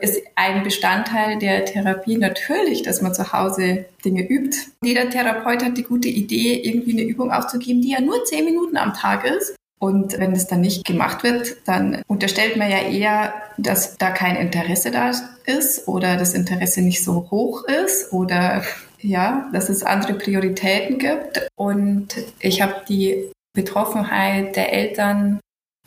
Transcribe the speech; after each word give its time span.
ist 0.00 0.22
ein 0.34 0.62
Bestandteil 0.62 1.38
der 1.38 1.64
Therapie 1.64 2.16
natürlich, 2.16 2.82
dass 2.82 3.02
man 3.02 3.14
zu 3.14 3.32
Hause 3.32 3.84
Dinge 4.04 4.28
übt. 4.28 4.56
Jeder 4.82 5.08
Therapeut 5.10 5.62
hat 5.64 5.76
die 5.76 5.84
gute 5.84 6.08
Idee, 6.08 6.60
irgendwie 6.62 6.92
eine 6.92 7.02
Übung 7.02 7.30
aufzugeben, 7.30 7.82
die 7.82 7.90
ja 7.90 8.00
nur 8.00 8.24
zehn 8.24 8.44
Minuten 8.44 8.76
am 8.76 8.94
Tag 8.94 9.24
ist. 9.24 9.54
Und 9.78 10.18
wenn 10.18 10.32
das 10.32 10.46
dann 10.46 10.60
nicht 10.60 10.84
gemacht 10.84 11.24
wird, 11.24 11.56
dann 11.66 12.02
unterstellt 12.06 12.56
man 12.56 12.70
ja 12.70 12.82
eher, 12.82 13.34
dass 13.58 13.96
da 13.96 14.10
kein 14.10 14.36
Interesse 14.36 14.92
da 14.92 15.10
ist 15.44 15.88
oder 15.88 16.16
das 16.16 16.34
Interesse 16.34 16.82
nicht 16.82 17.02
so 17.02 17.28
hoch 17.30 17.64
ist 17.64 18.12
oder 18.12 18.62
ja, 19.00 19.50
dass 19.52 19.68
es 19.68 19.82
andere 19.82 20.14
Prioritäten 20.14 20.98
gibt. 20.98 21.48
Und 21.56 22.14
ich 22.38 22.62
habe 22.62 22.76
die 22.88 23.32
Betroffenheit 23.54 24.54
der 24.54 24.72
Eltern 24.72 25.40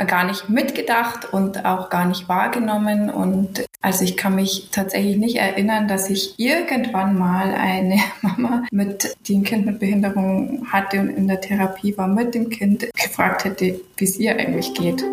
gar 0.03 0.25
nicht 0.25 0.49
mitgedacht 0.49 1.31
und 1.31 1.65
auch 1.65 1.89
gar 1.89 2.05
nicht 2.05 2.27
wahrgenommen. 2.27 3.09
Und 3.09 3.65
also 3.81 4.03
ich 4.03 4.17
kann 4.17 4.35
mich 4.35 4.69
tatsächlich 4.71 5.17
nicht 5.17 5.37
erinnern, 5.37 5.87
dass 5.87 6.09
ich 6.09 6.37
irgendwann 6.37 7.17
mal 7.17 7.53
eine 7.53 7.99
Mama 8.21 8.63
mit, 8.71 9.15
die 9.27 9.37
ein 9.37 9.43
Kind 9.43 9.65
mit 9.65 9.79
Behinderung 9.79 10.67
hatte 10.71 10.99
und 10.99 11.09
in 11.09 11.27
der 11.27 11.39
Therapie 11.39 11.97
war 11.97 12.07
mit 12.07 12.35
dem 12.35 12.49
Kind, 12.49 12.87
gefragt 12.93 13.45
hätte, 13.45 13.79
wie 13.97 14.03
es 14.03 14.17
ihr 14.17 14.37
eigentlich 14.37 14.73
geht. 14.73 15.03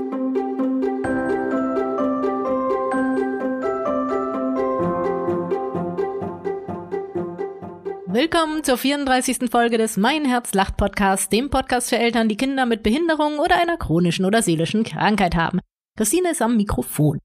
Willkommen 8.12 8.62
zur 8.62 8.77
34. 8.77 9.51
Folge 9.51 9.79
des 9.79 9.97
Mein 9.97 10.27
Herz 10.27 10.52
lacht 10.52 10.77
Podcasts, 10.77 11.30
dem 11.30 11.48
Podcast 11.48 11.89
für 11.89 11.97
Eltern, 11.97 12.29
die 12.29 12.37
Kinder 12.37 12.66
mit 12.66 12.83
Behinderung 12.83 13.38
oder 13.38 13.59
einer 13.59 13.79
chronischen 13.79 14.27
oder 14.27 14.43
seelischen 14.43 14.85
Krankheit 14.85 15.35
haben. 15.35 15.61
Christine 15.97 16.33
ist 16.33 16.43
am 16.43 16.59
Mikrofon. 16.59 17.21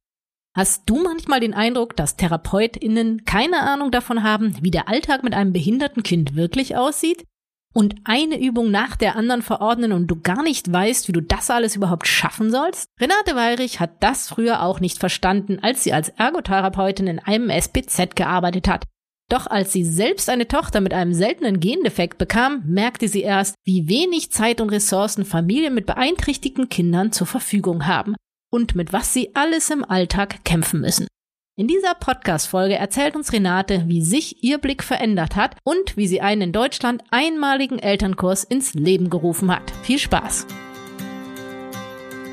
Hast 0.56 0.90
du 0.90 1.04
manchmal 1.04 1.42
den 1.42 1.54
Eindruck, 1.54 1.98
dass 1.98 2.16
TherapeutInnen 2.16 3.26
keine 3.26 3.64
Ahnung 3.64 3.92
davon 3.92 4.24
haben, 4.24 4.56
wie 4.62 4.72
der 4.72 4.88
Alltag 4.88 5.24
mit 5.24 5.34
einem 5.34 5.52
behinderten 5.52 6.04
Kind 6.04 6.38
wirklich 6.38 6.78
aussieht? 6.78 7.26
Und 7.74 7.96
eine 8.06 8.40
Übung 8.40 8.72
nach 8.72 8.96
der 8.96 9.18
anderen 9.18 9.42
verordnen 9.42 9.92
und 9.92 10.08
du 10.08 10.22
gar 10.22 10.42
nicht 10.42 10.72
weißt, 10.72 11.10
wie 11.10 11.14
du 11.14 11.22
das 11.22 11.50
alles 11.50 11.76
überhaupt 11.76 12.08
schaffen 12.08 12.50
sollst? 12.50 12.88
Renate 12.98 13.36
Weirich 13.36 13.82
hat 13.82 14.02
das 14.02 14.30
früher 14.30 14.64
auch 14.64 14.80
nicht 14.80 15.00
verstanden, 15.00 15.60
als 15.62 15.84
sie 15.84 15.92
als 15.92 16.08
Ergotherapeutin 16.08 17.08
in 17.08 17.20
einem 17.20 17.50
SPZ 17.50 18.16
gearbeitet 18.16 18.70
hat. 18.70 18.86
Doch 19.30 19.46
als 19.48 19.74
sie 19.74 19.84
selbst 19.84 20.30
eine 20.30 20.48
Tochter 20.48 20.80
mit 20.80 20.94
einem 20.94 21.14
seltenen 21.14 21.60
Gendefekt 21.60 22.18
bekam, 22.18 22.64
merkte 22.66 23.10
sie 23.10 23.22
erst, 23.22 23.56
wie 23.66 23.90
wenig 23.90 24.32
Zeit 24.32 24.62
und 24.62 24.70
Ressourcen 24.70 25.26
Familien 25.26 25.74
mit 25.74 25.86
beeinträchtigten 25.86 26.70
Kindern 26.70 27.12
zur 27.12 27.28
Verfügung 27.28 27.88
haben 27.88 28.16
und 28.50 28.76
mit 28.76 28.94
was 28.94 29.14
sie 29.14 29.36
alles 29.36 29.70
im 29.70 29.84
Alltag 29.84 30.46
kämpfen 30.46 30.80
müssen. 30.80 31.08
In 31.60 31.68
dieser 31.68 31.96
Podcast-Folge 31.96 32.76
erzählt 32.76 33.16
uns 33.16 33.34
Renate, 33.34 33.84
wie 33.88 34.02
sich 34.02 34.44
ihr 34.44 34.60
Blick 34.60 34.84
verändert 34.84 35.36
hat 35.36 35.58
und 35.64 35.98
wie 35.98 36.08
sie 36.08 36.22
einen 36.22 36.44
in 36.44 36.52
Deutschland 36.54 37.04
einmaligen 37.10 37.80
Elternkurs 37.80 38.46
ins 38.46 38.76
Leben 38.76 39.10
gerufen 39.10 39.52
hat. 39.54 39.72
Viel 39.84 40.00
Spaß! 40.00 40.48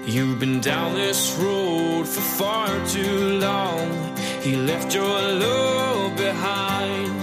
You've 0.07 0.39
been 0.39 0.61
down 0.61 0.95
this 0.95 1.35
road 1.41 2.07
for 2.07 2.21
far 2.21 2.69
too 2.87 3.39
long. 3.41 4.14
He 4.45 4.57
left 4.57 4.95
your 4.95 5.07
love 5.07 6.17
behind. 6.17 7.15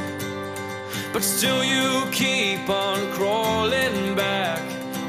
But 1.14 1.24
still 1.24 1.64
you 1.64 2.10
keep 2.12 2.68
on 2.68 2.98
crawling 3.12 4.16
back, 4.16 4.60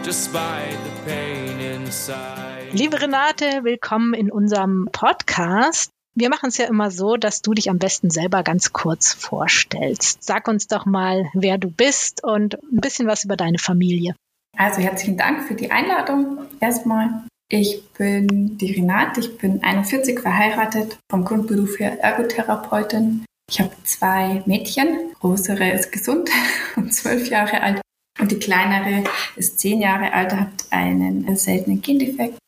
despite 0.04 0.76
the 0.84 1.10
pain 1.10 1.58
inside. 1.58 2.72
Liebe 2.74 3.00
Renate, 3.00 3.64
willkommen 3.64 4.12
in 4.12 4.30
unserem 4.30 4.90
Podcast. 4.92 5.90
Wir 6.14 6.28
machen 6.28 6.50
es 6.50 6.58
ja 6.58 6.66
immer 6.66 6.90
so, 6.90 7.16
dass 7.16 7.40
du 7.40 7.54
dich 7.54 7.70
am 7.70 7.78
besten 7.78 8.10
selber 8.10 8.42
ganz 8.42 8.74
kurz 8.74 9.14
vorstellst. 9.14 10.22
Sag 10.22 10.48
uns 10.48 10.66
doch 10.66 10.84
mal, 10.84 11.30
wer 11.32 11.56
du 11.56 11.70
bist 11.70 12.22
und 12.22 12.62
ein 12.62 12.82
bisschen 12.82 13.06
was 13.06 13.24
über 13.24 13.38
deine 13.38 13.58
Familie. 13.58 14.14
Also 14.58 14.82
herzlichen 14.82 15.16
Dank 15.16 15.44
für 15.44 15.54
die 15.54 15.70
Einladung 15.70 16.40
erstmal. 16.60 17.22
Ich 17.54 17.86
bin 17.92 18.56
die 18.56 18.72
Renate, 18.72 19.20
ich 19.20 19.36
bin 19.36 19.62
41, 19.62 20.20
verheiratet, 20.20 20.98
vom 21.10 21.22
Grundberuf 21.22 21.78
her 21.78 22.00
Ergotherapeutin. 22.00 23.26
Ich 23.50 23.60
habe 23.60 23.72
zwei 23.84 24.42
Mädchen, 24.46 25.12
größere 25.20 25.70
ist 25.70 25.92
gesund 25.92 26.30
und 26.76 26.94
zwölf 26.94 27.28
Jahre 27.28 27.60
alt 27.60 27.82
und 28.18 28.32
die 28.32 28.38
kleinere 28.38 29.04
ist 29.36 29.60
zehn 29.60 29.82
Jahre 29.82 30.14
alt, 30.14 30.32
hat 30.32 30.48
einen 30.70 31.36
seltenen 31.36 31.82
Gendefekt. 31.82 32.38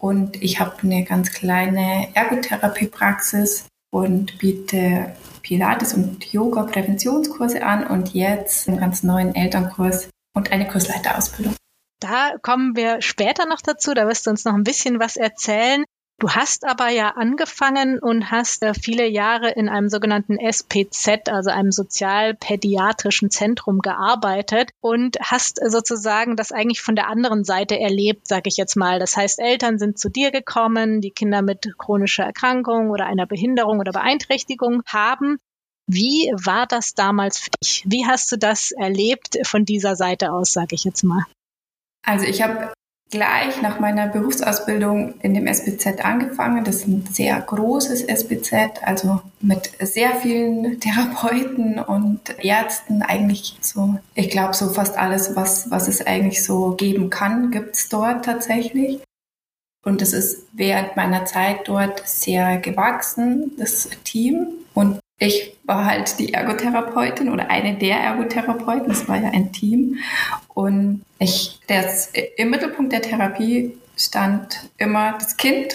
Und 0.00 0.40
ich 0.40 0.60
habe 0.60 0.76
eine 0.84 1.02
ganz 1.02 1.32
kleine 1.32 2.14
Ergotherapiepraxis 2.14 3.66
und 3.90 4.38
biete 4.38 5.16
Pilates 5.42 5.94
und 5.94 6.32
Yoga 6.32 6.62
Präventionskurse 6.62 7.64
an 7.64 7.88
und 7.88 8.14
jetzt 8.14 8.68
einen 8.68 8.78
ganz 8.78 9.02
neuen 9.02 9.34
Elternkurs 9.34 10.10
und 10.36 10.52
eine 10.52 10.68
Kursleiterausbildung. 10.68 11.56
Da 12.00 12.36
kommen 12.42 12.76
wir 12.76 13.00
später 13.00 13.46
noch 13.46 13.60
dazu, 13.60 13.94
da 13.94 14.06
wirst 14.06 14.26
du 14.26 14.30
uns 14.30 14.44
noch 14.44 14.54
ein 14.54 14.64
bisschen 14.64 15.00
was 15.00 15.16
erzählen. 15.16 15.84
Du 16.20 16.30
hast 16.30 16.64
aber 16.64 16.90
ja 16.90 17.10
angefangen 17.16 17.98
und 17.98 18.30
hast 18.30 18.62
äh, 18.62 18.72
viele 18.72 19.06
Jahre 19.06 19.50
in 19.50 19.68
einem 19.68 19.88
sogenannten 19.88 20.38
SPZ, 20.38 21.28
also 21.28 21.50
einem 21.50 21.72
sozialpädiatrischen 21.72 23.30
Zentrum 23.30 23.80
gearbeitet 23.80 24.70
und 24.80 25.18
hast 25.20 25.60
sozusagen 25.66 26.36
das 26.36 26.52
eigentlich 26.52 26.82
von 26.82 26.94
der 26.94 27.08
anderen 27.08 27.42
Seite 27.42 27.80
erlebt, 27.80 28.28
sage 28.28 28.48
ich 28.48 28.56
jetzt 28.56 28.76
mal. 28.76 29.00
Das 29.00 29.16
heißt, 29.16 29.40
Eltern 29.40 29.78
sind 29.78 29.98
zu 29.98 30.08
dir 30.08 30.30
gekommen, 30.30 31.00
die 31.00 31.10
Kinder 31.10 31.42
mit 31.42 31.76
chronischer 31.78 32.24
Erkrankung 32.24 32.90
oder 32.90 33.06
einer 33.06 33.26
Behinderung 33.26 33.80
oder 33.80 33.90
Beeinträchtigung 33.90 34.82
haben. 34.86 35.38
Wie 35.88 36.32
war 36.32 36.66
das 36.66 36.94
damals 36.94 37.38
für 37.38 37.50
dich? 37.60 37.82
Wie 37.86 38.06
hast 38.06 38.30
du 38.30 38.38
das 38.38 38.70
erlebt 38.70 39.36
von 39.42 39.64
dieser 39.64 39.96
Seite 39.96 40.32
aus, 40.32 40.52
sage 40.52 40.76
ich 40.76 40.84
jetzt 40.84 41.02
mal? 41.02 41.24
Also 42.04 42.26
ich 42.26 42.42
habe 42.42 42.72
gleich 43.10 43.62
nach 43.62 43.78
meiner 43.78 44.08
Berufsausbildung 44.08 45.20
in 45.20 45.34
dem 45.34 45.46
SBZ 45.46 46.04
angefangen. 46.04 46.64
Das 46.64 46.76
ist 46.76 46.88
ein 46.88 47.06
sehr 47.10 47.40
großes 47.40 48.02
SBZ, 48.02 48.82
also 48.82 49.20
mit 49.40 49.70
sehr 49.80 50.16
vielen 50.16 50.80
Therapeuten 50.80 51.78
und 51.78 52.20
Ärzten. 52.44 53.02
Eigentlich 53.02 53.56
so, 53.60 53.98
ich 54.14 54.30
glaube, 54.30 54.54
so 54.54 54.70
fast 54.70 54.98
alles, 54.98 55.36
was, 55.36 55.70
was 55.70 55.86
es 55.86 56.04
eigentlich 56.04 56.44
so 56.44 56.72
geben 56.72 57.08
kann, 57.08 57.50
gibt's 57.50 57.88
dort 57.88 58.24
tatsächlich. 58.24 59.00
Und 59.84 60.00
es 60.02 60.12
ist 60.12 60.46
während 60.52 60.96
meiner 60.96 61.24
Zeit 61.26 61.68
dort 61.68 62.08
sehr 62.08 62.56
gewachsen, 62.56 63.52
das 63.58 63.90
Team. 64.02 64.48
Und 64.72 64.98
ich 65.24 65.56
war 65.64 65.86
halt 65.86 66.18
die 66.18 66.34
Ergotherapeutin 66.34 67.30
oder 67.30 67.50
eine 67.50 67.76
der 67.76 67.98
Ergotherapeuten. 67.98 68.90
Es 68.90 69.08
war 69.08 69.16
ja 69.16 69.30
ein 69.30 69.52
Team. 69.52 69.98
Und 70.52 71.02
ich, 71.18 71.60
das, 71.66 72.12
im 72.36 72.50
Mittelpunkt 72.50 72.92
der 72.92 73.02
Therapie 73.02 73.76
stand 73.96 74.68
immer 74.76 75.12
das 75.12 75.36
Kind 75.36 75.74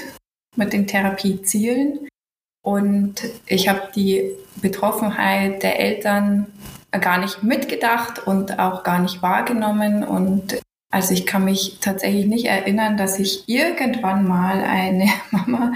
mit 0.55 0.73
den 0.73 0.87
Therapiezielen. 0.87 2.07
Und 2.61 3.15
ich 3.47 3.67
habe 3.67 3.89
die 3.95 4.31
Betroffenheit 4.61 5.63
der 5.63 5.79
Eltern 5.79 6.47
gar 6.91 7.17
nicht 7.17 7.43
mitgedacht 7.43 8.27
und 8.27 8.59
auch 8.59 8.83
gar 8.83 8.99
nicht 8.99 9.21
wahrgenommen. 9.21 10.03
Und 10.03 10.59
also 10.91 11.13
ich 11.13 11.25
kann 11.25 11.45
mich 11.45 11.77
tatsächlich 11.81 12.25
nicht 12.25 12.45
erinnern, 12.45 12.97
dass 12.97 13.19
ich 13.19 13.47
irgendwann 13.47 14.27
mal 14.27 14.61
eine 14.61 15.07
Mama 15.31 15.73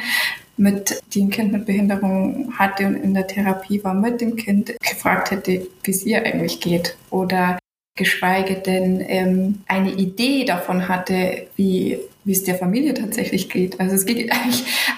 mit, 0.57 1.01
die 1.13 1.23
ein 1.23 1.29
Kind 1.29 1.51
mit 1.51 1.65
Behinderung 1.65 2.53
hatte 2.57 2.87
und 2.87 2.95
in 2.95 3.13
der 3.13 3.27
Therapie 3.27 3.83
war 3.83 3.93
mit 3.93 4.21
dem 4.21 4.35
Kind, 4.35 4.73
gefragt 4.79 5.31
hätte, 5.31 5.67
wie 5.83 5.91
es 5.91 6.05
ihr 6.05 6.23
eigentlich 6.23 6.59
geht. 6.59 6.95
Oder 7.09 7.57
geschweige 7.95 8.55
denn 8.55 9.03
ähm, 9.07 9.63
eine 9.67 9.91
Idee 9.91 10.45
davon 10.45 10.87
hatte, 10.87 11.47
wie, 11.55 11.99
wie 12.23 12.31
es 12.31 12.43
der 12.43 12.55
Familie 12.55 12.93
tatsächlich 12.93 13.49
geht. 13.49 13.79
Also 13.79 13.95
es 13.95 14.05
geht 14.05 14.31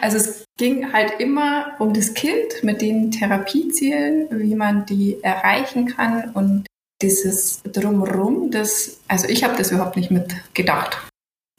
also 0.01 0.17
es 0.17 0.45
ging 0.57 0.93
halt 0.93 1.19
immer 1.19 1.75
um 1.79 1.93
das 1.93 2.13
Kind 2.13 2.63
mit 2.63 2.81
den 2.81 3.11
Therapiezielen, 3.11 4.27
wie 4.31 4.55
man 4.55 4.85
die 4.85 5.17
erreichen 5.21 5.87
kann 5.87 6.31
und 6.31 6.65
dieses 7.01 7.61
Drumrum, 7.63 8.51
das, 8.51 9.01
also 9.07 9.27
ich 9.27 9.43
habe 9.43 9.57
das 9.57 9.71
überhaupt 9.71 9.97
nicht 9.97 10.11
mitgedacht. 10.11 10.97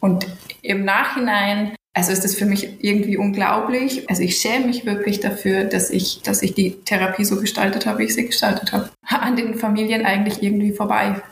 Und 0.00 0.26
im 0.62 0.84
Nachhinein 0.84 1.74
also 1.96 2.12
ist 2.12 2.24
das 2.24 2.34
für 2.34 2.44
mich 2.44 2.84
irgendwie 2.84 3.16
unglaublich. 3.16 4.08
Also 4.10 4.22
ich 4.22 4.36
schäme 4.36 4.66
mich 4.66 4.84
wirklich 4.84 5.20
dafür, 5.20 5.64
dass 5.64 5.88
ich, 5.88 6.20
dass 6.20 6.42
ich 6.42 6.52
die 6.52 6.72
Therapie 6.82 7.24
so 7.24 7.40
gestaltet 7.40 7.86
habe, 7.86 8.00
wie 8.00 8.04
ich 8.04 8.14
sie 8.14 8.26
gestaltet 8.26 8.72
habe. 8.72 8.90
An 9.08 9.34
den 9.34 9.54
Familien 9.54 10.04
eigentlich 10.04 10.42
irgendwie 10.42 10.72
vorbei. 10.72 11.22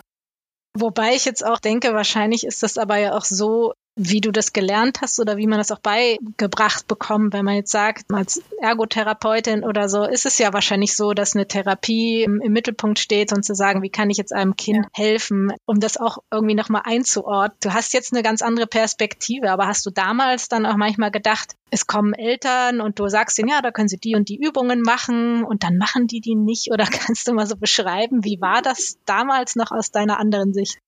Wobei 0.75 1.15
ich 1.15 1.27
jetzt 1.27 1.45
auch 1.45 1.59
denke, 1.59 1.93
wahrscheinlich 1.93 2.47
ist 2.47 2.63
das 2.63 2.79
aber 2.79 2.97
ja 2.97 3.13
auch 3.15 3.27
so, 3.27 3.75
wie 3.97 4.21
du 4.21 4.33
das 4.33 4.53
gelernt 4.53 5.01
hast 5.03 5.21
oder 5.21 5.37
wie 5.37 5.47
man 5.47 5.59
das 5.59 5.71
auch 5.71 5.79
beigebracht 5.79 6.89
bekommt. 6.89 7.33
Wenn 7.33 7.45
man 7.45 7.55
jetzt 7.55 7.71
sagt, 7.71 8.13
als 8.13 8.43
Ergotherapeutin 8.61 9.63
oder 9.63 9.89
so, 9.89 10.05
ist 10.05 10.27
es 10.27 10.39
ja 10.39 10.53
wahrscheinlich 10.53 10.97
so, 10.97 11.13
dass 11.13 11.35
eine 11.35 11.47
Therapie 11.47 12.23
im, 12.25 12.41
im 12.41 12.53
Mittelpunkt 12.53 12.99
steht 12.99 13.33
und 13.33 13.45
zu 13.45 13.55
sagen, 13.55 13.83
wie 13.83 13.91
kann 13.91 14.11
ich 14.11 14.17
jetzt 14.17 14.33
einem 14.33 14.57
Kind 14.57 14.85
ja. 14.85 14.91
helfen, 14.93 15.53
um 15.65 15.79
das 15.79 15.97
auch 15.97 16.19
irgendwie 16.33 16.57
nochmal 16.57 16.83
einzuordnen. 16.85 17.57
Du 17.63 17.73
hast 17.73 17.93
jetzt 17.93 18.13
eine 18.13 18.23
ganz 18.23 18.43
andere 18.43 18.67
Perspektive, 18.67 19.51
aber 19.51 19.69
hast 19.69 19.87
du 19.87 19.91
damals 19.91 20.49
dann 20.49 20.67
auch 20.67 20.77
manchmal 20.77 21.13
gedacht, 21.13 21.55
es 21.71 21.87
kommen 21.87 22.15
Eltern 22.15 22.81
und 22.81 22.99
du 22.99 23.09
sagst 23.09 23.39
ihnen, 23.39 23.49
ja, 23.49 23.63
da 23.63 23.71
können 23.71 23.89
sie 23.89 23.99
die 23.99 24.17
und 24.17 24.29
die 24.29 24.41
Übungen 24.41 24.83
machen 24.83 25.45
und 25.45 25.63
dann 25.63 25.77
machen 25.77 26.09
die 26.09 26.21
die 26.21 26.35
nicht 26.35 26.73
oder 26.73 26.85
kannst 26.91 27.29
du 27.29 27.33
mal 27.33 27.47
so 27.47 27.57
beschreiben, 27.57 28.25
wie 28.25 28.41
war 28.41 28.61
das 28.61 28.99
damals 29.07 29.55
noch 29.55 29.71
aus 29.71 29.93
deiner 29.93 30.19
anderen 30.19 30.53
Sicht? 30.53 30.79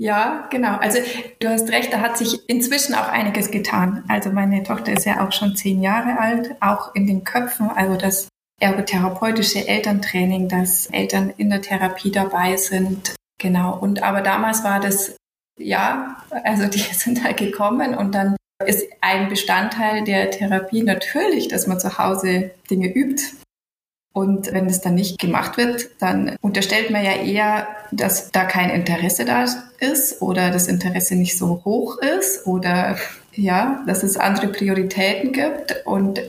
Ja, 0.00 0.46
genau. 0.50 0.76
Also 0.76 1.00
du 1.40 1.48
hast 1.48 1.70
recht, 1.70 1.92
da 1.92 2.00
hat 2.00 2.16
sich 2.16 2.48
inzwischen 2.48 2.94
auch 2.94 3.08
einiges 3.08 3.50
getan. 3.50 4.04
Also 4.06 4.30
meine 4.30 4.62
Tochter 4.62 4.92
ist 4.92 5.04
ja 5.04 5.26
auch 5.26 5.32
schon 5.32 5.56
zehn 5.56 5.82
Jahre 5.82 6.20
alt, 6.20 6.54
auch 6.60 6.94
in 6.94 7.08
den 7.08 7.24
Köpfen, 7.24 7.68
also 7.68 7.96
das 7.96 8.28
ergotherapeutische 8.60 9.66
Elterntraining, 9.66 10.48
dass 10.48 10.86
Eltern 10.86 11.32
in 11.36 11.50
der 11.50 11.62
Therapie 11.62 12.12
dabei 12.12 12.56
sind. 12.56 13.16
Genau. 13.40 13.76
Und 13.76 14.02
aber 14.04 14.20
damals 14.20 14.62
war 14.62 14.78
das, 14.78 15.16
ja, 15.58 16.16
also 16.44 16.68
die 16.68 16.78
sind 16.92 17.24
da 17.24 17.32
gekommen 17.32 17.96
und 17.96 18.14
dann 18.14 18.36
ist 18.64 18.86
ein 19.00 19.28
Bestandteil 19.28 20.04
der 20.04 20.30
Therapie 20.30 20.82
natürlich, 20.82 21.48
dass 21.48 21.66
man 21.66 21.80
zu 21.80 21.98
Hause 21.98 22.52
Dinge 22.70 22.92
übt. 22.92 23.22
Und 24.18 24.52
wenn 24.52 24.66
das 24.66 24.80
dann 24.80 24.96
nicht 24.96 25.20
gemacht 25.20 25.58
wird, 25.58 25.90
dann 26.00 26.34
unterstellt 26.40 26.90
man 26.90 27.04
ja 27.04 27.12
eher, 27.12 27.68
dass 27.92 28.32
da 28.32 28.46
kein 28.46 28.68
Interesse 28.68 29.24
da 29.24 29.44
ist 29.78 30.20
oder 30.20 30.50
das 30.50 30.66
Interesse 30.66 31.14
nicht 31.14 31.38
so 31.38 31.62
hoch 31.64 31.98
ist 31.98 32.44
oder 32.44 32.96
ja, 33.36 33.84
dass 33.86 34.02
es 34.02 34.16
andere 34.16 34.48
Prioritäten 34.48 35.30
gibt. 35.30 35.86
Und 35.86 36.20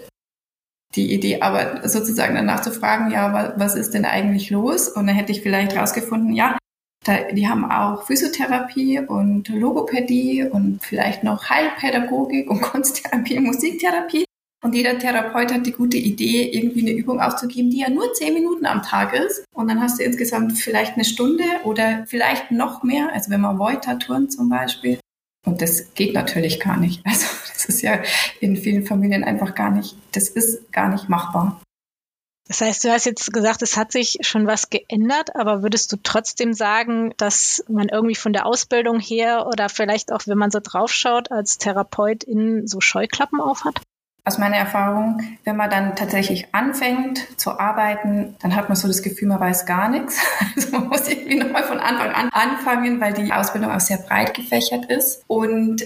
die 0.94 1.12
Idee 1.12 1.42
aber 1.42 1.90
sozusagen 1.90 2.36
danach 2.36 2.62
zu 2.62 2.72
fragen, 2.72 3.10
ja, 3.10 3.56
was 3.58 3.74
ist 3.74 3.96
denn 3.96 4.06
eigentlich 4.06 4.52
los? 4.52 4.88
Und 4.88 5.08
dann 5.08 5.16
hätte 5.16 5.32
ich 5.32 5.42
vielleicht 5.42 5.76
rausgefunden, 5.76 6.34
ja, 6.34 6.60
da, 7.06 7.24
die 7.32 7.48
haben 7.48 7.66
auch 7.66 8.04
Physiotherapie 8.04 9.00
und 9.00 9.50
Logopädie 9.50 10.44
und 10.44 10.84
vielleicht 10.84 11.24
noch 11.24 11.50
Heilpädagogik 11.50 12.52
und 12.52 12.62
Kunsttherapie 12.62 13.40
Musiktherapie. 13.40 14.26
Und 14.62 14.76
jeder 14.76 15.00
Therapeut 15.00 15.54
hat 15.54 15.66
die 15.66 15.72
gute 15.72 15.98
Idee, 15.98 16.50
irgendwie 16.52 16.82
eine 16.82 16.92
Übung 16.92 17.22
aufzugeben, 17.22 17.70
die 17.70 17.80
ja 17.80 17.90
nur 17.90 18.14
zehn 18.14 18.34
Minuten 18.34 18.66
am 18.66 18.84
Tag 18.84 19.14
ist. 19.14 19.46
Und 19.54 19.70
dann 19.70 19.82
hast 19.82 20.00
du 20.00 20.04
insgesamt 20.04 20.58
vielleicht 20.58 20.96
eine 20.96 21.06
Stunde 21.06 21.46
oder 21.64 22.06
vielleicht 22.08 22.52
noch 22.52 22.84
mehr. 22.84 23.10
Also 23.14 23.32
wenn 23.32 23.42
man 23.42 23.58
Voita-Touren 23.58 24.30
zum 24.30 24.50
Beispiel. 24.50 25.00
Und 25.46 25.62
das 25.62 25.94
geht 25.94 26.14
natürlich 26.14 26.60
gar 26.60 26.78
nicht. 26.78 27.02
Also 27.10 27.28
das 27.54 27.66
ist 27.66 27.82
ja 27.82 28.02
in 28.40 28.56
vielen 28.56 28.86
Familien 28.86 29.24
einfach 29.24 29.54
gar 29.54 29.72
nicht, 29.72 29.96
das 30.14 30.30
ist 30.30 30.72
gar 30.72 30.90
nicht 30.90 31.10
machbar. 31.10 31.62
Das 32.48 32.62
heißt, 32.62 32.84
du 32.84 32.90
hast 32.90 33.06
jetzt 33.06 33.32
gesagt, 33.32 33.62
es 33.62 33.78
hat 33.78 33.92
sich 33.92 34.18
schon 34.22 34.48
was 34.48 34.72
geändert, 34.72 35.36
aber 35.36 35.62
würdest 35.62 35.92
du 35.92 35.98
trotzdem 36.02 36.54
sagen, 36.54 37.14
dass 37.18 37.64
man 37.68 37.90
irgendwie 37.90 38.16
von 38.16 38.34
der 38.34 38.48
Ausbildung 38.48 39.00
her 39.00 39.46
oder 39.46 39.70
vielleicht 39.70 40.12
auch, 40.12 40.22
wenn 40.26 40.38
man 40.38 40.50
so 40.50 40.60
draufschaut, 40.60 41.32
als 41.32 41.60
Therapeutin 41.60 42.66
so 42.66 42.82
Scheuklappen 42.82 43.40
aufhat? 43.40 43.82
Aus 44.26 44.38
meiner 44.38 44.58
Erfahrung, 44.58 45.22
wenn 45.44 45.56
man 45.56 45.70
dann 45.70 45.96
tatsächlich 45.96 46.54
anfängt 46.54 47.40
zu 47.40 47.60
arbeiten, 47.60 48.36
dann 48.42 48.56
hat 48.56 48.70
man 48.70 48.76
so 48.76 48.88
das 48.88 49.02
Gefühl, 49.02 49.28
man 49.28 49.40
weiß 49.40 49.66
gar 49.66 49.90
nichts. 49.90 50.22
Also 50.56 50.78
man 50.78 50.88
muss 50.90 51.08
irgendwie 51.08 51.36
nochmal 51.36 51.64
von 51.64 51.80
Anfang 51.80 52.12
an 52.12 52.30
anfangen, 52.32 53.00
weil 53.00 53.14
die 53.14 53.32
Ausbildung 53.32 53.72
auch 53.72 53.80
sehr 53.80 53.98
breit 53.98 54.34
gefächert 54.34 54.86
ist. 54.86 55.24
Und 55.28 55.84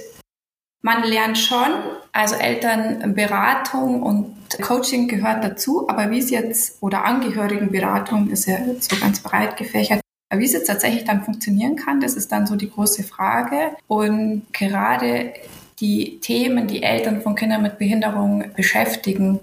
man 0.82 1.04
lernt 1.04 1.38
schon, 1.38 1.72
also 2.12 2.36
Elternberatung 2.36 4.04
und 4.04 4.36
Coaching 4.62 5.08
gehört 5.08 5.44
dazu, 5.44 5.88
aber 5.88 6.12
wie 6.12 6.20
es 6.20 6.30
jetzt, 6.30 6.82
oder 6.82 7.06
Angehörigenberatung 7.06 8.30
ist 8.30 8.46
ja 8.46 8.58
so 8.80 8.96
ganz 8.98 9.22
breit 9.22 9.58
gefächert, 9.58 10.02
aber 10.30 10.42
wie 10.42 10.46
es 10.46 10.54
jetzt 10.54 10.68
tatsächlich 10.68 11.06
dann 11.06 11.24
funktionieren 11.24 11.76
kann, 11.76 12.02
das 12.02 12.16
ist 12.16 12.32
dann 12.32 12.48
so 12.48 12.56
die 12.56 12.70
große 12.70 13.04
Frage. 13.04 13.76
Und 13.88 14.48
gerade 14.52 15.34
die 15.80 16.20
Themen, 16.20 16.68
die 16.68 16.84
Eltern 16.84 17.22
von 17.22 17.36
Kindern 17.36 17.62
mit 17.62 17.78
Behinderung 17.78 18.46
beschäftigen, 18.56 19.40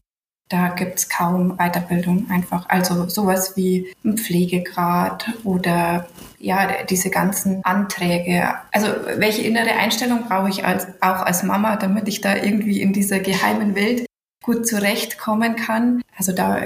da 0.51 0.69
gibt 0.71 0.99
es 0.99 1.09
kaum 1.09 1.57
Weiterbildung 1.59 2.29
einfach. 2.29 2.69
Also 2.69 3.09
sowas 3.09 3.57
wie 3.57 3.93
ein 4.05 4.19
Pflegegrad 4.19 5.29
oder 5.45 6.09
ja, 6.41 6.83
diese 6.89 7.09
ganzen 7.09 7.65
Anträge. 7.65 8.55
Also 8.73 8.89
welche 9.17 9.43
innere 9.43 9.71
Einstellung 9.71 10.25
brauche 10.27 10.49
ich 10.49 10.65
als, 10.65 10.89
auch 11.01 11.23
als 11.23 11.45
Mama, 11.45 11.77
damit 11.77 12.09
ich 12.09 12.21
da 12.21 12.35
irgendwie 12.35 12.83
in 12.83 12.93
dieser 12.93 13.21
geheimen 13.21 13.77
Welt 13.77 14.07
gut 14.43 14.67
zurechtkommen 14.67 15.55
kann? 15.55 16.03
Also 16.17 16.33
da 16.33 16.63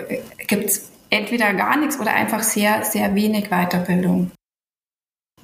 gibt 0.47 0.65
es 0.65 0.91
entweder 1.11 1.53
gar 1.53 1.77
nichts 1.77 2.01
oder 2.01 2.15
einfach 2.15 2.43
sehr, 2.43 2.85
sehr 2.85 3.15
wenig 3.15 3.51
Weiterbildung. 3.51 4.31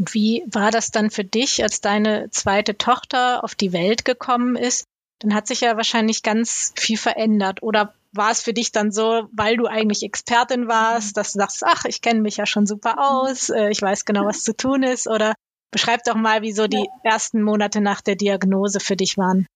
Und 0.00 0.14
wie 0.14 0.42
war 0.50 0.70
das 0.70 0.90
dann 0.90 1.10
für 1.10 1.24
dich, 1.24 1.62
als 1.62 1.82
deine 1.82 2.30
zweite 2.30 2.78
Tochter 2.78 3.44
auf 3.44 3.54
die 3.54 3.74
Welt 3.74 4.06
gekommen 4.06 4.56
ist? 4.56 4.84
Dann 5.18 5.34
hat 5.34 5.46
sich 5.46 5.60
ja 5.60 5.76
wahrscheinlich 5.76 6.22
ganz 6.22 6.72
viel 6.74 6.96
verändert. 6.96 7.62
Oder 7.62 7.92
war 8.12 8.30
es 8.30 8.40
für 8.40 8.54
dich 8.54 8.72
dann 8.72 8.92
so, 8.92 9.28
weil 9.30 9.58
du 9.58 9.66
eigentlich 9.66 10.02
Expertin 10.02 10.68
warst, 10.68 11.18
dass 11.18 11.34
du 11.34 11.40
sagst, 11.40 11.62
ach, 11.66 11.84
ich 11.84 12.00
kenne 12.00 12.22
mich 12.22 12.38
ja 12.38 12.46
schon 12.46 12.66
super 12.66 12.96
aus, 12.98 13.50
äh, 13.50 13.68
ich 13.68 13.82
weiß 13.82 14.06
genau, 14.06 14.24
was 14.24 14.42
zu 14.42 14.56
tun 14.56 14.82
ist? 14.82 15.06
Oder 15.06 15.34
beschreib 15.70 16.02
doch 16.04 16.14
mal, 16.14 16.40
wie 16.40 16.52
so 16.52 16.66
die 16.66 16.88
ersten 17.04 17.42
Monate 17.42 17.82
nach 17.82 18.00
der 18.00 18.16
Diagnose 18.16 18.80
für 18.80 18.96
dich 18.96 19.18
waren. 19.18 19.46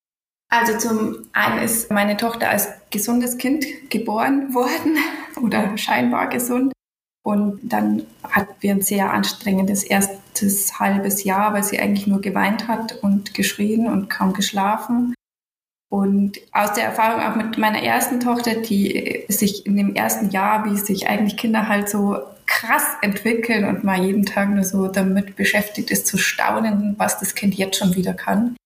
Also 0.50 0.76
zum 0.76 1.26
einen 1.32 1.62
ist 1.64 1.90
meine 1.90 2.18
Tochter 2.18 2.50
als 2.50 2.68
gesundes 2.90 3.38
Kind 3.38 3.64
geboren 3.88 4.52
worden 4.52 4.98
oder 5.42 5.78
scheinbar 5.78 6.28
gesund. 6.28 6.73
Und 7.24 7.60
dann 7.62 8.02
hatten 8.22 8.54
wir 8.60 8.72
ein 8.72 8.82
sehr 8.82 9.10
anstrengendes 9.10 9.82
erstes 9.82 10.78
halbes 10.78 11.24
Jahr, 11.24 11.54
weil 11.54 11.64
sie 11.64 11.80
eigentlich 11.80 12.06
nur 12.06 12.20
geweint 12.20 12.68
hat 12.68 13.02
und 13.02 13.32
geschrien 13.32 13.86
und 13.86 14.10
kaum 14.10 14.34
geschlafen. 14.34 15.14
Und 15.90 16.38
aus 16.52 16.74
der 16.74 16.84
Erfahrung 16.84 17.22
auch 17.22 17.36
mit 17.36 17.56
meiner 17.56 17.82
ersten 17.82 18.20
Tochter, 18.20 18.56
die 18.56 19.24
sich 19.28 19.64
in 19.64 19.76
dem 19.76 19.94
ersten 19.94 20.30
Jahr, 20.30 20.66
wie 20.66 20.76
sich 20.76 21.08
eigentlich 21.08 21.38
Kinder 21.38 21.66
halt 21.68 21.88
so 21.88 22.18
krass 22.46 22.84
entwickeln 23.00 23.64
und 23.64 23.84
mal 23.84 24.04
jeden 24.04 24.26
Tag 24.26 24.50
nur 24.50 24.64
so 24.64 24.88
damit 24.88 25.34
beschäftigt 25.34 25.90
ist, 25.90 26.06
zu 26.06 26.18
staunen, 26.18 26.94
was 26.98 27.20
das 27.20 27.34
Kind 27.34 27.54
jetzt 27.54 27.78
schon 27.78 27.94
wieder 27.94 28.12
kann. 28.12 28.56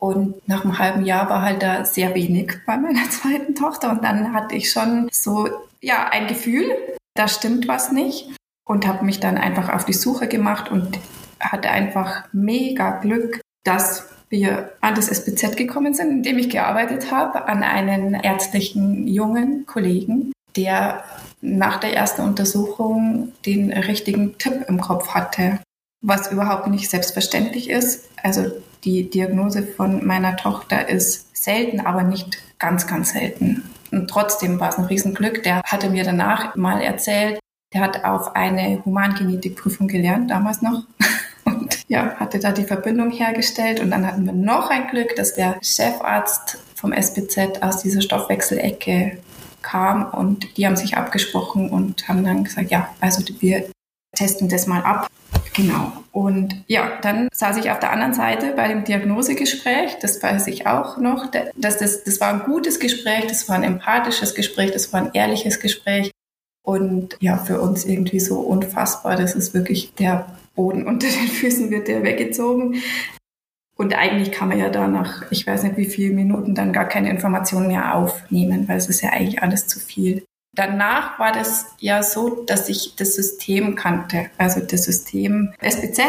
Und 0.00 0.46
nach 0.48 0.64
einem 0.64 0.78
halben 0.80 1.04
Jahr 1.04 1.30
war 1.30 1.42
halt 1.42 1.62
da 1.62 1.84
sehr 1.84 2.12
wenig 2.16 2.54
bei 2.66 2.76
meiner 2.76 3.08
zweiten 3.10 3.54
Tochter. 3.54 3.90
Und 3.92 4.02
dann 4.02 4.32
hatte 4.32 4.56
ich 4.56 4.72
schon 4.72 5.08
so, 5.12 5.48
ja, 5.80 6.08
ein 6.08 6.26
Gefühl, 6.26 6.74
da 7.14 7.28
stimmt 7.28 7.68
was 7.68 7.92
nicht 7.92 8.28
und 8.66 8.86
habe 8.86 9.04
mich 9.04 9.20
dann 9.20 9.38
einfach 9.38 9.68
auf 9.72 9.84
die 9.84 9.92
Suche 9.92 10.28
gemacht 10.28 10.70
und 10.70 10.98
hatte 11.40 11.70
einfach 11.70 12.24
mega 12.32 12.98
Glück, 12.98 13.40
dass 13.64 14.08
wir 14.28 14.72
an 14.80 14.94
das 14.94 15.08
SBZ 15.08 15.56
gekommen 15.56 15.94
sind, 15.94 16.10
in 16.10 16.22
dem 16.22 16.38
ich 16.38 16.50
gearbeitet 16.50 17.12
habe, 17.12 17.46
an 17.46 17.62
einen 17.62 18.14
ärztlichen 18.14 19.06
jungen 19.06 19.64
Kollegen, 19.66 20.32
der 20.56 21.04
nach 21.40 21.78
der 21.78 21.94
ersten 21.94 22.22
Untersuchung 22.22 23.32
den 23.46 23.72
richtigen 23.72 24.38
Tipp 24.38 24.64
im 24.66 24.80
Kopf 24.80 25.10
hatte, 25.10 25.60
was 26.02 26.32
überhaupt 26.32 26.66
nicht 26.66 26.90
selbstverständlich 26.90 27.70
ist. 27.70 28.08
Also 28.22 28.50
die 28.82 29.08
Diagnose 29.08 29.62
von 29.62 30.04
meiner 30.04 30.36
Tochter 30.36 30.88
ist 30.88 31.36
selten, 31.36 31.80
aber 31.80 32.02
nicht 32.02 32.38
ganz, 32.58 32.86
ganz 32.86 33.12
selten. 33.12 33.62
Und 33.94 34.08
trotzdem 34.08 34.60
war 34.60 34.70
es 34.70 34.78
ein 34.78 34.84
Riesenglück. 34.84 35.42
Der 35.42 35.62
hatte 35.64 35.90
mir 35.90 36.04
danach 36.04 36.56
mal 36.56 36.80
erzählt, 36.80 37.38
der 37.72 37.80
hat 37.80 38.04
auf 38.04 38.36
eine 38.36 38.82
Humangenetikprüfung 38.84 39.88
gelernt, 39.88 40.30
damals 40.30 40.62
noch. 40.62 40.82
Und 41.44 41.88
ja, 41.88 42.14
hatte 42.16 42.38
da 42.38 42.52
die 42.52 42.64
Verbindung 42.64 43.10
hergestellt. 43.10 43.80
Und 43.80 43.90
dann 43.90 44.06
hatten 44.06 44.24
wir 44.24 44.32
noch 44.32 44.70
ein 44.70 44.88
Glück, 44.88 45.14
dass 45.16 45.34
der 45.34 45.56
Chefarzt 45.62 46.58
vom 46.74 46.92
SBZ 46.92 47.62
aus 47.62 47.82
dieser 47.82 48.00
Stoffwechselecke 48.00 49.18
kam 49.62 50.10
und 50.10 50.56
die 50.56 50.66
haben 50.66 50.76
sich 50.76 50.96
abgesprochen 50.96 51.70
und 51.70 52.06
haben 52.06 52.22
dann 52.22 52.44
gesagt, 52.44 52.70
ja, 52.70 52.94
also 53.00 53.22
wir 53.40 53.70
testen 54.14 54.48
das 54.48 54.66
mal 54.66 54.82
ab. 54.82 55.08
Genau. 55.54 55.92
Und 56.12 56.64
ja, 56.66 56.98
dann 57.02 57.28
saß 57.32 57.56
ich 57.58 57.70
auf 57.70 57.80
der 57.80 57.92
anderen 57.92 58.14
Seite 58.14 58.52
bei 58.56 58.68
dem 58.68 58.84
Diagnosegespräch. 58.84 59.98
Das 60.00 60.22
weiß 60.22 60.48
ich 60.48 60.66
auch 60.66 60.98
noch. 60.98 61.30
Das, 61.56 61.78
das, 61.78 62.04
das 62.04 62.20
war 62.20 62.32
ein 62.32 62.44
gutes 62.44 62.80
Gespräch, 62.80 63.26
das 63.28 63.48
war 63.48 63.56
ein 63.56 63.62
empathisches 63.62 64.34
Gespräch, 64.34 64.72
das 64.72 64.92
war 64.92 65.02
ein 65.02 65.10
ehrliches 65.12 65.60
Gespräch. 65.60 66.10
Und 66.62 67.16
ja, 67.20 67.36
für 67.36 67.60
uns 67.60 67.84
irgendwie 67.84 68.20
so 68.20 68.40
unfassbar. 68.40 69.16
Das 69.16 69.34
ist 69.34 69.54
wirklich 69.54 69.94
der 69.94 70.26
Boden 70.54 70.86
unter 70.86 71.06
den 71.06 71.28
Füßen 71.28 71.70
wird 71.70 71.88
der 71.88 72.02
weggezogen. 72.02 72.82
Und 73.76 73.94
eigentlich 73.94 74.30
kann 74.30 74.48
man 74.48 74.58
ja 74.58 74.68
da 74.68 74.86
nach, 74.86 75.30
ich 75.32 75.46
weiß 75.46 75.64
nicht 75.64 75.76
wie 75.76 75.86
viele 75.86 76.14
Minuten, 76.14 76.54
dann 76.54 76.72
gar 76.72 76.86
keine 76.86 77.10
Informationen 77.10 77.66
mehr 77.66 77.96
aufnehmen, 77.96 78.68
weil 78.68 78.76
es 78.76 78.88
ist 78.88 79.00
ja 79.02 79.10
eigentlich 79.10 79.42
alles 79.42 79.66
zu 79.66 79.80
viel. 79.80 80.24
Danach 80.54 81.18
war 81.18 81.32
das 81.32 81.66
ja 81.80 82.02
so, 82.02 82.44
dass 82.44 82.68
ich 82.68 82.94
das 82.96 83.16
System 83.16 83.74
kannte, 83.74 84.30
also 84.38 84.60
das 84.60 84.84
System 84.84 85.52
SBZ. 85.60 86.02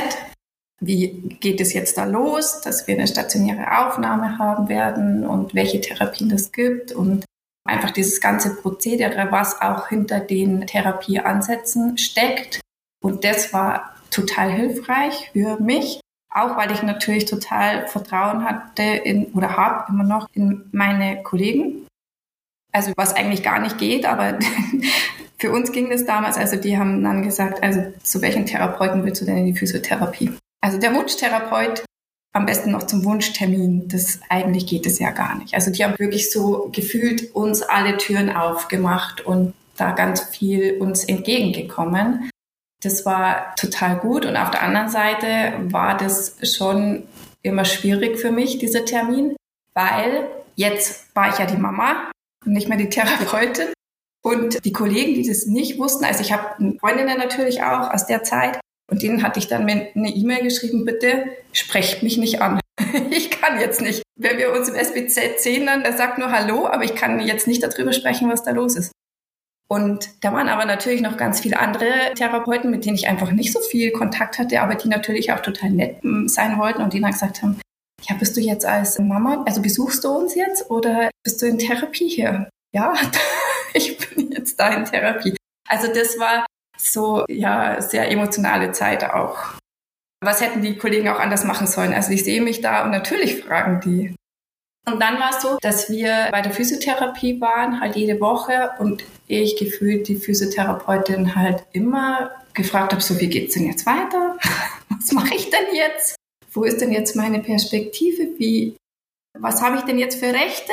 wie 0.81 1.37
geht 1.39 1.61
es 1.61 1.73
jetzt 1.73 1.97
da 1.97 2.03
los, 2.03 2.61
dass 2.61 2.85
wir 2.85 2.95
eine 2.95 3.07
stationäre 3.07 3.79
Aufnahme 3.79 4.37
haben 4.37 4.69
werden 4.69 5.25
und 5.25 5.55
welche 5.55 5.81
Therapien 5.81 6.29
es 6.31 6.51
gibt 6.51 6.91
und 6.91 7.25
einfach 7.65 7.91
dieses 7.91 8.21
ganze 8.21 8.55
Prozedere, 8.55 9.31
was 9.31 9.61
auch 9.61 9.87
hinter 9.87 10.19
den 10.19 10.67
Therapieansätzen 10.67 11.97
steckt. 11.97 12.59
Und 13.01 13.23
das 13.23 13.53
war 13.53 13.95
total 14.11 14.51
hilfreich 14.51 15.31
für 15.33 15.59
mich, 15.59 16.01
auch 16.29 16.57
weil 16.57 16.71
ich 16.71 16.83
natürlich 16.83 17.25
total 17.25 17.87
Vertrauen 17.87 18.43
hatte 18.43 18.83
in 18.83 19.27
oder 19.33 19.57
habe 19.57 19.91
immer 19.91 20.03
noch 20.03 20.27
in 20.33 20.69
meine 20.71 21.23
Kollegen. 21.23 21.87
Also 22.75 22.91
was 22.98 23.15
eigentlich 23.15 23.41
gar 23.41 23.62
nicht 23.62 23.77
geht, 23.77 24.05
aber 24.05 24.38
für 25.39 25.50
uns 25.50 25.72
ging 25.72 25.89
das 25.89 26.05
damals. 26.05 26.36
Also 26.36 26.58
die 26.58 26.77
haben 26.77 27.01
dann 27.05 27.24
gesagt, 27.24 27.63
also 27.63 27.82
zu 28.03 28.22
welchen 28.22 28.46
Therapeuten 28.46 29.05
willst 29.05 29.22
du 29.22 29.25
denn 29.25 29.38
in 29.38 29.46
die 29.46 29.55
Physiotherapie? 29.55 30.34
Also 30.60 30.77
der 30.77 30.94
Wunschtherapeut 30.94 31.86
am 32.34 32.46
besten 32.46 32.72
noch 32.72 32.84
zum 32.84 33.05
Wunschtermin. 33.05 33.88
Das 33.88 34.20
eigentlich 34.27 34.67
geht 34.67 34.86
es 34.86 35.00
ja 35.00 35.12
gar 35.12 35.38
nicht. 35.38 35.53
Also 35.53 35.72
die 35.72 35.86
haben 35.86 35.98
wirklich 36.00 36.34
so 36.34 36.70
gefühlt 36.74 37.34
uns 37.34 37.62
alle 37.62 37.96
Türen 37.96 38.29
aufgemacht 38.29 39.22
und 39.22 39.53
da 39.77 39.91
ganz 39.91 40.24
viel 40.24 40.75
uns 40.82 41.05
entgegengekommen. 41.05 42.29
Das 42.84 43.05
war 43.05 43.55
total 43.55 44.00
gut. 44.00 44.25
Und 44.25 44.36
auf 44.36 44.51
der 44.51 44.63
anderen 44.63 44.89
Seite 44.89 45.53
war 45.72 45.96
das 45.96 46.36
schon 46.44 47.03
immer 47.41 47.63
schwierig 47.63 48.20
für 48.20 48.32
mich, 48.32 48.58
dieser 48.58 48.84
Termin, 48.84 49.38
weil 49.74 50.27
jetzt 50.55 51.15
war 51.15 51.29
ich 51.29 51.38
ja 51.39 51.46
die 51.46 51.55
Mama 51.55 52.12
nicht 52.45 52.69
mehr 52.69 52.77
die 52.77 52.89
Therapeutin. 52.89 53.67
Und 54.23 54.65
die 54.65 54.71
Kollegen, 54.73 55.13
die 55.13 55.27
das 55.27 55.45
nicht 55.45 55.77
wussten, 55.77 56.03
also 56.03 56.21
ich 56.21 56.31
habe 56.31 56.77
Freundinnen 56.79 57.17
natürlich 57.17 57.61
auch 57.61 57.91
aus 57.91 58.07
der 58.07 58.23
Zeit, 58.23 58.59
und 58.89 59.01
denen 59.01 59.23
hatte 59.23 59.39
ich 59.39 59.47
dann 59.47 59.67
eine 59.67 60.09
E-Mail 60.09 60.43
geschrieben, 60.43 60.85
bitte 60.85 61.25
sprecht 61.53 62.03
mich 62.03 62.17
nicht 62.17 62.41
an. 62.41 62.59
ich 63.11 63.31
kann 63.31 63.59
jetzt 63.59 63.81
nicht. 63.81 64.03
Wenn 64.15 64.37
wir 64.37 64.53
uns 64.53 64.69
im 64.69 64.75
SBZ 64.75 65.41
sehen, 65.41 65.65
dann, 65.65 65.83
sagt 65.97 66.17
nur 66.17 66.31
Hallo, 66.31 66.67
aber 66.67 66.83
ich 66.83 66.95
kann 66.95 67.19
jetzt 67.19 67.47
nicht 67.47 67.63
darüber 67.63 67.93
sprechen, 67.93 68.29
was 68.29 68.43
da 68.43 68.51
los 68.51 68.75
ist. 68.75 68.91
Und 69.67 70.09
da 70.23 70.31
waren 70.31 70.47
aber 70.47 70.65
natürlich 70.65 71.01
noch 71.01 71.17
ganz 71.17 71.39
viele 71.39 71.59
andere 71.59 72.13
Therapeuten, 72.15 72.69
mit 72.69 72.85
denen 72.85 72.95
ich 72.95 73.07
einfach 73.07 73.31
nicht 73.31 73.51
so 73.51 73.59
viel 73.59 73.91
Kontakt 73.91 74.37
hatte, 74.37 74.61
aber 74.61 74.75
die 74.75 74.87
natürlich 74.87 75.31
auch 75.31 75.39
total 75.39 75.71
nett 75.71 76.03
hm, 76.03 76.27
sein 76.27 76.59
wollten 76.59 76.83
und 76.83 76.93
die 76.93 77.01
dann 77.01 77.11
gesagt 77.11 77.41
haben, 77.41 77.59
ja, 78.07 78.15
bist 78.15 78.38
du 78.38 78.41
jetzt 78.41 78.65
als 78.65 79.00
Mama, 79.00 79.43
also 79.45 79.62
besuchst 79.62 80.03
du 80.03 80.09
uns 80.09 80.35
jetzt 80.35 80.69
oder 80.69 81.09
bist 81.24 81.41
du 81.41 81.47
in 81.47 81.57
Therapie 81.57 82.07
hier? 82.07 82.50
Ja, 82.74 82.93
ich 83.74 83.97
bin 83.97 84.31
jetzt 84.31 84.59
da 84.59 84.69
in 84.69 84.85
Therapie. 84.85 85.35
Also 85.67 85.88
das 85.93 86.19
war 86.19 86.45
so, 86.77 87.25
ja, 87.27 87.81
sehr 87.81 88.09
emotionale 88.12 88.71
Zeit 88.71 89.03
auch. 89.03 89.38
Was 90.21 90.41
hätten 90.41 90.62
die 90.62 90.77
Kollegen 90.77 91.09
auch 91.09 91.19
anders 91.19 91.43
machen 91.43 91.67
sollen? 91.67 91.93
Also 91.93 92.12
ich 92.12 92.24
sehe 92.24 92.41
mich 92.41 92.62
da 92.62 92.83
und 92.83 92.91
natürlich 92.91 93.43
fragen 93.43 93.81
die. 93.81 94.15
Und 94.88 95.00
dann 95.00 95.19
war 95.19 95.31
es 95.31 95.41
so, 95.41 95.57
dass 95.62 95.89
wir 95.89 96.29
bei 96.31 96.41
der 96.41 96.51
Physiotherapie 96.51 97.41
waren, 97.41 97.81
halt 97.81 97.95
jede 97.95 98.19
Woche 98.21 98.71
und 98.77 99.03
ich 99.27 99.57
gefühlt 99.57 100.07
die 100.07 100.15
Physiotherapeutin 100.15 101.35
halt 101.35 101.65
immer 101.71 102.31
gefragt 102.53 102.91
habe, 102.93 103.01
so 103.01 103.19
wie 103.19 103.27
geht's 103.27 103.55
denn 103.55 103.65
jetzt 103.65 103.85
weiter? 103.85 104.38
Was 104.89 105.12
mache 105.12 105.33
ich 105.35 105.50
denn 105.50 105.74
jetzt? 105.74 106.14
Wo 106.55 106.63
ist 106.63 106.79
denn 106.79 106.91
jetzt 106.91 107.15
meine 107.15 107.41
Perspektive? 107.41 108.39
Wie, 108.39 108.77
was 109.38 109.62
habe 109.62 109.77
ich 109.77 109.83
denn 109.83 110.00
jetzt 110.00 110.19
für 110.19 110.33
Rechte? 110.33 110.71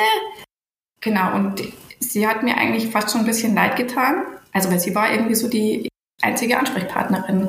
Genau, 1.00 1.34
und 1.34 1.60
sie 1.98 2.26
hat 2.28 2.44
mir 2.44 2.56
eigentlich 2.56 2.86
fast 2.86 3.10
schon 3.10 3.22
ein 3.22 3.26
bisschen 3.26 3.54
leid 3.54 3.76
getan. 3.76 4.24
Also, 4.52 4.70
weil 4.70 4.78
sie 4.78 4.94
war 4.94 5.12
irgendwie 5.12 5.34
so 5.34 5.48
die 5.48 5.88
einzige 6.22 6.58
Ansprechpartnerin. 6.58 7.48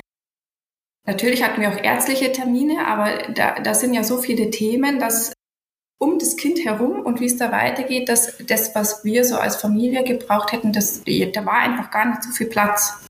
Natürlich 1.06 1.44
hatten 1.44 1.62
wir 1.62 1.70
auch 1.70 1.78
ärztliche 1.78 2.32
Termine, 2.32 2.88
aber 2.88 3.32
da, 3.34 3.60
da 3.60 3.74
sind 3.76 3.94
ja 3.94 4.04
so 4.04 4.18
viele 4.18 4.50
Themen, 4.50 5.00
dass 5.00 5.34
um 6.02 6.18
das 6.18 6.36
Kind 6.36 6.66
herum 6.66 7.02
und 7.02 7.20
wie 7.20 7.26
es 7.26 7.38
da 7.38 7.52
weitergeht, 7.52 8.10
dass 8.10 8.38
das, 8.48 8.74
was 8.74 9.04
wir 9.04 9.26
so 9.26 9.38
als 9.38 9.58
Familie 9.58 10.04
gebraucht 10.04 10.52
hätten, 10.54 10.74
das, 10.74 11.04
da 11.04 11.46
war 11.46 11.60
einfach 11.60 11.92
gar 11.92 12.06
nicht 12.10 12.24
so 12.24 12.32
viel 12.32 12.48
Platz. 12.48 13.06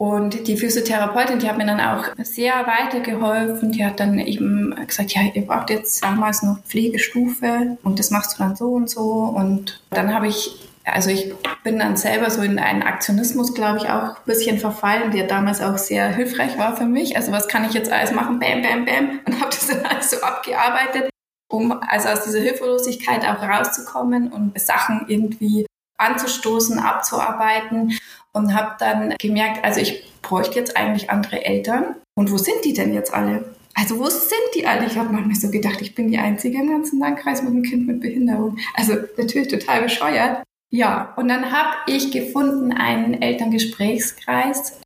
Und 0.00 0.48
die 0.48 0.56
Physiotherapeutin, 0.56 1.40
die 1.40 1.48
hat 1.50 1.58
mir 1.58 1.66
dann 1.66 1.78
auch 1.78 2.06
sehr 2.24 2.66
weitergeholfen. 2.66 3.70
Die 3.72 3.84
hat 3.84 4.00
dann 4.00 4.18
eben 4.18 4.74
gesagt, 4.86 5.12
ja, 5.12 5.20
ihr 5.34 5.46
braucht 5.46 5.68
jetzt 5.68 6.02
damals 6.02 6.42
noch 6.42 6.58
Pflegestufe 6.62 7.76
und 7.82 7.98
das 7.98 8.10
machst 8.10 8.32
du 8.32 8.42
dann 8.42 8.56
so 8.56 8.70
und 8.70 8.88
so. 8.88 9.02
Und 9.02 9.82
dann 9.90 10.14
habe 10.14 10.26
ich 10.28 10.70
also 10.84 11.10
ich 11.10 11.34
bin 11.62 11.78
dann 11.78 11.98
selber 11.98 12.30
so 12.30 12.40
in 12.40 12.58
einen 12.58 12.82
Aktionismus, 12.82 13.52
glaube 13.52 13.76
ich, 13.76 13.90
auch 13.90 14.16
ein 14.16 14.24
bisschen 14.24 14.58
verfallen, 14.58 15.10
der 15.10 15.26
damals 15.26 15.60
auch 15.60 15.76
sehr 15.76 16.08
hilfreich 16.08 16.56
war 16.56 16.74
für 16.74 16.86
mich. 16.86 17.16
Also 17.16 17.30
was 17.30 17.46
kann 17.46 17.66
ich 17.66 17.74
jetzt 17.74 17.92
alles 17.92 18.12
machen? 18.12 18.38
Bam, 18.38 18.62
bam, 18.62 18.86
bam. 18.86 19.20
Und 19.26 19.38
habe 19.38 19.50
das 19.50 19.66
dann 19.66 19.84
alles 19.84 20.10
so 20.10 20.22
abgearbeitet, 20.22 21.10
um 21.50 21.72
also 21.72 22.08
aus 22.08 22.24
dieser 22.24 22.40
Hilflosigkeit 22.40 23.22
auch 23.26 23.42
rauszukommen 23.42 24.32
und 24.32 24.58
Sachen 24.58 25.04
irgendwie 25.08 25.66
anzustoßen, 25.98 26.78
abzuarbeiten. 26.78 27.98
Und 28.32 28.54
habe 28.54 28.76
dann 28.78 29.14
gemerkt, 29.18 29.64
also 29.64 29.80
ich 29.80 30.04
bräuchte 30.22 30.58
jetzt 30.58 30.76
eigentlich 30.76 31.10
andere 31.10 31.44
Eltern. 31.44 31.96
Und 32.14 32.30
wo 32.30 32.38
sind 32.38 32.64
die 32.64 32.72
denn 32.72 32.94
jetzt 32.94 33.12
alle? 33.12 33.54
Also 33.74 33.98
wo 33.98 34.08
sind 34.08 34.32
die 34.54 34.66
alle? 34.66 34.86
Ich 34.86 34.96
habe 34.96 35.12
manchmal 35.12 35.36
so 35.36 35.50
gedacht, 35.50 35.80
ich 35.80 35.94
bin 35.94 36.10
die 36.10 36.18
Einzige 36.18 36.58
im 36.58 36.68
ganzen 36.68 37.00
Landkreis 37.00 37.42
mit 37.42 37.52
einem 37.52 37.62
Kind 37.62 37.86
mit 37.86 38.00
Behinderung. 38.00 38.58
Also 38.74 38.94
natürlich 39.16 39.48
total 39.48 39.82
bescheuert. 39.82 40.42
Ja, 40.72 41.14
und 41.16 41.28
dann 41.28 41.50
habe 41.50 41.76
ich 41.86 42.12
gefunden 42.12 42.72
einen 42.72 43.20
Elterngesprächskreis, 43.20 44.80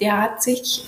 der 0.00 0.20
hat 0.20 0.42
sich 0.42 0.84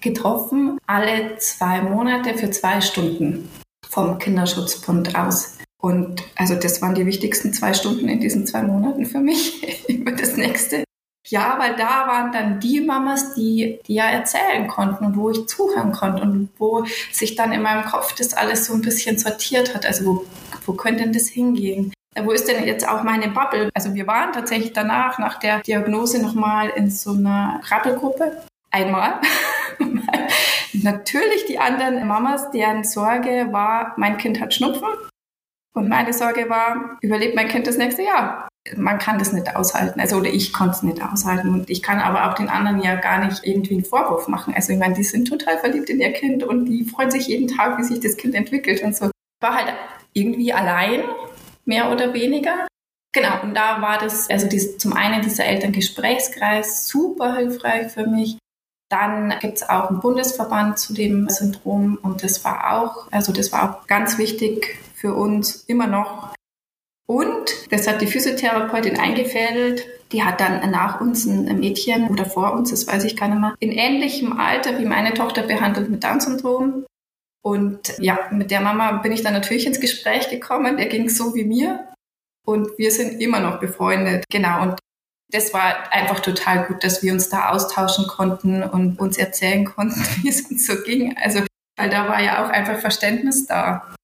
getroffen 0.00 0.78
alle 0.86 1.38
zwei 1.38 1.82
Monate 1.82 2.38
für 2.38 2.50
zwei 2.50 2.80
Stunden 2.80 3.50
vom 3.88 4.18
Kinderschutzbund 4.18 5.16
aus. 5.16 5.58
Und 5.80 6.22
also 6.36 6.54
das 6.54 6.82
waren 6.82 6.94
die 6.94 7.06
wichtigsten 7.06 7.52
zwei 7.52 7.72
Stunden 7.72 8.08
in 8.08 8.20
diesen 8.20 8.46
zwei 8.46 8.62
Monaten 8.62 9.06
für 9.06 9.20
mich 9.20 9.88
über 9.88 10.12
das 10.12 10.36
nächste. 10.36 10.84
Ja, 11.30 11.56
weil 11.58 11.76
da 11.76 12.06
waren 12.06 12.32
dann 12.32 12.58
die 12.58 12.80
Mamas, 12.80 13.34
die, 13.34 13.80
die 13.86 13.94
ja 13.94 14.06
erzählen 14.06 14.66
konnten 14.66 15.04
und 15.04 15.16
wo 15.16 15.30
ich 15.30 15.46
zuhören 15.46 15.92
konnte 15.92 16.22
und 16.22 16.48
wo 16.58 16.84
sich 17.12 17.36
dann 17.36 17.52
in 17.52 17.62
meinem 17.62 17.84
Kopf 17.84 18.14
das 18.14 18.32
alles 18.32 18.66
so 18.66 18.74
ein 18.74 18.80
bisschen 18.80 19.18
sortiert 19.18 19.74
hat. 19.74 19.84
Also 19.84 20.06
wo, 20.06 20.24
wo 20.64 20.72
könnte 20.72 21.02
denn 21.04 21.12
das 21.12 21.28
hingehen? 21.28 21.92
wo 22.24 22.32
ist 22.32 22.48
denn 22.48 22.64
jetzt 22.64 22.88
auch 22.88 23.04
meine 23.04 23.28
Bubble? 23.28 23.70
Also 23.74 23.94
wir 23.94 24.06
waren 24.08 24.32
tatsächlich 24.32 24.72
danach, 24.72 25.18
nach 25.18 25.38
der 25.38 25.60
Diagnose 25.60 26.20
nochmal 26.20 26.70
in 26.70 26.90
so 26.90 27.12
einer 27.12 27.60
Krabbelgruppe. 27.64 28.42
Einmal. 28.70 29.20
Natürlich 30.72 31.46
die 31.46 31.58
anderen 31.58 32.06
Mamas, 32.06 32.50
deren 32.50 32.84
Sorge 32.84 33.48
war, 33.50 33.94
mein 33.96 34.18
Kind 34.18 34.40
hat 34.40 34.52
Schnupfen. 34.52 34.88
Und 35.74 35.88
meine 35.88 36.12
Sorge 36.12 36.50
war, 36.50 36.98
überlebt 37.00 37.36
mein 37.36 37.48
Kind 37.48 37.66
das 37.66 37.76
nächste 37.76 38.02
Jahr? 38.02 38.48
Man 38.76 38.98
kann 38.98 39.18
das 39.18 39.32
nicht 39.32 39.54
aushalten. 39.54 40.00
Also, 40.00 40.16
oder 40.16 40.28
ich 40.28 40.52
konnte 40.52 40.76
es 40.76 40.82
nicht 40.82 41.02
aushalten. 41.02 41.48
Und 41.48 41.70
ich 41.70 41.82
kann 41.82 42.00
aber 42.00 42.28
auch 42.28 42.34
den 42.34 42.48
anderen 42.48 42.82
ja 42.82 42.96
gar 42.96 43.24
nicht 43.24 43.44
irgendwie 43.44 43.74
einen 43.74 43.84
Vorwurf 43.84 44.28
machen. 44.28 44.54
Also, 44.54 44.72
ich 44.72 44.78
meine, 44.78 44.94
die 44.94 45.04
sind 45.04 45.26
total 45.26 45.58
verliebt 45.58 45.90
in 45.90 46.00
ihr 46.00 46.12
Kind 46.12 46.42
und 46.42 46.66
die 46.66 46.84
freuen 46.84 47.10
sich 47.10 47.28
jeden 47.28 47.48
Tag, 47.48 47.78
wie 47.78 47.84
sich 47.84 48.00
das 48.00 48.16
Kind 48.16 48.34
entwickelt 48.34 48.82
und 48.82 48.96
so. 48.96 49.10
War 49.40 49.54
halt 49.54 49.74
irgendwie 50.12 50.52
allein 50.52 51.02
mehr 51.64 51.90
oder 51.92 52.12
weniger. 52.14 52.66
Genau, 53.12 53.42
und 53.42 53.54
da 53.54 53.80
war 53.80 53.98
das, 53.98 54.28
also 54.28 54.46
dies, 54.48 54.78
zum 54.78 54.92
einen 54.92 55.22
dieser 55.22 55.44
Elterngesprächskreis 55.44 56.86
super 56.88 57.36
hilfreich 57.36 57.92
für 57.92 58.06
mich. 58.06 58.38
Dann 58.90 59.34
gibt 59.40 59.58
es 59.58 59.68
auch 59.68 59.90
einen 59.90 60.00
Bundesverband 60.00 60.78
zu 60.78 60.94
dem 60.94 61.28
Syndrom 61.28 61.98
und 62.00 62.22
das 62.22 62.44
war 62.44 62.72
auch, 62.72 63.10
also 63.10 63.32
das 63.32 63.52
war 63.52 63.80
auch 63.82 63.86
ganz 63.86 64.18
wichtig 64.18 64.78
für 64.94 65.14
uns 65.14 65.64
immer 65.66 65.86
noch. 65.86 66.32
Und 67.10 67.72
das 67.72 67.88
hat 67.88 68.02
die 68.02 68.06
Physiotherapeutin 68.06 68.98
eingefädelt. 68.98 69.86
Die 70.12 70.24
hat 70.24 70.40
dann 70.40 70.70
nach 70.70 71.00
uns 71.00 71.26
ein 71.26 71.58
Mädchen 71.58 72.08
oder 72.08 72.24
vor 72.24 72.52
uns, 72.52 72.70
das 72.70 72.86
weiß 72.86 73.04
ich 73.04 73.16
gar 73.16 73.28
nicht 73.28 73.40
mehr, 73.40 73.54
in 73.60 73.72
ähnlichem 73.72 74.38
Alter 74.38 74.78
wie 74.78 74.84
meine 74.84 75.14
Tochter 75.14 75.42
behandelt 75.42 75.88
mit 75.90 76.04
Down-Syndrom. 76.04 76.86
Und 77.42 77.94
ja, 77.98 78.18
mit 78.30 78.50
der 78.50 78.60
Mama 78.60 78.92
bin 78.98 79.12
ich 79.12 79.22
dann 79.22 79.32
natürlich 79.32 79.66
ins 79.66 79.80
Gespräch 79.80 80.28
gekommen. 80.28 80.76
Der 80.76 80.86
ging 80.86 81.08
so 81.08 81.34
wie 81.34 81.44
mir. 81.44 81.88
Und 82.44 82.78
wir 82.78 82.90
sind 82.90 83.20
immer 83.20 83.40
noch 83.40 83.60
befreundet. 83.60 84.24
Genau. 84.30 84.62
Und 84.62 84.78
das 85.30 85.54
war 85.54 85.92
einfach 85.92 86.20
total 86.20 86.66
gut, 86.66 86.84
dass 86.84 87.02
wir 87.02 87.12
uns 87.12 87.28
da 87.28 87.50
austauschen 87.50 88.06
konnten 88.06 88.62
und 88.62 88.98
uns 88.98 89.16
erzählen 89.16 89.64
konnten, 89.64 90.00
wie 90.22 90.28
es 90.28 90.42
uns 90.50 90.66
so 90.66 90.74
ging. 90.82 91.16
Also, 91.22 91.40
weil 91.78 91.90
da 91.90 92.08
war 92.08 92.22
ja 92.22 92.44
auch 92.44 92.50
einfach 92.50 92.78
Verständnis 92.78 93.46
da. 93.46 93.94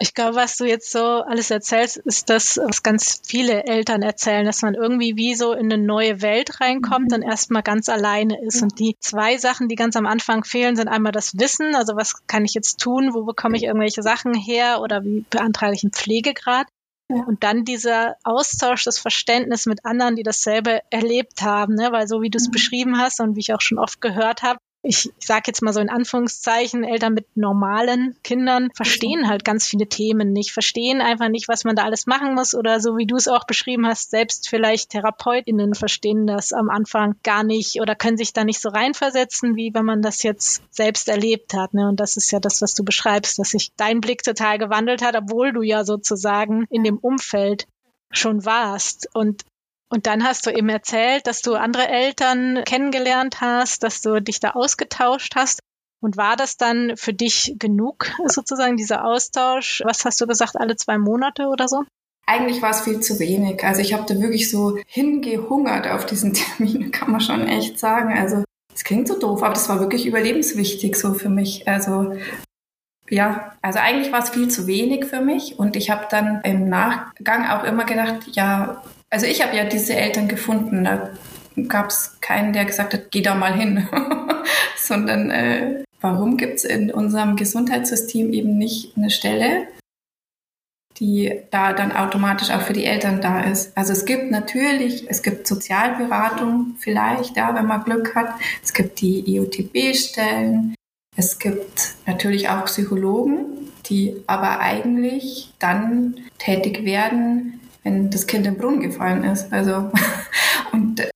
Ich 0.00 0.14
glaube, 0.14 0.36
was 0.36 0.56
du 0.56 0.64
jetzt 0.64 0.92
so 0.92 1.00
alles 1.00 1.50
erzählst, 1.50 1.96
ist 1.96 2.30
das, 2.30 2.56
was 2.62 2.84
ganz 2.84 3.20
viele 3.26 3.64
Eltern 3.64 4.02
erzählen, 4.02 4.46
dass 4.46 4.62
man 4.62 4.74
irgendwie 4.74 5.16
wie 5.16 5.34
so 5.34 5.52
in 5.52 5.72
eine 5.72 5.82
neue 5.82 6.22
Welt 6.22 6.60
reinkommt 6.60 7.12
und 7.12 7.22
erstmal 7.22 7.64
ganz 7.64 7.88
alleine 7.88 8.40
ist. 8.40 8.62
Und 8.62 8.78
die 8.78 8.96
zwei 9.00 9.38
Sachen, 9.38 9.66
die 9.68 9.74
ganz 9.74 9.96
am 9.96 10.06
Anfang 10.06 10.44
fehlen, 10.44 10.76
sind 10.76 10.86
einmal 10.86 11.10
das 11.10 11.36
Wissen, 11.36 11.74
also 11.74 11.96
was 11.96 12.24
kann 12.28 12.44
ich 12.44 12.54
jetzt 12.54 12.78
tun, 12.78 13.12
wo 13.12 13.24
bekomme 13.24 13.56
ich 13.56 13.64
irgendwelche 13.64 14.04
Sachen 14.04 14.34
her 14.34 14.80
oder 14.82 15.02
wie 15.02 15.24
beantrage 15.30 15.74
ich 15.74 15.82
einen 15.82 15.92
Pflegegrad. 15.92 16.68
Und 17.08 17.42
dann 17.42 17.64
dieser 17.64 18.16
Austausch, 18.22 18.84
das 18.84 18.98
Verständnis 18.98 19.64
mit 19.64 19.84
anderen, 19.86 20.14
die 20.14 20.22
dasselbe 20.22 20.82
erlebt 20.90 21.40
haben, 21.40 21.74
ne? 21.74 21.88
weil 21.90 22.06
so 22.06 22.20
wie 22.20 22.28
du 22.28 22.36
es 22.36 22.48
mhm. 22.48 22.52
beschrieben 22.52 22.98
hast 22.98 23.20
und 23.20 23.34
wie 23.34 23.40
ich 23.40 23.54
auch 23.54 23.62
schon 23.62 23.78
oft 23.78 24.02
gehört 24.02 24.42
habe, 24.42 24.58
ich, 24.82 25.10
sage 25.18 25.44
jetzt 25.48 25.62
mal 25.62 25.72
so 25.72 25.80
in 25.80 25.90
Anführungszeichen, 25.90 26.84
Eltern 26.84 27.14
mit 27.14 27.26
normalen 27.36 28.16
Kindern 28.22 28.68
verstehen 28.74 29.28
halt 29.28 29.44
ganz 29.44 29.66
viele 29.66 29.88
Themen 29.88 30.32
nicht, 30.32 30.52
verstehen 30.52 31.00
einfach 31.00 31.28
nicht, 31.28 31.48
was 31.48 31.64
man 31.64 31.74
da 31.74 31.82
alles 31.82 32.06
machen 32.06 32.34
muss 32.34 32.54
oder 32.54 32.80
so 32.80 32.96
wie 32.96 33.06
du 33.06 33.16
es 33.16 33.26
auch 33.26 33.44
beschrieben 33.44 33.86
hast, 33.86 34.10
selbst 34.10 34.48
vielleicht 34.48 34.90
TherapeutInnen 34.90 35.74
verstehen 35.74 36.26
das 36.26 36.52
am 36.52 36.70
Anfang 36.70 37.16
gar 37.24 37.42
nicht 37.42 37.80
oder 37.80 37.96
können 37.96 38.16
sich 38.16 38.32
da 38.32 38.44
nicht 38.44 38.60
so 38.60 38.68
reinversetzen, 38.68 39.56
wie 39.56 39.74
wenn 39.74 39.84
man 39.84 40.00
das 40.00 40.22
jetzt 40.22 40.62
selbst 40.70 41.08
erlebt 41.08 41.54
hat. 41.54 41.74
Ne? 41.74 41.88
Und 41.88 41.98
das 41.98 42.16
ist 42.16 42.30
ja 42.30 42.38
das, 42.38 42.62
was 42.62 42.74
du 42.74 42.84
beschreibst, 42.84 43.38
dass 43.38 43.50
sich 43.50 43.72
dein 43.76 44.00
Blick 44.00 44.22
total 44.22 44.58
gewandelt 44.58 45.02
hat, 45.02 45.16
obwohl 45.16 45.52
du 45.52 45.62
ja 45.62 45.84
sozusagen 45.84 46.66
in 46.70 46.84
dem 46.84 46.98
Umfeld 46.98 47.66
schon 48.10 48.44
warst. 48.44 49.08
Und 49.14 49.44
und 49.90 50.06
dann 50.06 50.24
hast 50.24 50.46
du 50.46 50.50
eben 50.50 50.68
erzählt, 50.68 51.26
dass 51.26 51.40
du 51.40 51.54
andere 51.54 51.88
Eltern 51.88 52.62
kennengelernt 52.64 53.40
hast, 53.40 53.82
dass 53.82 54.02
du 54.02 54.20
dich 54.20 54.38
da 54.40 54.50
ausgetauscht 54.50 55.34
hast. 55.34 55.60
Und 56.00 56.16
war 56.16 56.36
das 56.36 56.56
dann 56.56 56.96
für 56.96 57.12
dich 57.12 57.56
genug, 57.58 58.06
sozusagen, 58.26 58.76
dieser 58.76 59.04
Austausch? 59.04 59.82
Was 59.84 60.04
hast 60.04 60.20
du 60.20 60.26
gesagt, 60.26 60.56
alle 60.56 60.76
zwei 60.76 60.98
Monate 60.98 61.46
oder 61.46 61.68
so? 61.68 61.82
Eigentlich 62.26 62.60
war 62.60 62.70
es 62.70 62.82
viel 62.82 63.00
zu 63.00 63.18
wenig. 63.18 63.64
Also 63.64 63.80
ich 63.80 63.94
habe 63.94 64.04
da 64.06 64.20
wirklich 64.20 64.50
so 64.50 64.78
hingehungert 64.86 65.88
auf 65.88 66.04
diesen 66.04 66.34
Termin, 66.34 66.90
kann 66.90 67.10
man 67.10 67.20
schon 67.20 67.48
echt 67.48 67.78
sagen. 67.78 68.12
Also 68.16 68.44
es 68.74 68.84
klingt 68.84 69.08
so 69.08 69.18
doof, 69.18 69.42
aber 69.42 69.54
das 69.54 69.68
war 69.68 69.80
wirklich 69.80 70.06
überlebenswichtig 70.06 70.94
so 70.94 71.14
für 71.14 71.30
mich. 71.30 71.66
Also 71.66 72.14
ja, 73.10 73.56
also 73.62 73.78
eigentlich 73.78 74.12
war 74.12 74.22
es 74.22 74.28
viel 74.28 74.48
zu 74.48 74.66
wenig 74.66 75.06
für 75.06 75.22
mich 75.22 75.58
und 75.58 75.76
ich 75.76 75.88
habe 75.88 76.06
dann 76.10 76.42
im 76.42 76.68
Nachgang 76.68 77.48
auch 77.48 77.64
immer 77.64 77.84
gedacht, 77.84 78.28
ja, 78.32 78.82
also 79.10 79.26
ich 79.26 79.42
habe 79.42 79.56
ja 79.56 79.64
diese 79.64 79.94
Eltern 79.94 80.28
gefunden. 80.28 80.84
Da 80.84 81.10
gab 81.68 81.90
es 81.90 82.16
keinen, 82.20 82.52
der 82.52 82.64
gesagt 82.64 82.94
hat, 82.94 83.10
geh 83.10 83.22
da 83.22 83.34
mal 83.34 83.54
hin, 83.54 83.88
sondern 84.76 85.30
äh, 85.30 85.84
warum 86.00 86.36
gibt 86.36 86.56
es 86.56 86.64
in 86.64 86.92
unserem 86.92 87.36
Gesundheitssystem 87.36 88.32
eben 88.32 88.58
nicht 88.58 88.96
eine 88.96 89.10
Stelle, 89.10 89.66
die 90.98 91.40
da 91.50 91.72
dann 91.72 91.92
automatisch 91.92 92.50
auch 92.50 92.62
für 92.62 92.72
die 92.72 92.84
Eltern 92.84 93.20
da 93.20 93.42
ist. 93.42 93.76
Also 93.76 93.92
es 93.92 94.04
gibt 94.04 94.30
natürlich, 94.30 95.08
es 95.08 95.22
gibt 95.22 95.46
Sozialberatung 95.46 96.74
vielleicht, 96.78 97.36
ja, 97.36 97.54
wenn 97.54 97.66
man 97.66 97.84
Glück 97.84 98.14
hat. 98.14 98.34
Es 98.62 98.72
gibt 98.72 99.00
die 99.00 99.20
IOTB-Stellen. 99.34 100.74
Es 101.16 101.38
gibt 101.38 101.94
natürlich 102.06 102.48
auch 102.48 102.66
Psychologen, 102.66 103.70
die 103.86 104.22
aber 104.26 104.60
eigentlich 104.60 105.52
dann 105.58 106.16
tätig 106.38 106.84
werden, 106.84 107.60
wenn 107.88 108.10
das 108.10 108.26
Kind 108.26 108.46
im 108.46 108.58
Brunnen 108.58 108.80
gefallen 108.80 109.24
ist. 109.24 109.50
Also, 109.52 109.90
und 110.72 111.08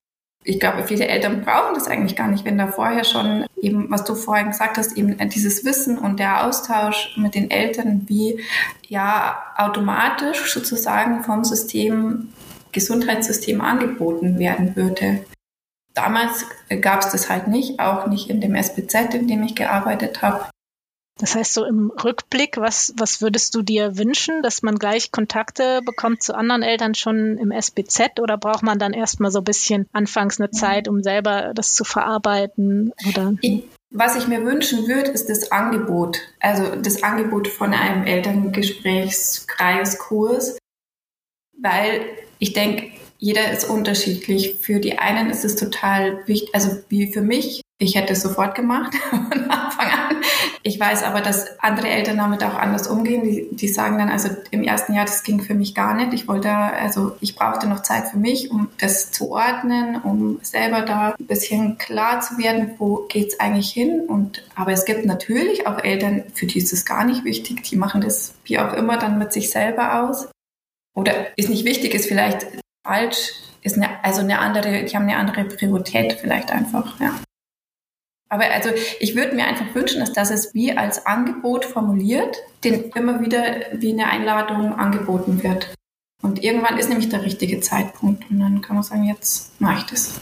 ich 0.45 0.59
glaube, 0.59 0.85
viele 0.85 1.07
Eltern 1.07 1.43
brauchen 1.43 1.75
das 1.75 1.87
eigentlich 1.87 2.17
gar 2.17 2.29
nicht, 2.29 2.45
wenn 2.45 2.59
da 2.59 2.67
vorher 2.67 3.05
schon 3.05 3.45
eben, 3.61 3.91
was 3.91 4.05
du 4.05 4.15
vorhin 4.15 4.49
gesagt 4.49 4.79
hast, 4.79 4.97
eben 4.97 5.17
dieses 5.29 5.65
Wissen 5.65 5.99
und 5.99 6.19
der 6.19 6.47
Austausch 6.47 7.15
mit 7.17 7.35
den 7.35 7.51
Eltern, 7.51 8.03
wie 8.07 8.41
ja 8.89 9.41
automatisch 9.57 10.53
sozusagen 10.53 11.23
vom 11.23 11.45
System, 11.45 12.33
Gesundheitssystem 12.73 13.61
angeboten 13.61 14.39
werden 14.39 14.75
würde. 14.75 15.25
Damals 15.95 16.47
gab 16.81 17.01
es 17.01 17.11
das 17.11 17.29
halt 17.29 17.49
nicht, 17.49 17.79
auch 17.79 18.07
nicht 18.07 18.31
in 18.31 18.41
dem 18.41 18.55
SBZ, 18.55 19.15
in 19.15 19.29
dem 19.29 19.43
ich 19.43 19.55
gearbeitet 19.55 20.23
habe. 20.23 20.47
Das 21.19 21.35
heißt, 21.35 21.53
so 21.53 21.65
im 21.65 21.91
Rückblick, 21.91 22.57
was, 22.57 22.95
was 22.97 23.21
würdest 23.21 23.55
du 23.55 23.61
dir 23.63 23.99
wünschen, 23.99 24.43
dass 24.43 24.63
man 24.63 24.79
gleich 24.79 25.13
Kontakte 25.13 25.83
bekommt 25.85 26.23
zu 26.23 26.35
anderen 26.35 26.63
Eltern 26.63 26.95
schon 26.95 27.37
im 27.39 27.53
SBZ 27.53 28.19
oder 28.21 28.39
braucht 28.39 28.63
man 28.63 28.79
dann 28.79 28.93
erstmal 28.93 29.31
so 29.31 29.39
ein 29.41 29.45
bisschen 29.45 29.89
anfangs 29.93 30.41
eine 30.41 30.51
Zeit, 30.51 30.89
um 30.89 31.03
selber 31.03 31.53
das 31.55 31.75
zu 31.75 31.85
verarbeiten? 31.85 32.93
Oder? 33.09 33.35
Was 33.91 34.17
ich 34.17 34.27
mir 34.27 34.45
wünschen 34.45 34.89
würde, 34.89 35.11
ist 35.11 35.29
das 35.29 35.53
Angebot. 35.53 36.19
Also 36.41 36.77
das 36.77 37.03
Angebot 37.03 37.47
von 37.47 37.75
einem 37.75 38.05
Elterngesprächskreiskurs, 38.05 40.57
weil 41.61 42.07
ich 42.39 42.55
denke, 42.55 42.91
jeder 43.23 43.53
ist 43.53 43.71
unterschiedlich. 43.71 44.57
Für 44.61 44.81
die 44.81 44.99
einen 44.99 45.31
ist 45.31 45.45
es 45.45 45.55
total 45.55 46.27
wichtig, 46.27 46.53
also 46.55 46.79
wie 46.89 47.13
für 47.13 47.23
mich, 47.23 47.63
ich 47.79 47.95
hätte 47.95 48.15
es 48.15 48.21
sofort 48.21 48.57
gemacht 48.57 48.95
von 49.11 49.49
Anfang 49.49 49.87
an. 49.87 50.17
Ich 50.65 50.79
weiß 50.79 51.05
aber, 51.05 51.21
dass 51.21 51.61
andere 51.61 51.89
Eltern 51.89 52.17
damit 52.17 52.43
auch 52.43 52.57
anders 52.57 52.89
umgehen. 52.89 53.23
Die, 53.23 53.49
die 53.53 53.69
sagen 53.69 53.99
dann, 53.99 54.09
also 54.09 54.29
im 54.51 54.65
ersten 54.65 54.95
Jahr, 54.95 55.05
das 55.05 55.23
ging 55.23 55.41
für 55.41 55.55
mich 55.55 55.73
gar 55.77 55.95
nicht. 55.95 56.13
Ich 56.15 56.27
wollte, 56.27 56.51
also 56.51 57.17
ich 57.21 57.37
brauchte 57.37 57.69
noch 57.69 57.83
Zeit 57.83 58.09
für 58.09 58.19
mich, 58.19 58.51
um 58.51 58.71
das 58.79 59.13
zu 59.13 59.31
ordnen, 59.31 60.01
um 60.03 60.41
selber 60.43 60.81
da 60.83 61.15
ein 61.17 61.27
bisschen 61.27 61.79
klar 61.79 62.23
zu 62.23 62.39
werden, 62.39 62.73
wo 62.79 63.07
geht's 63.09 63.39
eigentlich 63.39 63.71
hin. 63.71 64.01
Und 64.01 64.43
aber 64.57 64.73
es 64.73 64.85
gibt 64.85 65.07
natürlich 65.07 65.69
auch 65.69 65.79
Eltern, 65.85 66.25
für 66.35 66.47
die 66.47 66.59
ist 66.59 66.73
es 66.73 66.85
gar 66.85 67.05
nicht 67.05 67.25
wichtig. 67.25 67.63
Die 67.63 67.77
machen 67.77 68.01
das 68.01 68.35
wie 68.45 68.59
auch 68.59 68.73
immer 68.73 68.99
dann 68.99 69.17
mit 69.17 69.33
sich 69.33 69.51
selber 69.51 70.03
aus. 70.03 70.29
Oder 70.97 71.39
ist 71.39 71.49
nicht 71.49 71.65
wichtig, 71.65 71.95
ist 71.95 72.07
vielleicht 72.07 72.47
falsch, 72.85 73.33
ist 73.63 73.77
eine, 73.77 74.03
also 74.05 74.21
eine 74.21 74.39
andere, 74.39 74.85
die 74.85 74.97
haben 74.97 75.05
eine 75.09 75.17
andere 75.17 75.45
Priorität 75.45 76.15
vielleicht 76.15 76.51
einfach, 76.51 77.01
ja. 77.01 77.19
Aber 78.29 78.45
also 78.51 78.71
ich 78.99 79.15
würde 79.15 79.35
mir 79.35 79.45
einfach 79.45 79.75
wünschen, 79.75 80.01
dass 80.01 80.15
das 80.15 80.31
es 80.31 80.55
wie 80.55 80.77
als 80.77 81.05
Angebot 81.05 81.67
formuliert, 81.67 82.39
den 82.65 82.91
immer 82.95 83.21
wieder 83.21 83.45
wie 83.75 83.93
eine 83.93 84.09
Einladung 84.09 84.73
angeboten 84.73 85.43
wird. 85.43 85.75
Und 86.23 86.43
irgendwann 86.43 86.79
ist 86.79 86.89
nämlich 86.89 87.11
der 87.11 87.23
richtige 87.23 87.61
Zeitpunkt 87.61 88.31
und 88.31 88.41
dann 88.41 88.63
kann 88.63 88.77
man 88.77 88.85
sagen, 88.85 89.05
jetzt 89.05 89.61
mache 89.61 89.81
ich 89.81 89.85
das. 89.85 90.22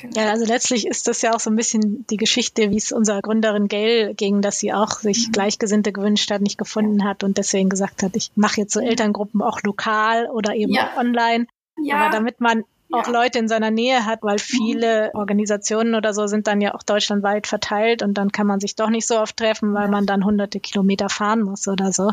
Genau. 0.00 0.18
Ja, 0.18 0.30
also 0.30 0.46
letztlich 0.46 0.86
ist 0.86 1.08
das 1.08 1.20
ja 1.22 1.34
auch 1.34 1.40
so 1.40 1.50
ein 1.50 1.56
bisschen 1.56 2.06
die 2.08 2.16
Geschichte, 2.16 2.70
wie 2.70 2.76
es 2.76 2.90
unserer 2.90 3.20
Gründerin 3.20 3.68
Gail 3.68 4.14
ging, 4.14 4.40
dass 4.40 4.58
sie 4.58 4.72
auch 4.72 4.92
sich 4.92 5.28
mhm. 5.28 5.32
Gleichgesinnte 5.32 5.92
gewünscht 5.92 6.30
hat, 6.30 6.40
nicht 6.40 6.58
gefunden 6.58 7.04
hat 7.04 7.22
und 7.22 7.36
deswegen 7.36 7.68
gesagt 7.68 8.02
hat, 8.02 8.16
ich 8.16 8.32
mache 8.34 8.62
jetzt 8.62 8.72
so 8.72 8.80
Elterngruppen 8.80 9.42
auch 9.42 9.62
lokal 9.62 10.26
oder 10.26 10.54
eben 10.54 10.72
ja. 10.72 10.92
online. 10.96 11.46
Ja. 11.82 11.96
Aber 11.96 12.10
damit 12.10 12.40
man 12.40 12.64
auch 12.92 13.08
Leute 13.08 13.38
in 13.38 13.48
seiner 13.48 13.70
Nähe 13.70 14.04
hat, 14.04 14.22
weil 14.22 14.38
viele 14.38 15.12
Organisationen 15.14 15.94
oder 15.94 16.12
so 16.12 16.26
sind 16.26 16.46
dann 16.46 16.60
ja 16.60 16.74
auch 16.74 16.82
deutschlandweit 16.82 17.46
verteilt 17.46 18.02
und 18.02 18.14
dann 18.14 18.32
kann 18.32 18.46
man 18.46 18.58
sich 18.58 18.74
doch 18.74 18.90
nicht 18.90 19.06
so 19.06 19.18
oft 19.18 19.36
treffen, 19.36 19.74
weil 19.74 19.88
man 19.88 20.06
dann 20.06 20.24
hunderte 20.24 20.60
Kilometer 20.60 21.08
fahren 21.08 21.42
muss 21.42 21.68
oder 21.68 21.92
so. 21.92 22.10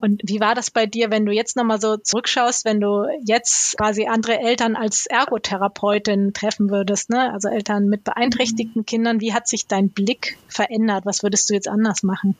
Und 0.00 0.22
wie 0.24 0.40
war 0.40 0.54
das 0.54 0.70
bei 0.70 0.86
dir, 0.86 1.10
wenn 1.10 1.26
du 1.26 1.32
jetzt 1.32 1.56
nochmal 1.56 1.80
so 1.80 1.96
zurückschaust, 1.96 2.64
wenn 2.64 2.80
du 2.80 3.06
jetzt 3.24 3.76
quasi 3.76 4.06
andere 4.06 4.38
Eltern 4.38 4.76
als 4.76 5.06
Ergotherapeutin 5.06 6.32
treffen 6.32 6.70
würdest, 6.70 7.10
ne? 7.10 7.32
Also 7.32 7.48
Eltern 7.48 7.88
mit 7.88 8.04
beeinträchtigten 8.04 8.86
Kindern, 8.86 9.20
wie 9.20 9.34
hat 9.34 9.48
sich 9.48 9.66
dein 9.66 9.90
Blick 9.90 10.38
verändert? 10.48 11.04
Was 11.04 11.24
würdest 11.24 11.50
du 11.50 11.54
jetzt 11.54 11.68
anders 11.68 12.04
machen? 12.04 12.36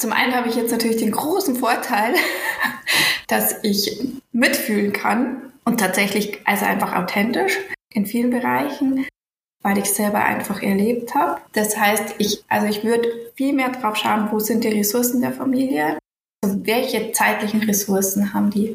Zum 0.00 0.12
einen 0.12 0.34
habe 0.34 0.48
ich 0.48 0.54
jetzt 0.54 0.70
natürlich 0.70 0.98
den 0.98 1.10
großen 1.10 1.56
Vorteil, 1.56 2.14
dass 3.26 3.62
ich 3.64 4.00
mitfühlen 4.30 4.92
kann 4.92 5.52
und 5.64 5.80
tatsächlich, 5.80 6.46
also 6.46 6.64
einfach 6.64 6.94
authentisch 6.94 7.58
in 7.90 8.06
vielen 8.06 8.30
Bereichen, 8.30 9.06
weil 9.62 9.78
ich 9.78 9.86
selber 9.86 10.24
einfach 10.24 10.62
erlebt 10.62 11.14
habe. 11.14 11.40
Das 11.52 11.76
heißt, 11.76 12.14
ich, 12.18 12.44
also 12.48 12.68
ich 12.68 12.84
würde 12.84 13.08
viel 13.34 13.52
mehr 13.52 13.70
drauf 13.70 13.96
schauen, 13.96 14.28
wo 14.30 14.38
sind 14.38 14.64
die 14.64 14.68
Ressourcen 14.68 15.20
der 15.20 15.32
Familie, 15.32 15.98
also 16.42 16.66
welche 16.66 17.12
zeitlichen 17.12 17.62
Ressourcen 17.62 18.34
haben 18.34 18.50
die. 18.50 18.74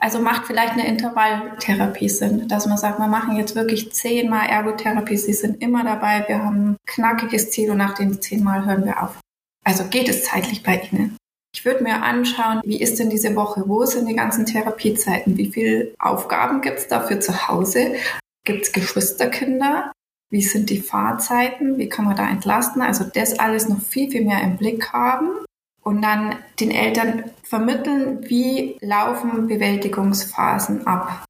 Also 0.00 0.18
macht 0.18 0.46
vielleicht 0.46 0.72
eine 0.72 0.88
Intervalltherapie 0.88 2.08
Sinn, 2.08 2.48
dass 2.48 2.66
man 2.66 2.76
sagt, 2.76 2.98
wir 2.98 3.06
machen 3.06 3.36
jetzt 3.36 3.54
wirklich 3.54 3.92
zehnmal 3.92 4.48
Ergotherapie, 4.48 5.16
sie 5.16 5.32
sind 5.32 5.62
immer 5.62 5.84
dabei, 5.84 6.24
wir 6.26 6.42
haben 6.42 6.70
ein 6.70 6.76
knackiges 6.86 7.52
Ziel 7.52 7.70
und 7.70 7.78
nach 7.78 7.94
den 7.94 8.20
zehnmal 8.20 8.66
hören 8.66 8.84
wir 8.84 9.00
auf. 9.00 9.20
Also 9.64 9.84
geht 9.84 10.08
es 10.08 10.24
zeitlich 10.24 10.64
bei 10.64 10.82
Ihnen. 10.90 11.16
Ich 11.54 11.64
würde 11.64 11.84
mir 11.84 12.02
anschauen, 12.02 12.62
wie 12.64 12.80
ist 12.80 12.98
denn 12.98 13.10
diese 13.10 13.36
Woche? 13.36 13.62
Wo 13.66 13.84
sind 13.84 14.08
die 14.08 14.16
ganzen 14.16 14.44
Therapiezeiten? 14.44 15.36
Wie 15.36 15.52
viele 15.52 15.94
Aufgaben 16.00 16.62
gibt 16.62 16.80
es 16.80 16.88
dafür 16.88 17.20
zu 17.20 17.46
Hause? 17.46 17.94
Gibt 18.44 18.62
es 18.62 18.72
Geschwisterkinder? 18.72 19.92
Wie 20.30 20.42
sind 20.42 20.70
die 20.70 20.80
Fahrzeiten? 20.80 21.78
Wie 21.78 21.88
kann 21.88 22.06
man 22.06 22.16
da 22.16 22.28
entlasten? 22.28 22.82
Also 22.82 23.04
das 23.04 23.38
alles 23.38 23.68
noch 23.68 23.80
viel, 23.82 24.10
viel 24.10 24.24
mehr 24.24 24.42
im 24.42 24.56
Blick 24.56 24.92
haben 24.92 25.28
und 25.82 26.02
dann 26.02 26.36
den 26.60 26.70
Eltern 26.70 27.24
vermitteln, 27.42 28.20
wie 28.28 28.76
laufen 28.80 29.46
Bewältigungsphasen 29.48 30.86
ab. 30.86 31.24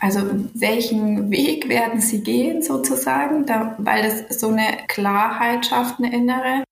Also 0.00 0.20
welchen 0.54 1.30
Weg 1.30 1.68
werden 1.68 2.00
sie 2.00 2.22
gehen 2.22 2.62
sozusagen, 2.62 3.46
da, 3.46 3.74
weil 3.78 4.04
das 4.04 4.40
so 4.40 4.48
eine 4.48 4.78
Klarheit 4.86 5.66
schafft, 5.66 5.98
eine 5.98 6.14
innere. 6.14 6.62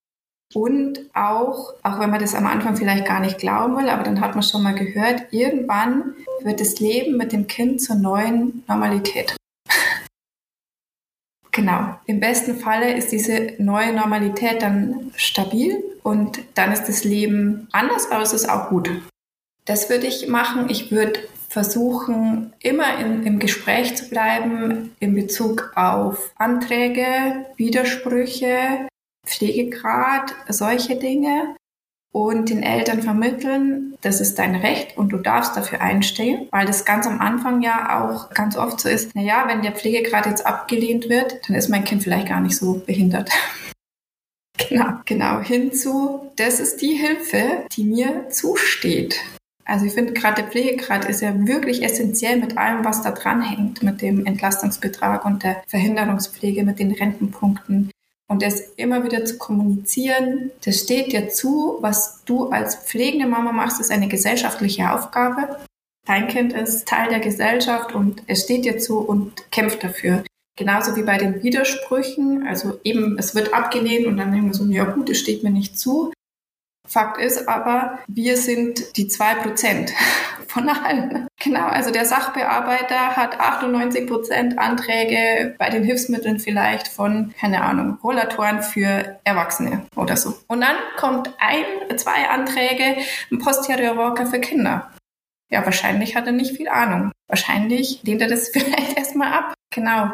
Und 0.54 1.00
auch, 1.12 1.74
auch 1.82 1.98
wenn 1.98 2.10
man 2.10 2.20
das 2.20 2.36
am 2.36 2.46
Anfang 2.46 2.76
vielleicht 2.76 3.04
gar 3.04 3.18
nicht 3.18 3.38
glauben 3.38 3.76
will, 3.76 3.88
aber 3.88 4.04
dann 4.04 4.20
hat 4.20 4.34
man 4.34 4.44
schon 4.44 4.62
mal 4.62 4.76
gehört, 4.76 5.32
irgendwann 5.32 6.14
wird 6.42 6.60
das 6.60 6.78
Leben 6.78 7.16
mit 7.16 7.32
dem 7.32 7.48
Kind 7.48 7.82
zur 7.82 7.96
neuen 7.96 8.62
Normalität. 8.68 9.36
genau. 11.50 11.96
Im 12.06 12.20
besten 12.20 12.54
Falle 12.54 12.94
ist 12.94 13.10
diese 13.10 13.54
neue 13.58 13.92
Normalität 13.92 14.62
dann 14.62 15.10
stabil 15.16 15.82
und 16.06 16.38
dann 16.54 16.70
ist 16.70 16.84
das 16.84 17.02
Leben 17.02 17.66
anders, 17.72 18.12
aber 18.12 18.22
es 18.22 18.32
ist 18.32 18.48
auch 18.48 18.68
gut. 18.68 18.88
Das 19.64 19.90
würde 19.90 20.06
ich 20.06 20.28
machen. 20.28 20.70
Ich 20.70 20.92
würde 20.92 21.18
versuchen, 21.48 22.52
immer 22.60 23.00
in, 23.00 23.26
im 23.26 23.40
Gespräch 23.40 23.96
zu 23.96 24.08
bleiben 24.08 24.94
in 25.00 25.16
Bezug 25.16 25.72
auf 25.74 26.30
Anträge, 26.36 27.46
Widersprüche, 27.56 28.86
Pflegegrad, 29.26 30.32
solche 30.48 30.94
Dinge 30.94 31.56
und 32.12 32.50
den 32.50 32.62
Eltern 32.62 33.02
vermitteln, 33.02 33.96
das 34.00 34.20
ist 34.20 34.38
dein 34.38 34.54
Recht 34.54 34.96
und 34.96 35.08
du 35.08 35.16
darfst 35.16 35.56
dafür 35.56 35.80
einstehen, 35.80 36.46
weil 36.52 36.66
das 36.66 36.84
ganz 36.84 37.08
am 37.08 37.20
Anfang 37.20 37.62
ja 37.62 38.00
auch 38.00 38.30
ganz 38.30 38.56
oft 38.56 38.78
so 38.78 38.88
ist, 38.88 39.16
naja, 39.16 39.44
wenn 39.48 39.62
der 39.62 39.72
Pflegegrad 39.72 40.26
jetzt 40.26 40.46
abgelehnt 40.46 41.08
wird, 41.08 41.40
dann 41.48 41.56
ist 41.56 41.68
mein 41.68 41.82
Kind 41.82 42.04
vielleicht 42.04 42.28
gar 42.28 42.40
nicht 42.40 42.56
so 42.56 42.74
behindert. 42.86 43.28
genau, 44.56 45.00
genau, 45.04 45.40
hinzu, 45.40 46.30
das 46.36 46.60
ist 46.60 46.80
die 46.82 46.94
Hilfe, 46.94 47.66
die 47.72 47.84
mir 47.84 48.28
zusteht. 48.30 49.16
Also 49.64 49.84
ich 49.84 49.94
finde 49.94 50.12
gerade 50.12 50.42
der 50.42 50.50
Pflegegrad 50.50 51.06
ist 51.06 51.22
ja 51.22 51.46
wirklich 51.46 51.82
essentiell 51.82 52.38
mit 52.38 52.56
allem, 52.56 52.84
was 52.84 53.02
da 53.02 53.10
dran 53.10 53.42
hängt, 53.42 53.82
mit 53.82 54.00
dem 54.00 54.24
Entlastungsbetrag 54.24 55.24
und 55.24 55.42
der 55.42 55.62
Verhinderungspflege, 55.66 56.62
mit 56.62 56.78
den 56.78 56.92
Rentenpunkten. 56.92 57.90
Und 58.28 58.42
das 58.42 58.60
immer 58.76 59.04
wieder 59.04 59.24
zu 59.24 59.38
kommunizieren, 59.38 60.50
das 60.64 60.80
steht 60.80 61.12
dir 61.12 61.28
zu, 61.28 61.78
was 61.80 62.22
du 62.24 62.48
als 62.50 62.76
pflegende 62.76 63.26
Mama 63.26 63.52
machst, 63.52 63.80
ist 63.80 63.90
eine 63.90 64.08
gesellschaftliche 64.08 64.92
Aufgabe. 64.92 65.58
Dein 66.06 66.28
Kind 66.28 66.52
ist 66.52 66.86
Teil 66.86 67.08
der 67.08 67.20
Gesellschaft 67.20 67.92
und 67.92 68.22
es 68.28 68.42
steht 68.44 68.64
dir 68.64 68.78
zu 68.78 68.98
und 68.98 69.50
kämpft 69.50 69.82
dafür. 69.82 70.22
Genauso 70.56 70.96
wie 70.96 71.02
bei 71.02 71.18
den 71.18 71.42
Widersprüchen, 71.42 72.46
also 72.46 72.80
eben, 72.82 73.18
es 73.18 73.34
wird 73.34 73.52
abgelehnt 73.52 74.06
und 74.06 74.16
dann 74.16 74.32
denken 74.32 74.48
wir 74.48 74.54
so, 74.54 74.64
ja 74.64 74.84
gut, 74.84 75.10
es 75.10 75.18
steht 75.18 75.42
mir 75.42 75.50
nicht 75.50 75.78
zu. 75.78 76.12
Fakt 76.88 77.20
ist 77.20 77.48
aber, 77.48 77.98
wir 78.06 78.36
sind 78.36 78.96
die 78.96 79.08
zwei 79.08 79.34
Prozent 79.34 79.92
von 80.46 80.68
allen. 80.68 81.26
Genau, 81.42 81.66
also 81.66 81.90
der 81.90 82.06
Sachbearbeiter 82.06 83.16
hat 83.16 83.38
98 83.38 84.06
Prozent 84.06 84.58
Anträge 84.58 85.54
bei 85.58 85.68
den 85.68 85.84
Hilfsmitteln 85.84 86.38
vielleicht 86.38 86.88
von, 86.88 87.34
keine 87.38 87.62
Ahnung, 87.62 87.98
Rollatoren 88.02 88.62
für 88.62 89.18
Erwachsene 89.24 89.86
oder 89.94 90.16
so. 90.16 90.38
Und 90.48 90.62
dann 90.62 90.76
kommt 90.96 91.30
ein, 91.38 91.98
zwei 91.98 92.28
Anträge, 92.30 92.96
ein 93.30 93.38
Posterior 93.38 93.96
Walker 93.96 94.26
für 94.26 94.40
Kinder. 94.40 94.90
Ja, 95.50 95.64
wahrscheinlich 95.64 96.16
hat 96.16 96.26
er 96.26 96.32
nicht 96.32 96.56
viel 96.56 96.68
Ahnung. 96.68 97.12
Wahrscheinlich 97.28 98.02
lehnt 98.04 98.22
er 98.22 98.28
das 98.28 98.48
vielleicht 98.52 98.96
erstmal 98.96 99.32
ab. 99.32 99.54
Genau. 99.70 100.12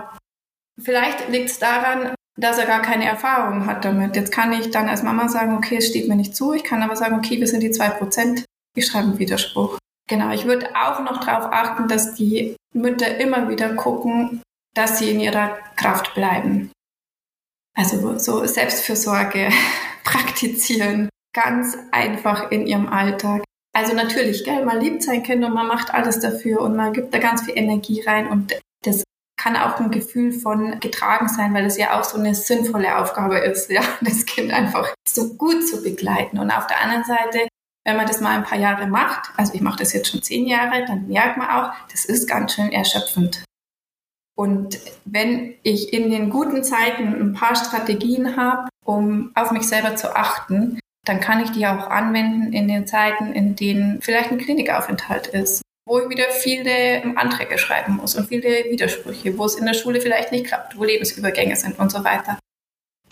Vielleicht 0.81 1.29
liegt 1.29 1.51
es 1.51 1.59
daran, 1.59 2.15
dass 2.39 2.59
er 2.59 2.67
gar 2.67 2.83
keine 2.83 3.05
Erfahrung 3.05 3.67
hat 3.67 3.85
damit. 3.85 4.17
Jetzt 4.17 4.33
kann 4.33 4.53
ich 4.53 4.71
dann 4.71 4.89
als 4.89 5.03
Mama 5.03 5.29
sagen, 5.29 5.57
okay, 5.57 5.77
es 5.77 5.89
steht 5.89 6.09
mir 6.09 6.17
nicht 6.17 6.35
zu. 6.35 6.53
Ich 6.53 6.65
kann 6.65 6.83
aber 6.83 6.97
sagen, 6.97 7.17
okay, 7.17 7.39
wir 7.39 7.47
sind 7.47 7.63
die 7.63 7.71
zwei 7.71 7.91
Prozent. 7.91 8.45
Ich 8.75 8.87
schreibe 8.87 9.09
einen 9.09 9.19
Widerspruch. 9.19 9.79
Genau, 10.09 10.33
ich 10.33 10.47
würde 10.47 10.71
auch 10.75 11.01
noch 11.01 11.25
darauf 11.25 11.53
achten, 11.53 11.89
dass 11.89 12.15
die 12.15 12.57
Mütter 12.75 13.19
immer 13.19 13.49
wieder 13.49 13.75
gucken, 13.75 14.43
dass 14.75 14.99
sie 14.99 15.11
in 15.11 15.21
ihrer 15.21 15.59
Kraft 15.77 16.15
bleiben. 16.15 16.73
Also 17.75 18.19
so 18.19 18.45
Selbstfürsorge 18.45 19.51
praktizieren, 20.05 21.09
ganz 21.35 21.77
einfach 21.91 22.51
in 22.51 22.67
ihrem 22.67 22.89
Alltag. 22.89 23.43
Also 23.75 23.95
natürlich, 23.95 24.45
gell, 24.45 24.65
man 24.65 24.81
liebt 24.81 25.03
sein 25.03 25.23
Kind 25.23 25.45
und 25.45 25.55
man 25.55 25.67
macht 25.67 25.95
alles 25.95 26.21
dafür 26.21 26.61
und 26.61 26.77
man 26.77 26.93
gibt 26.93 27.15
da 27.15 27.19
ganz 27.19 27.43
viel 27.43 27.57
Energie 27.57 28.03
rein 28.03 28.29
und 28.29 28.53
das 28.85 29.03
kann 29.37 29.57
auch 29.57 29.79
ein 29.81 29.91
Gefühl 29.91 30.33
von 30.33 30.79
getragen 30.81 31.29
sein, 31.29 31.55
weil 31.55 31.67
es 31.67 31.77
ja 31.77 31.99
auch 31.99 32.05
so 32.05 32.19
eine 32.19 32.35
sinnvolle 32.35 32.99
Aufgabe 32.99 33.39
ist, 33.39 33.71
ja, 33.71 33.83
das 34.01 34.27
Kind 34.27 34.53
einfach 34.53 34.95
so 35.07 35.35
gut 35.35 35.67
zu 35.67 35.83
begleiten. 35.83 36.39
Und 36.39 36.51
auf 36.51 36.67
der 36.67 36.81
anderen 36.81 37.05
Seite, 37.05 37.49
wenn 37.85 37.97
man 37.97 38.07
das 38.07 38.21
mal 38.21 38.37
ein 38.37 38.45
paar 38.45 38.59
Jahre 38.59 38.87
macht, 38.87 39.31
also 39.37 39.55
ich 39.55 39.61
mache 39.61 39.79
das 39.79 39.93
jetzt 39.93 40.11
schon 40.11 40.23
zehn 40.23 40.47
Jahre, 40.47 40.85
dann 40.87 41.09
merkt 41.09 41.37
man 41.37 41.49
auch, 41.49 41.73
das 41.91 42.05
ist 42.05 42.29
ganz 42.29 42.55
schön 42.55 42.71
erschöpfend. 42.71 43.45
Und 44.37 44.79
wenn 45.05 45.55
ich 45.63 45.93
in 45.93 46.11
den 46.11 46.31
guten 46.31 46.65
Zeiten 46.65 47.09
ein 47.09 47.35
paar 47.35 47.55
Strategien 47.55 48.37
habe, 48.37 48.69
um 48.85 49.31
auf 49.35 49.51
mich 49.51 49.65
selber 49.65 49.97
zu 49.97 50.17
achten, 50.17 50.79
dann 51.05 51.21
kann 51.21 51.43
ich 51.43 51.51
die 51.51 51.67
auch 51.67 51.89
anwenden 51.89 52.53
in 52.53 52.69
den 52.69 52.87
Zeiten, 52.87 53.33
in 53.33 53.57
denen 53.57 54.01
vielleicht 54.01 54.31
ein 54.31 54.39
Klinikaufenthalt 54.39 55.27
ist 55.27 55.63
wo 55.85 55.99
ich 55.99 56.09
wieder 56.09 56.31
viele 56.31 57.03
Anträge 57.17 57.59
schreiben 57.59 57.97
muss 57.97 58.15
und 58.15 58.29
viele 58.29 58.65
Widersprüche, 58.71 59.37
wo 59.37 59.45
es 59.45 59.57
in 59.57 59.67
der 59.67 59.75
Schule 59.75 60.01
vielleicht 60.01 60.33
nicht 60.33 60.47
klappt, 60.47 60.77
wo 60.77 60.85
Lebensübergänge 60.85 61.57
sind 61.57 61.79
und 61.79 61.91
so 61.91 62.05
weiter. 62.05 62.39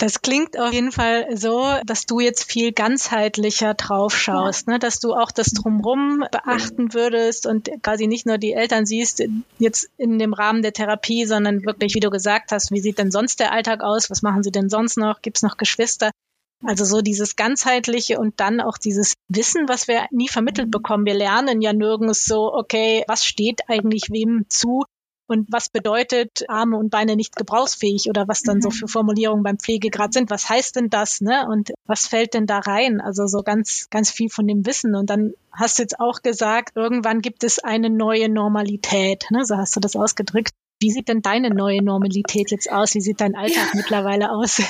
Das 0.01 0.23
klingt 0.23 0.59
auf 0.59 0.73
jeden 0.73 0.93
Fall 0.93 1.37
so, 1.37 1.63
dass 1.85 2.07
du 2.07 2.21
jetzt 2.21 2.51
viel 2.51 2.73
ganzheitlicher 2.73 3.75
drauf 3.75 4.17
schaust, 4.17 4.67
ne? 4.67 4.79
dass 4.79 4.99
du 4.99 5.13
auch 5.13 5.31
das 5.31 5.49
Drumrum 5.49 6.25
beachten 6.33 6.95
würdest 6.95 7.45
und 7.45 7.69
quasi 7.83 8.07
nicht 8.07 8.25
nur 8.25 8.39
die 8.39 8.55
Eltern 8.55 8.87
siehst, 8.87 9.23
jetzt 9.59 9.91
in 9.99 10.19
dem 10.19 10.33
Rahmen 10.33 10.63
der 10.63 10.73
Therapie, 10.73 11.27
sondern 11.27 11.67
wirklich, 11.67 11.95
wie 11.95 12.01
du 12.01 12.09
gesagt 12.09 12.51
hast, 12.51 12.73
wie 12.73 12.81
sieht 12.81 12.97
denn 12.97 13.11
sonst 13.11 13.41
der 13.41 13.53
Alltag 13.53 13.83
aus? 13.83 14.09
Was 14.09 14.23
machen 14.23 14.43
sie 14.43 14.53
denn 14.53 14.71
sonst 14.71 14.97
noch? 14.97 15.21
Gibt 15.21 15.37
es 15.37 15.43
noch 15.43 15.59
Geschwister? 15.59 16.11
Also 16.63 16.85
so 16.85 17.01
dieses 17.01 17.37
ganzheitliche 17.37 18.19
und 18.19 18.39
dann 18.39 18.61
auch 18.61 18.77
dieses 18.77 19.15
Wissen, 19.29 19.69
was 19.69 19.89
wir 19.89 20.07
nie 20.11 20.29
vermittelt 20.29 20.71
bekommen. 20.71 21.07
Wir 21.07 21.15
lernen 21.15 21.63
ja 21.63 21.73
nirgends 21.73 22.27
so, 22.27 22.53
okay, 22.53 23.05
was 23.09 23.25
steht 23.25 23.63
eigentlich 23.69 24.09
wem 24.11 24.45
zu 24.49 24.85
und 25.31 25.47
was 25.51 25.69
bedeutet 25.69 26.45
Arme 26.49 26.77
und 26.77 26.91
Beine 26.91 27.15
nicht 27.15 27.37
gebrauchsfähig 27.37 28.09
oder 28.09 28.27
was 28.27 28.43
dann 28.43 28.61
so 28.61 28.69
mhm. 28.69 28.73
für 28.73 28.89
Formulierungen 28.89 29.45
beim 29.45 29.59
Pflegegrad 29.59 30.13
sind. 30.13 30.29
Was 30.29 30.49
heißt 30.49 30.75
denn 30.75 30.91
das, 30.91 31.21
ne? 31.21 31.47
Und 31.49 31.71
was 31.87 32.09
fällt 32.09 32.35
denn 32.35 32.47
da 32.47 32.59
rein? 32.59 33.01
Also 33.01 33.27
so 33.27 33.43
ganz, 33.43 33.87
ganz 33.91 34.11
viel 34.11 34.29
von 34.29 34.49
dem 34.49 34.67
Wissen. 34.67 34.97
Und 34.97 35.09
dann 35.09 35.33
hast 35.53 35.79
du 35.79 35.83
jetzt 35.83 36.01
auch 36.01 36.23
gesagt, 36.23 36.77
irgendwann 36.77 37.21
gibt 37.21 37.45
es 37.45 37.61
eine 37.61 37.91
neue 37.91 38.29
Normalität, 38.29 39.27
ne? 39.31 39.45
So 39.45 39.57
hast 39.57 39.77
du 39.77 39.81
das 39.81 39.95
ausgedrückt. 39.95 40.51
Wie 40.81 40.91
sieht 40.91 41.09
denn 41.09 41.23
deine 41.23 41.51
neue 41.51 41.83
Normalität 41.83 42.51
jetzt 42.51 42.71
aus? 42.73 42.95
Wie 42.95 43.01
sieht 43.01 43.21
dein 43.21 43.37
Alltag 43.37 43.69
ja. 43.73 43.77
mittlerweile 43.77 44.33
aus? 44.33 44.61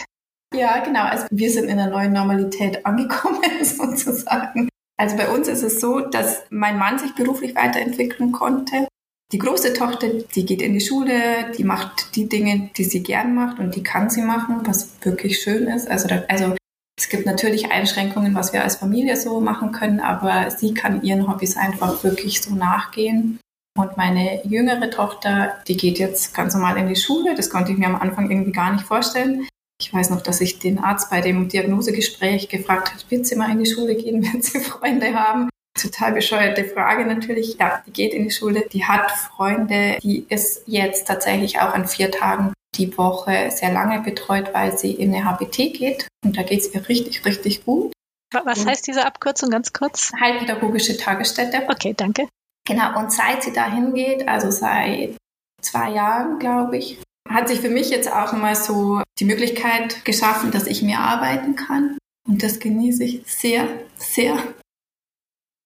Ja, 0.54 0.78
genau. 0.80 1.04
Also 1.04 1.26
wir 1.30 1.50
sind 1.50 1.68
in 1.68 1.76
der 1.76 1.88
neuen 1.88 2.12
Normalität 2.12 2.84
angekommen, 2.84 3.40
sozusagen. 3.62 4.68
Also 4.96 5.16
bei 5.16 5.28
uns 5.30 5.48
ist 5.48 5.62
es 5.62 5.80
so, 5.80 6.00
dass 6.00 6.42
mein 6.50 6.78
Mann 6.78 6.98
sich 6.98 7.14
beruflich 7.14 7.54
weiterentwickeln 7.54 8.32
konnte. 8.32 8.88
Die 9.32 9.38
große 9.38 9.74
Tochter, 9.74 10.08
die 10.34 10.44
geht 10.44 10.60
in 10.60 10.74
die 10.74 10.80
Schule, 10.80 11.52
die 11.56 11.62
macht 11.62 12.16
die 12.16 12.28
Dinge, 12.28 12.70
die 12.76 12.84
sie 12.84 13.02
gern 13.02 13.34
macht 13.34 13.60
und 13.60 13.76
die 13.76 13.82
kann 13.82 14.10
sie 14.10 14.22
machen, 14.22 14.62
was 14.64 14.90
wirklich 15.02 15.38
schön 15.40 15.68
ist. 15.68 15.88
Also, 15.88 16.08
da, 16.08 16.24
also 16.28 16.56
es 16.98 17.08
gibt 17.08 17.26
natürlich 17.26 17.70
Einschränkungen, 17.70 18.34
was 18.34 18.52
wir 18.52 18.64
als 18.64 18.76
Familie 18.76 19.16
so 19.16 19.40
machen 19.40 19.70
können, 19.70 20.00
aber 20.00 20.50
sie 20.50 20.74
kann 20.74 21.02
ihren 21.02 21.28
Hobbys 21.28 21.56
einfach 21.56 22.02
wirklich 22.02 22.42
so 22.42 22.54
nachgehen. 22.54 23.38
Und 23.78 23.96
meine 23.96 24.44
jüngere 24.44 24.90
Tochter, 24.90 25.54
die 25.68 25.76
geht 25.76 26.00
jetzt 26.00 26.34
ganz 26.34 26.52
normal 26.54 26.76
in 26.76 26.88
die 26.88 26.96
Schule. 26.96 27.36
Das 27.36 27.48
konnte 27.48 27.70
ich 27.70 27.78
mir 27.78 27.86
am 27.86 28.00
Anfang 28.00 28.30
irgendwie 28.30 28.52
gar 28.52 28.72
nicht 28.72 28.84
vorstellen. 28.84 29.46
Ich 29.80 29.92
weiß 29.92 30.10
noch, 30.10 30.20
dass 30.20 30.40
ich 30.40 30.58
den 30.58 30.78
Arzt 30.78 31.10
bei 31.10 31.20
dem 31.20 31.48
Diagnosegespräch 31.48 32.48
gefragt 32.48 32.92
hat, 32.92 33.10
wird 33.10 33.26
sie 33.26 33.36
mal 33.36 33.50
in 33.50 33.64
die 33.64 33.70
Schule 33.70 33.94
gehen, 33.96 34.22
wenn 34.32 34.42
sie 34.42 34.60
Freunde 34.60 35.14
haben? 35.14 35.48
Total 35.80 36.12
bescheuerte 36.12 36.64
Frage 36.64 37.06
natürlich. 37.06 37.56
Ja, 37.58 37.82
die 37.86 37.92
geht 37.92 38.12
in 38.12 38.24
die 38.24 38.30
Schule, 38.30 38.66
die 38.70 38.84
hat 38.84 39.10
Freunde, 39.10 39.98
die 40.02 40.26
ist 40.28 40.64
jetzt 40.66 41.06
tatsächlich 41.06 41.60
auch 41.60 41.72
an 41.72 41.88
vier 41.88 42.10
Tagen 42.10 42.52
die 42.76 42.96
Woche 42.96 43.50
sehr 43.50 43.72
lange 43.72 44.00
betreut, 44.00 44.52
weil 44.52 44.76
sie 44.76 44.92
in 44.92 45.14
eine 45.14 45.24
HBT 45.24 45.72
geht. 45.72 46.08
Und 46.24 46.36
da 46.36 46.42
geht 46.42 46.60
es 46.60 46.74
ihr 46.74 46.86
richtig, 46.88 47.24
richtig 47.24 47.64
gut. 47.64 47.92
Was 48.32 48.66
heißt 48.66 48.86
diese 48.86 49.06
Abkürzung 49.06 49.50
ganz 49.50 49.72
kurz? 49.72 50.12
Heilpädagogische 50.20 50.96
Tagesstätte. 50.96 51.62
Okay, 51.68 51.94
danke. 51.96 52.28
Genau, 52.66 52.98
und 52.98 53.10
seit 53.10 53.42
sie 53.42 53.52
dahin 53.52 53.94
geht, 53.94 54.28
also 54.28 54.50
seit 54.50 55.16
zwei 55.62 55.90
Jahren, 55.90 56.38
glaube 56.38 56.76
ich, 56.76 56.98
hat 57.30 57.48
sich 57.48 57.60
für 57.60 57.70
mich 57.70 57.90
jetzt 57.90 58.12
auch 58.12 58.32
mal 58.32 58.56
so 58.56 59.02
die 59.18 59.24
Möglichkeit 59.24 60.04
geschaffen, 60.04 60.50
dass 60.50 60.66
ich 60.66 60.82
mehr 60.82 60.98
arbeiten 60.98 61.54
kann. 61.54 61.96
Und 62.28 62.42
das 62.42 62.58
genieße 62.58 63.04
ich 63.04 63.22
sehr, 63.24 63.68
sehr. 63.96 64.36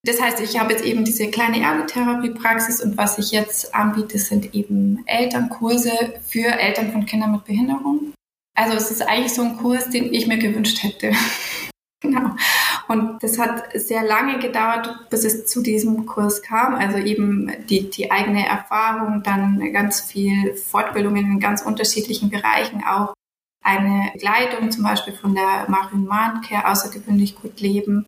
Das 0.06 0.20
heißt, 0.20 0.40
ich 0.40 0.58
habe 0.58 0.72
jetzt 0.72 0.84
eben 0.84 1.04
diese 1.04 1.30
kleine 1.30 1.60
Ergotherapie-Praxis 1.60 2.82
und 2.82 2.98
was 2.98 3.18
ich 3.18 3.30
jetzt 3.30 3.74
anbiete, 3.74 4.18
sind 4.18 4.54
eben 4.54 5.02
Elternkurse 5.06 6.20
für 6.26 6.46
Eltern 6.46 6.92
von 6.92 7.06
Kindern 7.06 7.32
mit 7.32 7.44
Behinderung. 7.44 8.12
Also 8.54 8.76
es 8.76 8.90
ist 8.90 9.02
eigentlich 9.02 9.32
so 9.32 9.42
ein 9.42 9.56
Kurs, 9.56 9.88
den 9.88 10.12
ich 10.12 10.26
mir 10.26 10.38
gewünscht 10.38 10.82
hätte. 10.82 11.12
genau. 12.00 12.36
Und 12.88 13.22
das 13.22 13.38
hat 13.38 13.64
sehr 13.74 14.04
lange 14.04 14.38
gedauert, 14.38 15.08
bis 15.10 15.24
es 15.24 15.46
zu 15.46 15.62
diesem 15.62 16.06
Kurs 16.06 16.42
kam. 16.42 16.74
Also 16.74 16.98
eben 16.98 17.50
die, 17.68 17.90
die 17.90 18.10
eigene 18.10 18.46
Erfahrung, 18.46 19.22
dann 19.22 19.72
ganz 19.72 20.00
viel 20.00 20.54
Fortbildung 20.54 21.16
in 21.16 21.40
ganz 21.40 21.62
unterschiedlichen 21.62 22.30
Bereichen, 22.30 22.84
auch 22.84 23.14
eine 23.64 24.10
Begleitung 24.12 24.70
zum 24.70 24.84
Beispiel 24.84 25.14
von 25.14 25.34
der 25.34 25.66
Marion 25.68 26.04
Mahncare, 26.04 26.70
außergewöhnlich 26.70 27.36
gut 27.40 27.60
leben. 27.60 28.06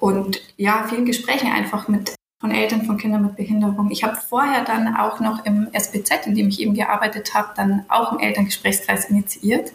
Und 0.00 0.40
ja, 0.56 0.86
vielen 0.88 1.04
Gesprächen 1.04 1.52
einfach 1.52 1.88
mit 1.88 2.14
von 2.40 2.50
Eltern 2.50 2.84
von 2.84 2.98
Kindern 2.98 3.22
mit 3.22 3.36
Behinderung. 3.36 3.90
Ich 3.90 4.04
habe 4.04 4.16
vorher 4.16 4.64
dann 4.64 4.96
auch 4.96 5.18
noch 5.18 5.46
im 5.46 5.68
SBZ, 5.72 6.26
in 6.26 6.34
dem 6.34 6.48
ich 6.48 6.60
eben 6.60 6.74
gearbeitet 6.74 7.32
habe, 7.32 7.54
dann 7.56 7.86
auch 7.88 8.10
einen 8.10 8.20
Elterngesprächskreis 8.20 9.06
initiiert. 9.06 9.72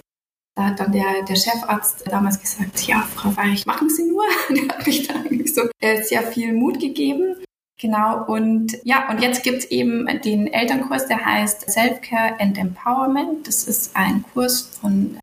Da 0.59 0.65
hat 0.65 0.79
dann 0.81 0.91
der, 0.91 1.23
der 1.25 1.37
Chefarzt 1.37 2.03
damals 2.11 2.37
gesagt, 2.37 2.85
ja, 2.85 3.07
Frau 3.15 3.29
Weich, 3.37 3.65
machen 3.65 3.89
Sie 3.89 4.03
nur. 4.03 4.25
Der 4.49 4.67
hat 4.67 4.85
mich 4.85 5.07
da 5.07 5.13
eigentlich 5.13 5.55
so 5.55 5.61
äh, 5.79 6.03
sehr 6.03 6.21
viel 6.21 6.51
Mut 6.51 6.81
gegeben. 6.81 7.37
Genau, 7.79 8.25
und 8.25 8.77
ja, 8.83 9.09
und 9.09 9.21
jetzt 9.21 9.41
gibt's 9.43 9.63
eben 9.63 10.05
den 10.21 10.47
Elternkurs, 10.47 11.07
der 11.07 11.25
heißt 11.25 11.71
Self-Care 11.71 12.41
and 12.41 12.57
Empowerment. 12.57 13.47
Das 13.47 13.63
ist 13.69 13.95
ein 13.95 14.25
Kurs 14.33 14.77
von 14.81 15.17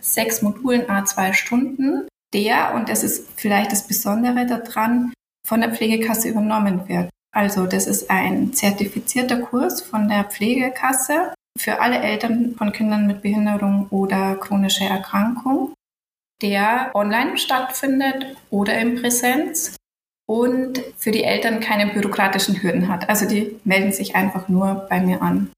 sechs 0.00 0.40
Modulen, 0.40 0.88
a 0.88 1.04
zwei 1.04 1.32
Stunden, 1.32 2.06
der, 2.32 2.76
und 2.76 2.88
das 2.88 3.02
ist 3.02 3.26
vielleicht 3.34 3.72
das 3.72 3.88
Besondere 3.88 4.46
daran, 4.46 5.12
von 5.44 5.62
der 5.62 5.74
Pflegekasse 5.74 6.28
übernommen 6.28 6.88
wird. 6.88 7.10
Also 7.34 7.66
das 7.66 7.88
ist 7.88 8.08
ein 8.08 8.52
zertifizierter 8.52 9.40
Kurs 9.40 9.82
von 9.82 10.08
der 10.08 10.22
Pflegekasse 10.22 11.34
für 11.56 11.80
alle 11.80 11.98
Eltern 12.00 12.54
von 12.56 12.72
Kindern 12.72 13.06
mit 13.06 13.22
Behinderung 13.22 13.88
oder 13.90 14.36
chronischer 14.36 14.86
Erkrankung, 14.86 15.74
der 16.42 16.90
online 16.94 17.38
stattfindet 17.38 18.36
oder 18.50 18.78
in 18.78 19.00
Präsenz 19.00 19.76
und 20.26 20.82
für 20.96 21.12
die 21.12 21.24
Eltern 21.24 21.60
keine 21.60 21.92
bürokratischen 21.92 22.62
Hürden 22.62 22.88
hat. 22.88 23.08
Also 23.08 23.26
die 23.26 23.58
melden 23.64 23.92
sich 23.92 24.16
einfach 24.16 24.48
nur 24.48 24.86
bei 24.90 25.00
mir 25.00 25.22
an. 25.22 25.50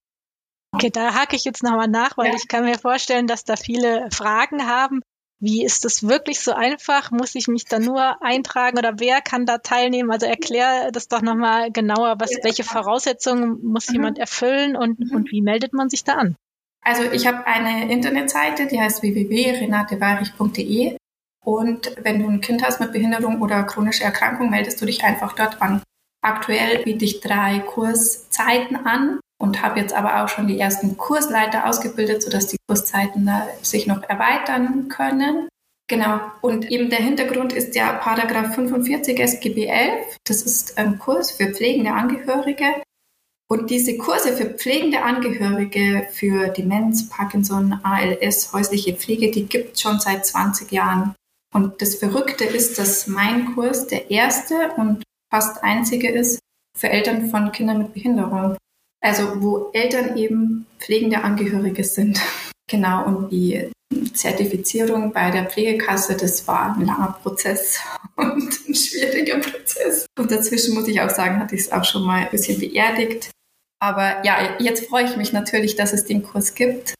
Okay, 0.73 0.91
da 0.91 1.15
hake 1.15 1.35
ich 1.35 1.45
jetzt 1.45 1.63
nochmal 1.63 1.89
nach, 1.89 2.17
weil 2.19 2.29
ja. 2.29 2.35
ich 2.35 2.47
kann 2.47 2.65
mir 2.65 2.79
vorstellen, 2.79 3.27
dass 3.27 3.45
da 3.45 3.57
viele 3.57 4.09
Fragen 4.13 4.67
haben. 4.67 5.01
Wie 5.41 5.65
ist 5.65 5.85
das 5.85 6.07
wirklich 6.07 6.41
so 6.41 6.53
einfach? 6.53 7.13
Muss 7.13 7.35
ich 7.37 7.47
mich 7.47 7.65
da 7.65 7.79
nur 7.79 8.21
eintragen 8.23 8.77
oder 8.77 8.99
wer 8.99 9.21
kann 9.21 9.47
da 9.47 9.59
teilnehmen? 9.59 10.11
Also 10.11 10.27
erklär 10.27 10.91
das 10.91 11.07
doch 11.07 11.23
nochmal 11.23 11.71
genauer, 11.71 12.17
was, 12.19 12.31
welche 12.43 12.65
Voraussetzungen 12.65 13.65
muss 13.65 13.89
mhm. 13.89 13.95
jemand 13.95 14.19
erfüllen 14.19 14.77
und, 14.77 14.99
mhm. 14.99 15.15
und 15.15 15.31
wie 15.31 15.41
meldet 15.41 15.73
man 15.73 15.89
sich 15.89 16.03
da 16.03 16.15
an? 16.15 16.37
Also 16.83 17.05
ich 17.05 17.27
habe 17.27 17.47
eine 17.47 17.93
Internetseite, 17.93 18.67
die 18.67 18.81
heißt 18.81 19.03
www.renateweirich.de 19.03 20.97
und 21.45 21.97
wenn 22.03 22.19
du 22.19 22.29
ein 22.29 22.41
Kind 22.41 22.65
hast 22.65 22.81
mit 22.81 22.93
Behinderung 22.93 23.41
oder 23.41 23.63
chronischer 23.63 24.07
Erkrankung, 24.07 24.51
meldest 24.51 24.81
du 24.81 24.87
dich 24.87 25.05
einfach 25.05 25.35
dort 25.35 25.63
an. 25.63 25.83
Aktuell 26.21 26.83
biete 26.83 27.05
ich 27.05 27.21
drei 27.21 27.61
Kurszeiten 27.61 28.77
an 28.77 29.21
und 29.41 29.63
habe 29.63 29.81
jetzt 29.81 29.95
aber 29.95 30.23
auch 30.23 30.29
schon 30.29 30.49
die 30.49 30.59
ersten 30.59 30.97
Kursleiter 30.97 31.67
ausgebildet, 31.67 32.23
sodass 32.23 32.49
die 32.49 32.59
Kurszeiten 32.67 33.27
da 33.27 33.47
sich 33.63 33.87
noch 33.87 34.03
erweitern 34.03 34.89
können. 34.89 35.49
Genau. 35.89 36.21
Und 36.43 36.71
eben 36.71 36.91
der 36.91 36.99
Hintergrund 36.99 37.53
ist 37.53 37.75
der 37.75 37.95
Paragraph 37.95 38.55
45 38.55 39.19
SGB 39.19 39.67
11. 39.67 40.17
Das 40.25 40.43
ist 40.43 40.77
ein 40.77 40.99
Kurs 40.99 41.31
für 41.31 41.55
pflegende 41.55 41.93
Angehörige. 41.93 42.83
Und 43.51 43.71
diese 43.71 43.97
Kurse 43.97 44.37
für 44.37 44.45
pflegende 44.45 45.03
Angehörige 45.03 46.07
für 46.13 46.49
Demenz, 46.49 47.09
Parkinson, 47.09 47.81
ALS, 47.83 48.53
häusliche 48.53 48.93
Pflege, 48.93 49.31
die 49.31 49.47
gibt 49.47 49.77
es 49.77 49.81
schon 49.81 49.99
seit 49.99 50.27
20 50.27 50.71
Jahren. 50.71 51.15
Und 51.55 51.81
das 51.81 51.95
Verrückte 51.95 52.45
ist, 52.45 52.79
dass 52.79 53.07
mein 53.07 53.55
Kurs 53.55 53.87
der 53.87 54.11
erste 54.11 54.73
und 54.77 55.03
fast 55.33 55.65
einzige 55.65 56.11
ist 56.11 56.41
für 56.77 56.91
Eltern 56.91 57.31
von 57.31 57.51
Kindern 57.51 57.79
mit 57.79 57.95
Behinderung. 57.95 58.59
Also 59.01 59.41
wo 59.43 59.71
Eltern 59.73 60.17
eben 60.17 60.67
pflegende 60.79 61.23
Angehörige 61.23 61.85
sind. 61.85 62.21
Genau, 62.71 63.07
und 63.07 63.31
die 63.31 63.71
Zertifizierung 64.13 65.11
bei 65.15 65.31
der 65.31 65.47
Pflegekasse, 65.47 66.19
das 66.19 66.47
war 66.47 66.77
ein 66.77 66.85
langer 66.85 67.19
Prozess 67.23 67.81
und 68.17 68.69
ein 68.69 68.75
schwieriger 68.75 69.39
Prozess. 69.39 70.05
Und 70.19 70.31
dazwischen 70.31 70.75
muss 70.75 70.87
ich 70.87 71.01
auch 71.01 71.09
sagen, 71.09 71.41
hatte 71.41 71.55
ich 71.55 71.63
es 71.63 71.73
auch 71.73 71.87
schon 71.87 72.03
mal 72.03 72.25
ein 72.25 72.31
bisschen 72.31 72.61
beerdigt. 72.61 73.31
Aber 73.81 74.23
ja, 74.23 74.59
jetzt 74.59 74.85
freue 74.87 75.05
ich 75.05 75.17
mich 75.17 75.33
natürlich, 75.33 75.77
dass 75.77 75.95
es 75.95 76.05
den 76.05 76.23
Kurs 76.23 76.55
gibt. 76.55 76.93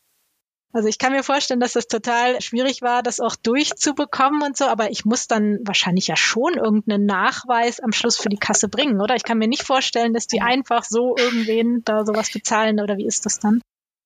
Also 0.73 0.89
ich 0.89 0.99
kann 0.99 1.13
mir 1.13 1.23
vorstellen, 1.23 1.61
dass 1.61 1.77
es 1.77 1.89
total 1.89 2.41
schwierig 2.43 2.83
war, 2.83 3.03
das 3.03 3.21
auch 3.21 3.37
durchzubekommen 3.37 4.43
und 4.43 4.57
so, 4.57 4.67
aber 4.67 4.91
ich 4.91 5.07
muss 5.07 5.27
dann 5.27 5.59
wahrscheinlich 5.65 6.09
ja 6.09 6.17
schon 6.17 6.55
irgendeinen 6.55 7.07
Nachweis 7.07 7.81
am 7.81 7.93
Schluss 7.93 8.19
für 8.19 8.29
die 8.29 8.37
Kasse 8.37 8.69
bringen, 8.69 9.01
oder? 9.01 9.17
Ich 9.17 9.25
kann 9.25 9.39
mir 9.39 9.49
nicht 9.49 9.63
vorstellen, 9.63 10.13
dass 10.13 10.27
die 10.27 10.43
einfach 10.43 10.85
so 10.85 11.17
irgendwen 11.17 11.83
da 11.85 12.05
sowas 12.05 12.31
bezahlen, 12.31 12.81
oder 12.81 12.99
wie 12.99 13.07
ist 13.07 13.25
das 13.25 13.41
dann? 13.41 13.63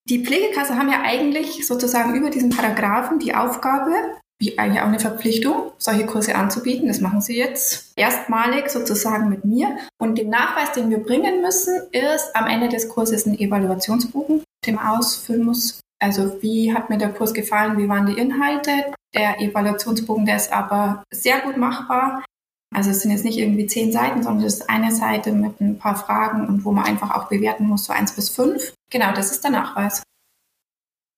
Die 0.09 0.25
Pflegekasse 0.25 0.77
haben 0.77 0.90
ja 0.90 1.03
eigentlich 1.03 1.66
sozusagen 1.66 2.14
über 2.14 2.31
diesen 2.31 2.51
Paragraphen 2.51 3.18
die 3.18 3.35
Aufgabe, 3.35 3.92
wie 4.40 4.59
eigentlich 4.59 4.83
auch 4.83 4.88
eine 4.88 4.98
Verpflichtung, 4.98 5.72
solche 5.79 6.07
Kurse 6.07 6.35
anzubieten. 6.35 6.88
Das 6.88 7.01
machen 7.01 7.20
sie 7.20 7.37
jetzt 7.37 7.92
erstmalig 7.96 8.68
sozusagen 8.70 9.29
mit 9.29 9.44
mir. 9.44 9.77
Und 10.01 10.18
den 10.18 10.31
Nachweis, 10.31 10.72
den 10.72 10.90
wir 10.90 10.98
bringen 10.98 11.42
müssen, 11.42 11.81
ist 11.92 12.35
am 12.35 12.48
Ende 12.48 12.68
des 12.68 12.88
Kurses 12.88 13.27
ein 13.27 13.38
Evaluationsbogen, 13.38 14.42
den 14.66 14.75
man 14.75 14.98
ausfüllen 14.98 15.44
muss 15.44 15.81
also 16.03 16.43
wie 16.43 16.75
hat 16.75 16.91
mir 16.91 16.99
der 16.99 17.12
Kurs 17.12 17.33
gefallen, 17.33 17.79
wie 17.79 17.88
waren 17.88 18.07
die 18.07 18.19
Inhalte? 18.19 18.93
Der 19.15 19.41
Evaluationsbogen, 19.41 20.27
der 20.27 20.37
ist 20.37 20.53
aber 20.53 21.05
sehr 21.12 21.41
gut 21.41 21.57
machbar. 21.57 22.25
Also 22.75 22.91
es 22.91 23.03
sind 23.03 23.12
jetzt 23.12 23.25
nicht 23.25 23.38
irgendwie 23.38 23.67
zehn 23.67 23.93
Seiten, 23.93 24.23
sondern 24.23 24.45
es 24.45 24.55
ist 24.55 24.71
eine 24.71 24.93
Seite 24.93 25.31
mit 25.33 25.61
ein 25.61 25.79
paar 25.79 25.95
Fragen 25.95 26.49
und 26.49 26.65
wo 26.65 26.73
man 26.73 26.87
einfach 26.87 27.12
auch 27.12 27.29
bewerten 27.29 27.69
muss, 27.69 27.85
so 27.85 27.93
eins 27.93 28.12
bis 28.12 28.31
fünf. 28.31 28.73
Genau, 28.91 29.12
das 29.12 29.31
ist 29.31 29.45
der 29.45 29.53
Nachweis. 29.53 30.03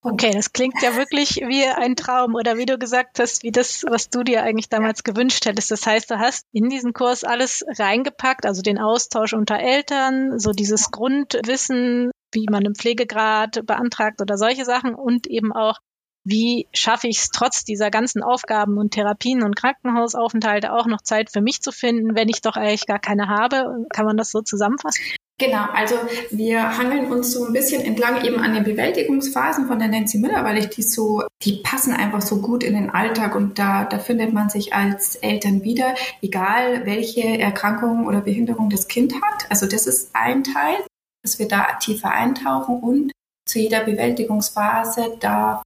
Okay, 0.03 0.29
das 0.29 0.53
klingt 0.53 0.79
ja 0.83 0.95
wirklich 0.95 1.37
wie 1.37 1.65
ein 1.65 1.95
Traum 1.95 2.35
oder 2.35 2.57
wie 2.57 2.67
du 2.67 2.77
gesagt 2.77 3.19
hast, 3.19 3.41
wie 3.41 3.51
das, 3.51 3.83
was 3.89 4.09
du 4.09 4.21
dir 4.21 4.43
eigentlich 4.43 4.69
damals 4.69 5.03
gewünscht 5.03 5.47
hättest. 5.47 5.71
Das 5.71 5.87
heißt, 5.87 6.11
du 6.11 6.19
hast 6.19 6.45
in 6.51 6.69
diesen 6.69 6.93
Kurs 6.93 7.23
alles 7.23 7.65
reingepackt, 7.79 8.45
also 8.45 8.61
den 8.61 8.77
Austausch 8.77 9.33
unter 9.33 9.57
Eltern, 9.57 10.37
so 10.37 10.51
dieses 10.51 10.91
Grundwissen, 10.91 12.11
wie 12.31 12.45
man 12.49 12.65
einen 12.65 12.75
Pflegegrad 12.75 13.65
beantragt 13.65 14.21
oder 14.21 14.37
solche 14.37 14.65
Sachen 14.65 14.95
und 14.95 15.27
eben 15.27 15.53
auch, 15.53 15.79
wie 16.23 16.67
schaffe 16.73 17.07
ich 17.07 17.19
es 17.19 17.29
trotz 17.29 17.63
dieser 17.63 17.91
ganzen 17.91 18.23
Aufgaben 18.23 18.77
und 18.77 18.91
Therapien 18.91 19.43
und 19.43 19.55
Krankenhausaufenthalte 19.55 20.73
auch 20.73 20.87
noch 20.87 21.01
Zeit 21.01 21.31
für 21.31 21.41
mich 21.41 21.61
zu 21.61 21.71
finden, 21.71 22.15
wenn 22.15 22.29
ich 22.29 22.41
doch 22.41 22.55
eigentlich 22.55 22.87
gar 22.87 22.99
keine 22.99 23.27
habe? 23.27 23.85
Kann 23.93 24.05
man 24.05 24.17
das 24.17 24.31
so 24.31 24.41
zusammenfassen? 24.41 25.03
Genau, 25.37 25.65
also 25.73 25.95
wir 26.31 26.77
hangeln 26.77 27.11
uns 27.11 27.33
so 27.33 27.45
ein 27.45 27.51
bisschen 27.51 27.83
entlang 27.83 28.23
eben 28.23 28.39
an 28.39 28.53
den 28.53 28.63
Bewältigungsphasen 28.63 29.67
von 29.67 29.79
der 29.79 29.89
Nancy 29.89 30.17
Müller, 30.17 30.45
weil 30.45 30.57
ich 30.57 30.69
die 30.69 30.81
so, 30.81 31.23
die 31.43 31.61
passen 31.61 31.93
einfach 31.93 32.21
so 32.21 32.41
gut 32.41 32.63
in 32.63 32.73
den 32.73 32.89
Alltag 32.89 33.35
und 33.35 33.59
da, 33.59 33.83
da 33.83 33.99
findet 33.99 34.31
man 34.31 34.49
sich 34.49 34.73
als 34.73 35.17
Eltern 35.17 35.61
wieder, 35.61 35.93
egal 36.21 36.85
welche 36.85 37.37
Erkrankung 37.37 38.07
oder 38.07 38.21
Behinderung 38.21 38.69
das 38.69 38.87
Kind 38.87 39.13
hat. 39.13 39.45
Also 39.49 39.67
das 39.67 39.87
ist 39.87 40.11
ein 40.13 40.45
Teil 40.45 40.77
dass 41.25 41.39
wir 41.39 41.47
da 41.47 41.73
tiefer 41.79 42.11
eintauchen 42.11 42.79
und 42.79 43.11
zu 43.47 43.59
jeder 43.59 43.83
Bewältigungsphase 43.83 45.17
darf 45.19 45.63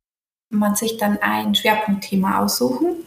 man 0.49 0.75
sich 0.75 0.97
dann 0.97 1.17
ein 1.17 1.53
Schwerpunktthema 1.53 2.39
aussuchen. 2.39 3.05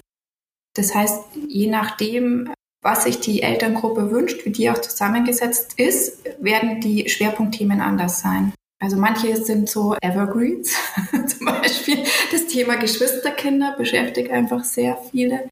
Das 0.74 0.94
heißt, 0.94 1.18
je 1.48 1.68
nachdem, 1.68 2.52
was 2.82 3.04
sich 3.04 3.20
die 3.20 3.42
Elterngruppe 3.42 4.10
wünscht, 4.10 4.44
wie 4.44 4.50
die 4.50 4.70
auch 4.70 4.80
zusammengesetzt 4.80 5.78
ist, 5.78 6.24
werden 6.40 6.80
die 6.80 7.08
Schwerpunktthemen 7.08 7.80
anders 7.80 8.20
sein. 8.20 8.52
Also 8.80 8.96
manche 8.96 9.36
sind 9.36 9.68
so 9.68 9.96
Evergreens, 10.02 10.74
zum 11.26 11.46
Beispiel 11.46 12.04
das 12.32 12.48
Thema 12.48 12.76
Geschwisterkinder 12.76 13.76
beschäftigt 13.78 14.30
einfach 14.30 14.64
sehr 14.64 14.98
viele. 15.10 15.48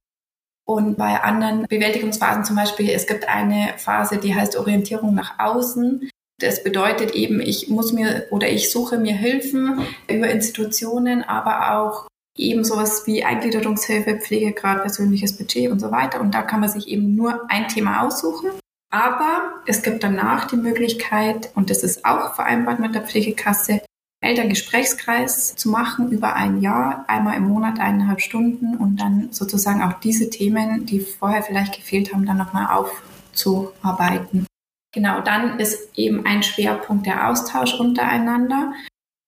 Und 0.66 0.96
bei 0.96 1.20
anderen 1.22 1.66
Bewältigungsphasen 1.66 2.44
zum 2.44 2.56
Beispiel, 2.56 2.90
es 2.90 3.06
gibt 3.06 3.26
eine 3.26 3.74
Phase, 3.78 4.18
die 4.18 4.34
heißt 4.34 4.56
Orientierung 4.56 5.14
nach 5.14 5.38
außen. 5.38 6.10
Das 6.40 6.64
bedeutet 6.64 7.14
eben, 7.14 7.40
ich 7.40 7.68
muss 7.68 7.92
mir 7.92 8.26
oder 8.30 8.48
ich 8.48 8.70
suche 8.70 8.98
mir 8.98 9.14
Hilfen 9.14 9.80
über 10.08 10.28
Institutionen, 10.30 11.22
aber 11.22 11.78
auch 11.78 12.08
eben 12.36 12.64
sowas 12.64 13.06
wie 13.06 13.24
Eingliederungshilfe, 13.24 14.16
Pflegegrad, 14.16 14.82
persönliches 14.82 15.36
Budget 15.36 15.70
und 15.70 15.80
so 15.80 15.90
weiter. 15.90 16.20
Und 16.20 16.34
da 16.34 16.42
kann 16.42 16.60
man 16.60 16.70
sich 16.70 16.88
eben 16.88 17.14
nur 17.14 17.42
ein 17.50 17.68
Thema 17.68 18.02
aussuchen. 18.02 18.50
Aber 18.90 19.52
es 19.66 19.82
gibt 19.82 20.02
danach 20.02 20.46
die 20.48 20.56
Möglichkeit, 20.56 21.50
und 21.54 21.70
das 21.70 21.82
ist 21.82 22.04
auch 22.04 22.34
vereinbart 22.34 22.80
mit 22.80 22.94
der 22.94 23.02
Pflegekasse, 23.02 23.82
Elterngesprächskreis 24.22 25.54
zu 25.54 25.70
machen 25.70 26.10
über 26.10 26.34
ein 26.34 26.60
Jahr, 26.60 27.04
einmal 27.06 27.36
im 27.36 27.44
Monat 27.44 27.78
eineinhalb 27.78 28.20
Stunden 28.20 28.76
und 28.76 28.96
dann 29.00 29.28
sozusagen 29.30 29.82
auch 29.82 29.94
diese 30.00 30.28
Themen, 30.28 30.86
die 30.86 31.00
vorher 31.00 31.42
vielleicht 31.42 31.76
gefehlt 31.76 32.12
haben, 32.12 32.26
dann 32.26 32.36
nochmal 32.36 32.66
aufzuarbeiten. 32.66 34.46
Genau, 34.92 35.20
dann 35.20 35.58
ist 35.60 35.96
eben 35.96 36.26
ein 36.26 36.42
Schwerpunkt 36.42 37.06
der 37.06 37.28
Austausch 37.28 37.74
untereinander. 37.74 38.72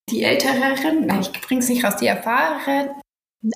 Die 0.09 0.23
Älteren, 0.23 1.09
ich 1.21 1.31
bringe 1.41 1.61
es 1.61 1.69
nicht 1.69 1.83
raus, 1.85 1.95
die 1.95 2.07
Erfahrenen, 2.07 2.89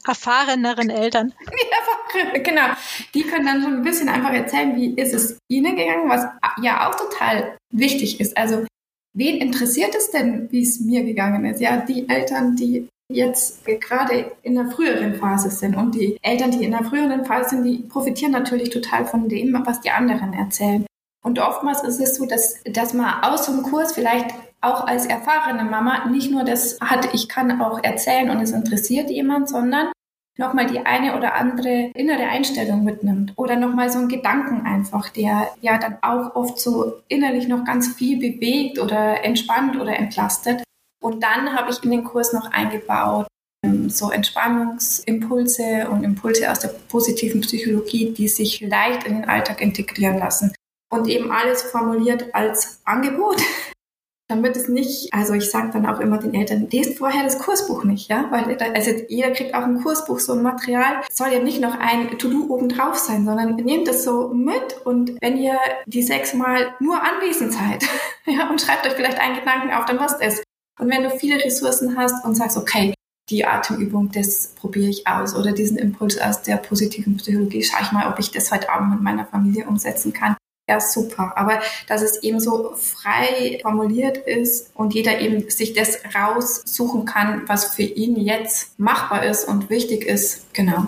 erfahreneren 0.06 0.89
Eltern. 0.89 1.34
Die 1.39 1.72
erfahrenen, 1.72 2.43
genau. 2.43 2.67
Die 3.13 3.24
können 3.24 3.46
dann 3.46 3.62
so 3.62 3.67
ein 3.67 3.84
bisschen 3.84 4.10
einfach 4.10 4.34
erzählen, 4.34 4.76
wie 4.76 4.93
ist 4.93 5.13
es 5.13 5.38
ihnen 5.48 5.76
gegangen, 5.76 6.10
was 6.10 6.26
ja 6.62 6.89
auch 6.89 6.96
total 6.96 7.58
wichtig 7.74 8.20
ist. 8.20 8.36
Also, 8.38 8.65
wen 9.13 9.38
interessiert 9.38 9.96
es 9.96 10.12
denn, 10.12 10.52
wie 10.52 10.63
es 10.63 10.80
mir 10.80 11.04
gegangen 11.04 11.46
ist? 11.46 11.62
Ja, 11.62 11.78
die 11.78 12.08
Eltern, 12.10 12.56
die 12.56 12.88
jetzt 13.10 13.65
gerade 13.65 14.36
in 14.43 14.56
der 14.56 14.70
früheren 14.70 15.15
Phase 15.15 15.50
sind 15.50 15.76
und 15.76 15.96
die 15.96 16.17
Eltern, 16.22 16.52
die 16.52 16.65
in 16.65 16.72
der 16.72 16.84
früheren 16.84 17.24
Phase 17.24 17.52
sind, 17.52 17.63
die 17.63 17.78
profitieren 17.78 18.34
natürlich 18.34 18.70
total 18.70 19.06
von 19.06 19.30
dem, 19.30 19.54
was 19.65 19.80
die 19.80 19.91
anderen 19.91 20.34
erzählen. 20.34 20.86
Und 21.23 21.39
oftmals 21.39 21.84
ist 21.84 21.99
es 21.99 22.15
so, 22.15 22.25
dass, 22.25 22.56
dass 22.65 22.93
man 22.93 23.23
aus 23.23 23.49
einem 23.49 23.63
Kurs 23.63 23.93
vielleicht 23.93 24.34
auch 24.62 24.88
als 24.88 25.06
erfahrene 25.06 25.63
Mama 25.63 26.08
nicht 26.10 26.32
nur 26.32 26.43
das 26.43 26.77
hat, 26.82 27.13
ich 27.13 27.30
kann 27.30 27.62
auch 27.62 27.84
erzählen 27.84 28.30
und 28.30 28.41
es 28.41 28.51
interessiert 28.51 29.10
jemand, 29.10 29.49
sondern 29.49 29.91
nochmal 30.38 30.67
die 30.67 30.86
eine 30.86 31.15
oder 31.17 31.36
andere 31.36 31.91
innere 31.95 32.27
Einstellung 32.27 32.84
mitnimmt 32.84 33.34
oder 33.36 33.56
nochmal 33.56 33.89
so 33.89 33.99
einen 33.99 34.10
Gedanken 34.10 34.65
einfach, 34.65 35.10
der 35.10 35.49
ja 35.62 35.77
dann 35.77 35.97
auch 36.01 36.36
oft 36.36 36.60
so 36.60 36.93
innerlich 37.08 37.47
noch 37.47 37.65
ganz 37.65 37.93
viel 37.95 38.19
bewegt 38.19 38.80
oder 38.80 39.23
entspannt 39.23 39.80
oder 39.80 39.97
entlastet. 39.97 40.63
Und 41.01 41.23
dann 41.23 41.53
habe 41.53 41.71
ich 41.71 41.84
in 41.84 41.91
den 41.91 42.03
Kurs 42.03 42.34
noch 42.34 42.51
eingebaut, 42.51 43.27
ähm, 43.63 43.89
so 43.89 44.12
Entspannungsimpulse 44.12 45.89
und 45.89 46.03
Impulse 46.03 46.51
aus 46.51 46.60
der 46.60 46.69
positiven 46.89 47.41
Psychologie, 47.41 48.13
die 48.13 48.27
sich 48.27 48.62
leicht 48.62 49.06
in 49.06 49.15
den 49.15 49.30
Alltag 49.30 49.62
integrieren 49.62 50.17
lassen. 50.17 50.53
Und 50.89 51.08
eben 51.08 51.32
alles 51.32 51.63
formuliert 51.63 52.34
als 52.34 52.82
Angebot, 52.86 53.41
damit 54.30 54.58
es 54.58 54.67
nicht, 54.67 55.13
also 55.13 55.34
ich 55.34 55.50
sage 55.50 55.71
dann 55.71 55.86
auch 55.86 56.00
immer 56.00 56.17
den 56.17 56.34
Eltern, 56.34 56.67
lest 56.69 56.97
vorher 56.97 57.23
das 57.23 57.39
Kursbuch 57.39 57.86
nicht, 57.86 58.10
ja, 58.10 58.28
weil 58.30 58.58
also 58.73 58.91
jeder 59.08 59.32
kriegt 59.32 59.54
auch 59.54 59.63
ein 59.63 59.82
Kursbuch, 59.82 60.19
so 60.19 60.34
ein 60.34 60.41
Material, 60.41 61.02
es 61.10 61.15
soll 61.15 61.30
ja 61.32 61.39
nicht 61.39 61.62
noch 61.62 61.78
ein 61.78 62.17
To-Do 62.17 62.47
obendrauf 62.50 62.97
sein, 62.97 63.26
sondern 63.26 63.56
nehmt 63.56 63.88
es 63.88 64.04
so 64.04 64.30
mit 64.30 64.82
und 64.86 65.13
wenn 65.21 65.38
ihr 65.38 65.58
die 65.86 66.04
sechs 66.04 66.34
Mal 66.34 66.73
nur 66.80 67.02
anwesend 67.02 67.54
seid, 67.54 67.86
ja, 68.26 68.50
und 68.50 68.62
schreibt 68.62 68.86
euch 68.86 68.93
vielleicht 68.93 69.19
einen 69.19 69.39
Gedanken 69.39 69.71
auf, 69.71 69.86
dann 69.86 70.00
was 70.00 70.19
es. 70.19 70.43
Und 70.80 70.89
wenn 70.91 71.04
du 71.04 71.10
viele 71.10 71.43
Ressourcen 71.43 71.97
hast 71.97 72.23
und 72.23 72.36
sagst, 72.36 72.58
okay, 72.58 72.93
die 73.30 73.45
Atemübung, 73.45 74.12
das 74.12 74.54
probiere 74.56 74.89
ich 74.89 75.08
aus 75.08 75.36
oder 75.36 75.52
diesen 75.52 75.78
Impuls 75.78 76.17
aus 76.17 76.43
der 76.43 76.58
positiven 76.58 77.17
Psychologie, 77.17 77.63
schaue 77.63 77.82
ich 77.82 77.91
mal, 77.91 78.12
ob 78.12 78.19
ich 78.19 78.32
das 78.32 78.52
heute 78.52 78.69
Abend 78.69 78.91
mit 78.91 79.02
meiner 79.02 79.26
Familie 79.26 79.65
umsetzen 79.65 80.13
kann. 80.13 80.37
Ja, 80.69 80.82
super. 80.82 81.34
Aber 81.38 81.62
dass 81.88 82.01
es 82.01 82.21
eben 82.23 82.41
so 82.41 82.75
frei 82.75 83.60
formuliert 83.62 84.17
ist 84.17 84.69
und 84.75 84.93
jeder 84.93 85.19
eben 85.21 85.49
sich 85.49 85.73
das 85.73 85.99
raussuchen 86.13 87.06
kann, 87.06 87.47
was 87.47 87.73
für 87.75 87.84
ihn 87.84 88.17
jetzt 88.17 88.77
machbar 88.77 89.25
ist 89.25 89.47
und 89.47 89.69
wichtig 89.69 90.06
ist. 90.06 90.53
Genau. 90.53 90.88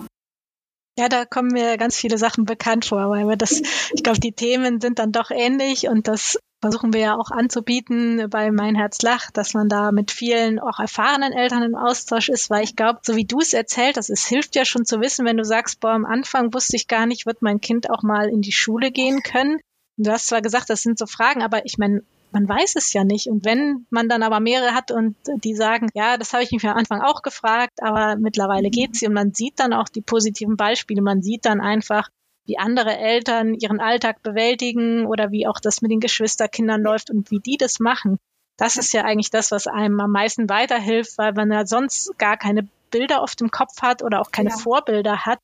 Ja, 0.97 1.07
da 1.07 1.23
kommen 1.23 1.53
mir 1.53 1.77
ganz 1.77 1.95
viele 1.95 2.17
Sachen 2.17 2.43
bekannt 2.43 2.83
vor, 2.83 3.09
weil 3.09 3.25
wir 3.25 3.37
das, 3.37 3.61
ich 3.93 4.03
glaube, 4.03 4.19
die 4.19 4.33
Themen 4.33 4.81
sind 4.81 4.99
dann 4.99 5.13
doch 5.13 5.31
ähnlich 5.31 5.87
und 5.87 6.09
das 6.09 6.37
versuchen 6.61 6.91
wir 6.91 6.99
ja 6.99 7.15
auch 7.15 7.31
anzubieten 7.31 8.29
bei 8.29 8.51
Mein 8.51 8.75
Herz 8.75 9.01
lacht, 9.01 9.37
dass 9.37 9.53
man 9.53 9.69
da 9.69 9.93
mit 9.93 10.11
vielen 10.11 10.59
auch 10.59 10.77
erfahrenen 10.79 11.31
Eltern 11.31 11.63
im 11.63 11.75
Austausch 11.75 12.27
ist, 12.27 12.49
weil 12.49 12.65
ich 12.65 12.75
glaube, 12.75 12.99
so 13.03 13.15
wie 13.15 13.23
du 13.23 13.39
es 13.39 13.53
erzählt 13.53 13.95
hast, 13.95 14.09
es 14.09 14.25
hilft 14.25 14.57
ja 14.57 14.65
schon 14.65 14.83
zu 14.83 14.99
wissen, 14.99 15.25
wenn 15.25 15.37
du 15.37 15.45
sagst, 15.45 15.79
boah, 15.79 15.91
am 15.91 16.03
Anfang 16.05 16.53
wusste 16.53 16.75
ich 16.75 16.89
gar 16.89 17.05
nicht, 17.05 17.25
wird 17.25 17.41
mein 17.41 17.61
Kind 17.61 17.89
auch 17.89 18.03
mal 18.03 18.27
in 18.27 18.41
die 18.41 18.51
Schule 18.51 18.91
gehen 18.91 19.23
können. 19.23 19.61
Du 20.01 20.11
hast 20.11 20.27
zwar 20.27 20.41
gesagt, 20.41 20.69
das 20.69 20.81
sind 20.81 20.97
so 20.97 21.05
Fragen, 21.05 21.41
aber 21.41 21.65
ich 21.65 21.77
meine, 21.77 22.03
man 22.31 22.47
weiß 22.47 22.75
es 22.75 22.93
ja 22.93 23.03
nicht. 23.03 23.27
Und 23.27 23.43
wenn 23.43 23.85
man 23.89 24.07
dann 24.07 24.23
aber 24.23 24.39
mehrere 24.39 24.73
hat 24.73 24.91
und 24.91 25.15
die 25.43 25.55
sagen, 25.55 25.89
ja, 25.93 26.17
das 26.17 26.31
habe 26.33 26.43
ich 26.43 26.51
mich 26.51 26.65
am 26.65 26.77
Anfang 26.77 27.01
auch 27.01 27.21
gefragt, 27.21 27.81
aber 27.81 28.15
mittlerweile 28.15 28.69
geht 28.69 28.95
sie 28.95 29.07
und 29.07 29.13
man 29.13 29.33
sieht 29.33 29.59
dann 29.59 29.73
auch 29.73 29.89
die 29.89 30.01
positiven 30.01 30.55
Beispiele, 30.55 31.01
man 31.01 31.21
sieht 31.21 31.45
dann 31.45 31.59
einfach, 31.59 32.09
wie 32.45 32.57
andere 32.57 32.97
Eltern 32.97 33.53
ihren 33.53 33.79
Alltag 33.79 34.23
bewältigen 34.23 35.05
oder 35.05 35.31
wie 35.31 35.47
auch 35.47 35.59
das 35.59 35.81
mit 35.81 35.91
den 35.91 35.99
Geschwisterkindern 35.99 36.81
läuft 36.81 37.09
und 37.09 37.29
wie 37.29 37.39
die 37.39 37.57
das 37.57 37.79
machen. 37.79 38.17
Das 38.57 38.77
ist 38.77 38.93
ja 38.93 39.03
eigentlich 39.03 39.29
das, 39.29 39.51
was 39.51 39.67
einem 39.67 39.99
am 39.99 40.11
meisten 40.11 40.49
weiterhilft, 40.49 41.17
weil 41.17 41.33
man 41.33 41.51
ja 41.51 41.65
sonst 41.65 42.17
gar 42.17 42.37
keine 42.37 42.67
Bilder 42.91 43.21
auf 43.21 43.35
dem 43.35 43.51
Kopf 43.51 43.81
hat 43.81 44.01
oder 44.01 44.19
auch 44.21 44.31
keine 44.31 44.49
ja. 44.49 44.57
Vorbilder 44.57 45.25
hat 45.25 45.39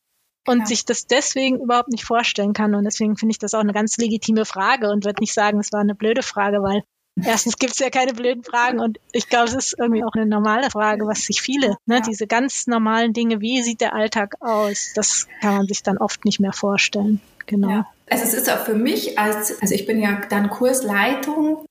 und 0.47 0.59
ja. 0.59 0.65
sich 0.65 0.85
das 0.85 1.07
deswegen 1.07 1.59
überhaupt 1.59 1.89
nicht 1.89 2.05
vorstellen 2.05 2.53
kann. 2.53 2.75
Und 2.75 2.83
deswegen 2.83 3.17
finde 3.17 3.31
ich 3.31 3.39
das 3.39 3.53
auch 3.53 3.59
eine 3.59 3.73
ganz 3.73 3.97
legitime 3.97 4.45
Frage 4.45 4.89
und 4.89 5.05
würde 5.05 5.21
nicht 5.21 5.33
sagen, 5.33 5.59
es 5.59 5.71
war 5.71 5.81
eine 5.81 5.95
blöde 5.95 6.23
Frage, 6.23 6.61
weil 6.61 6.83
erstens 7.23 7.57
gibt 7.57 7.73
es 7.73 7.79
ja 7.79 7.89
keine 7.89 8.13
blöden 8.13 8.43
Fragen 8.43 8.79
und 8.79 8.99
ich 9.11 9.29
glaube, 9.29 9.45
es 9.45 9.53
ist 9.53 9.75
irgendwie 9.79 10.03
auch 10.03 10.13
eine 10.13 10.25
normale 10.25 10.69
Frage, 10.69 11.07
was 11.07 11.25
sich 11.25 11.41
viele, 11.41 11.77
ne, 11.85 11.95
ja. 11.95 12.01
diese 12.01 12.27
ganz 12.27 12.67
normalen 12.67 13.13
Dinge, 13.13 13.39
wie 13.41 13.63
sieht 13.63 13.81
der 13.81 13.93
Alltag 13.93 14.35
aus, 14.41 14.91
das 14.95 15.27
kann 15.41 15.55
man 15.55 15.67
sich 15.67 15.81
dann 15.81 15.97
oft 15.97 16.25
nicht 16.25 16.39
mehr 16.39 16.53
vorstellen. 16.53 17.21
Genau. 17.45 17.69
Ja. 17.69 17.87
Also 18.09 18.23
es 18.23 18.33
ist 18.33 18.49
auch 18.51 18.65
für 18.65 18.75
mich 18.75 19.17
als, 19.17 19.61
also 19.61 19.73
ich 19.73 19.85
bin 19.85 19.99
ja 19.99 20.21
dann 20.29 20.49
Kursleitung 20.49 21.65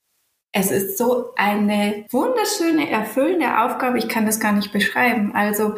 es 0.57 0.71
ist 0.71 0.97
so 0.99 1.33
eine 1.35 2.07
wunderschöne, 2.13 2.89
erfüllende 2.89 3.65
Aufgabe. 3.65 3.99
Ich 3.99 4.09
kann 4.09 4.25
das 4.25 4.39
gar 4.39 4.53
nicht 4.53 4.73
beschreiben. 4.73 5.35
Also 5.35 5.75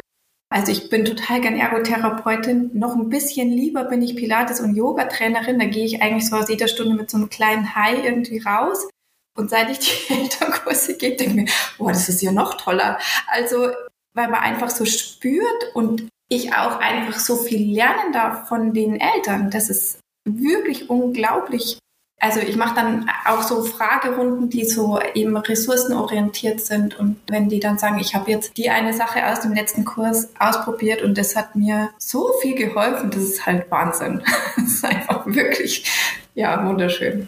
also 0.49 0.71
ich 0.71 0.89
bin 0.89 1.03
total 1.03 1.41
gern 1.41 1.57
Ergotherapeutin. 1.57 2.71
Noch 2.73 2.95
ein 2.95 3.09
bisschen 3.09 3.49
lieber 3.49 3.83
bin 3.83 4.01
ich 4.01 4.15
Pilates- 4.15 4.61
und 4.61 4.75
Yoga-Trainerin. 4.75 5.59
Da 5.59 5.65
gehe 5.65 5.85
ich 5.85 6.01
eigentlich 6.01 6.29
so 6.29 6.37
aus 6.37 6.49
jeder 6.49 6.67
Stunde 6.67 6.95
mit 6.95 7.09
so 7.09 7.17
einem 7.17 7.29
kleinen 7.29 7.75
High 7.75 8.05
irgendwie 8.05 8.39
raus. 8.39 8.87
Und 9.35 9.49
seit 9.49 9.69
ich 9.69 9.79
die 9.79 10.13
Elternkurse 10.13 10.97
gehe, 10.97 11.15
denke 11.15 11.31
ich 11.31 11.35
mir, 11.35 11.51
boah, 11.77 11.91
das 11.91 12.07
ist 12.07 12.21
ja 12.21 12.31
noch 12.31 12.55
toller. 12.55 12.97
Also, 13.27 13.69
weil 14.13 14.29
man 14.29 14.39
einfach 14.39 14.69
so 14.69 14.85
spürt 14.85 15.75
und 15.75 16.07
ich 16.29 16.53
auch 16.53 16.79
einfach 16.79 17.19
so 17.19 17.35
viel 17.37 17.73
lernen 17.73 18.13
darf 18.13 18.47
von 18.47 18.73
den 18.73 18.99
Eltern. 18.99 19.51
Das 19.51 19.69
ist 19.69 19.99
wirklich 20.25 20.89
unglaublich 20.89 21.77
also 22.19 22.39
ich 22.39 22.55
mache 22.55 22.75
dann 22.75 23.09
auch 23.25 23.43
so 23.43 23.63
Fragerunden, 23.63 24.49
die 24.49 24.65
so 24.65 24.99
eben 25.13 25.37
ressourcenorientiert 25.37 26.59
sind. 26.59 26.97
Und 26.97 27.17
wenn 27.27 27.47
die 27.47 27.59
dann 27.59 27.77
sagen, 27.77 27.99
ich 27.99 28.15
habe 28.15 28.31
jetzt 28.31 28.57
die 28.57 28.71
eine 28.71 28.93
Sache 28.93 29.27
aus 29.27 29.41
dem 29.41 29.53
letzten 29.53 29.85
Kurs 29.85 30.29
ausprobiert 30.39 31.03
und 31.03 31.17
das 31.17 31.35
hat 31.35 31.55
mir 31.55 31.89
so 31.99 32.31
viel 32.41 32.55
geholfen, 32.55 33.11
das 33.11 33.23
ist 33.23 33.45
halt 33.45 33.69
Wahnsinn. 33.71 34.23
Das 34.57 34.83
ist 34.83 34.85
einfach 34.85 35.25
wirklich, 35.25 35.89
ja, 36.35 36.65
wunderschön. 36.67 37.27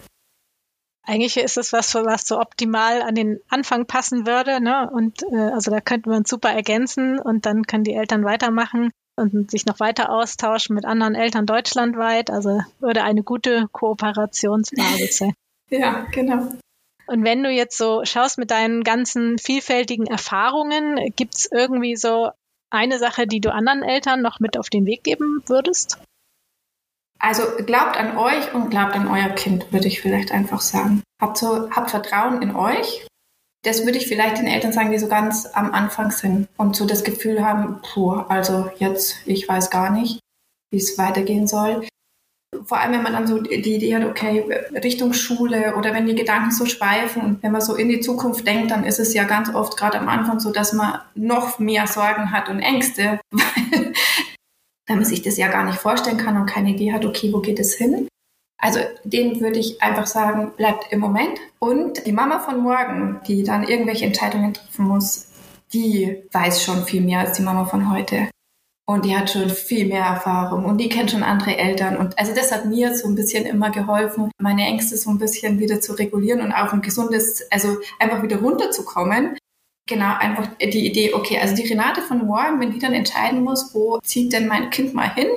Eigentlich 1.04 1.38
ist 1.38 1.58
es 1.58 1.74
was, 1.74 1.96
was 1.96 2.28
so 2.28 2.40
optimal 2.40 3.02
an 3.02 3.16
den 3.16 3.40
Anfang 3.48 3.86
passen 3.86 4.28
würde, 4.28 4.62
ne? 4.62 4.90
Und 4.92 5.24
äh, 5.24 5.52
also 5.54 5.72
da 5.72 5.80
könnten 5.80 6.12
wir 6.12 6.18
uns 6.18 6.30
super 6.30 6.50
ergänzen 6.50 7.20
und 7.20 7.46
dann 7.46 7.64
können 7.64 7.84
die 7.84 7.94
Eltern 7.94 8.26
weitermachen 8.26 8.92
und 9.20 9.52
sich 9.52 9.66
noch 9.66 9.80
weiter 9.80 10.12
austauschen 10.12 10.76
mit 10.76 10.86
anderen 10.86 11.16
Eltern 11.16 11.46
deutschlandweit. 11.46 12.30
Also 12.30 12.62
würde 12.80 13.04
eine 13.04 13.24
gute 13.24 13.68
Kooperationsbasis 13.72 15.18
sein. 15.18 15.34
ja, 15.70 16.06
genau. 16.12 16.48
Und 17.08 17.24
wenn 17.24 17.44
du 17.44 17.50
jetzt 17.50 17.78
so 17.78 18.06
schaust 18.06 18.38
mit 18.38 18.52
deinen 18.52 18.84
ganzen 18.84 19.40
vielfältigen 19.40 20.06
Erfahrungen, 20.06 21.12
gibt 21.16 21.36
es 21.36 21.50
irgendwie 21.52 21.96
so 21.96 22.30
eine 22.70 23.00
Sache, 23.00 23.26
die 23.26 23.42
du 23.42 23.52
anderen 23.52 23.82
Eltern 23.82 24.22
noch 24.22 24.40
mit 24.40 24.58
auf 24.58 24.70
den 24.70 24.86
Weg 24.86 25.04
geben 25.04 25.42
würdest? 25.48 25.98
Also 27.18 27.44
glaubt 27.66 27.98
an 27.98 28.16
euch 28.18 28.54
und 28.54 28.70
glaubt 28.70 28.94
an 28.94 29.08
euer 29.08 29.30
Kind, 29.30 29.74
würde 29.74 29.88
ich 29.88 30.02
vielleicht 30.02 30.32
einfach 30.32 30.62
sagen. 30.62 31.04
Habt 31.20 31.38
so, 31.38 31.70
habt 31.72 31.90
Vertrauen 31.90 32.42
in 32.42 32.56
euch 32.56 33.06
das 33.64 33.86
würde 33.86 33.98
ich 33.98 34.08
vielleicht 34.08 34.38
den 34.38 34.48
Eltern 34.48 34.72
sagen, 34.72 34.92
die 34.92 35.00
so 35.00 35.08
ganz 35.08 35.48
am 35.54 35.74
Anfang 35.74 36.12
sind 36.12 36.48
und 36.58 36.76
so 36.76 36.86
das 36.86 37.04
Gefühl 37.04 37.44
haben, 37.44 37.82
puh, 37.82 38.12
also 38.12 38.70
jetzt, 38.78 39.18
ich 39.26 39.48
weiß 39.48 39.70
gar 39.70 39.92
nicht, 39.92 40.20
wie 40.72 40.78
es 40.78 40.98
weitergehen 40.98 41.48
soll. 41.48 41.86
Vor 42.64 42.80
allem, 42.80 42.94
wenn 42.94 43.04
man 43.04 43.14
dann 43.14 43.28
so 43.28 43.40
die 43.40 43.76
Idee 43.76 43.96
hat, 43.96 44.06
okay, 44.06 44.44
Richtung 44.84 45.14
Schule 45.14 45.76
oder 45.76 45.94
wenn 45.94 46.08
die 46.08 46.16
Gedanken 46.16 46.52
so 46.52 46.66
schweifen 46.66 47.22
und 47.22 47.44
wenn 47.44 47.52
man 47.52 47.62
so 47.62 47.76
in 47.76 47.90
die 47.90 48.00
Zukunft 48.00 48.48
denkt, 48.48 48.72
dann 48.72 48.86
ist 48.86 49.00
es 49.00 49.14
ja 49.14 49.26
ganz 49.26 49.54
oft 49.54 49.78
gerade 49.78 50.00
am 50.00 50.10
Anfang 50.10 50.40
so, 50.40 50.52
dass 50.52 50.74
man 50.74 51.00
noch 51.16 51.60
mehr 51.60 51.86
Sorgen 51.86 52.32
hat 52.32 52.50
und 52.50 52.60
Ängste, 52.60 53.20
weil, 53.32 53.94
weil 54.88 54.96
man 54.96 55.06
sich 55.06 55.22
das 55.22 55.38
ja 55.38 55.48
gar 55.50 55.66
nicht 55.66 55.78
vorstellen 55.78 56.18
kann 56.18 56.38
und 56.38 56.48
keine 56.48 56.72
Idee 56.72 56.94
hat, 56.94 57.06
okay, 57.06 57.32
wo 57.34 57.40
geht 57.40 57.60
es 57.60 57.76
hin? 57.76 58.08
Also 58.60 58.80
denen 59.04 59.40
würde 59.40 59.58
ich 59.58 59.82
einfach 59.82 60.06
sagen, 60.06 60.52
bleibt 60.58 60.92
im 60.92 61.00
Moment. 61.00 61.40
Und 61.60 62.06
die 62.06 62.12
Mama 62.12 62.40
von 62.40 62.62
morgen, 62.62 63.22
die 63.28 63.44
dann 63.44 63.64
irgendwelche 63.64 64.06
Entscheidungen 64.06 64.54
treffen 64.54 64.86
muss, 64.86 65.28
die 65.74 66.24
weiß 66.32 66.64
schon 66.64 66.84
viel 66.86 67.02
mehr 67.02 67.20
als 67.20 67.34
die 67.34 67.42
Mama 67.42 67.66
von 67.66 67.92
heute. 67.92 68.30
Und 68.86 69.06
die 69.06 69.16
hat 69.16 69.30
schon 69.30 69.50
viel 69.52 69.88
mehr 69.88 70.04
Erfahrung 70.04 70.66
und 70.66 70.80
die 70.80 70.90
kennt 70.90 71.12
schon 71.12 71.22
andere 71.22 71.56
Eltern. 71.56 71.96
Und 71.96 72.18
also 72.18 72.34
das 72.34 72.52
hat 72.52 72.66
mir 72.66 72.96
so 72.96 73.08
ein 73.08 73.14
bisschen 73.14 73.46
immer 73.46 73.70
geholfen, 73.70 74.32
meine 74.40 74.64
Ängste 74.64 74.98
so 74.98 75.12
ein 75.12 75.20
bisschen 75.20 75.60
wieder 75.60 75.80
zu 75.80 75.94
regulieren 75.94 76.42
und 76.42 76.52
auch 76.52 76.74
ein 76.74 76.82
gesundes, 76.82 77.44
also 77.52 77.78
einfach 78.00 78.24
wieder 78.24 78.38
runterzukommen. 78.38 79.38
Genau, 79.88 80.16
einfach 80.18 80.50
die 80.60 80.88
Idee, 80.88 81.14
okay, 81.14 81.38
also 81.40 81.56
die 81.56 81.68
Renate 81.68 82.02
von 82.02 82.26
morgen, 82.26 82.60
wenn 82.60 82.72
die 82.72 82.80
dann 82.80 82.94
entscheiden 82.94 83.44
muss, 83.44 83.76
wo 83.76 84.00
zieht 84.00 84.34
denn 84.34 84.48
mein 84.48 84.72
Kind 84.72 84.96
mal 84.96 85.14
hin, 85.14 85.28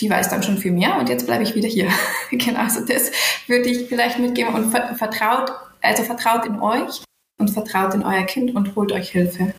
die 0.00 0.10
weiß 0.10 0.28
dann 0.28 0.42
schon 0.42 0.58
viel 0.58 0.72
mehr 0.72 0.98
und 0.98 1.08
jetzt 1.08 1.26
bleibe 1.26 1.42
ich 1.42 1.54
wieder 1.54 1.68
hier. 1.68 1.88
genau, 2.30 2.60
also 2.60 2.84
das 2.84 3.10
würde 3.46 3.68
ich 3.68 3.88
vielleicht 3.88 4.18
mitgeben 4.18 4.54
und 4.54 4.70
vertraut, 4.70 5.52
also 5.80 6.02
vertraut 6.02 6.44
in 6.46 6.60
euch 6.60 7.02
und 7.38 7.50
vertraut 7.50 7.94
in 7.94 8.02
euer 8.02 8.24
Kind 8.24 8.54
und 8.54 8.76
holt 8.76 8.92
euch 8.92 9.10
Hilfe. 9.10 9.54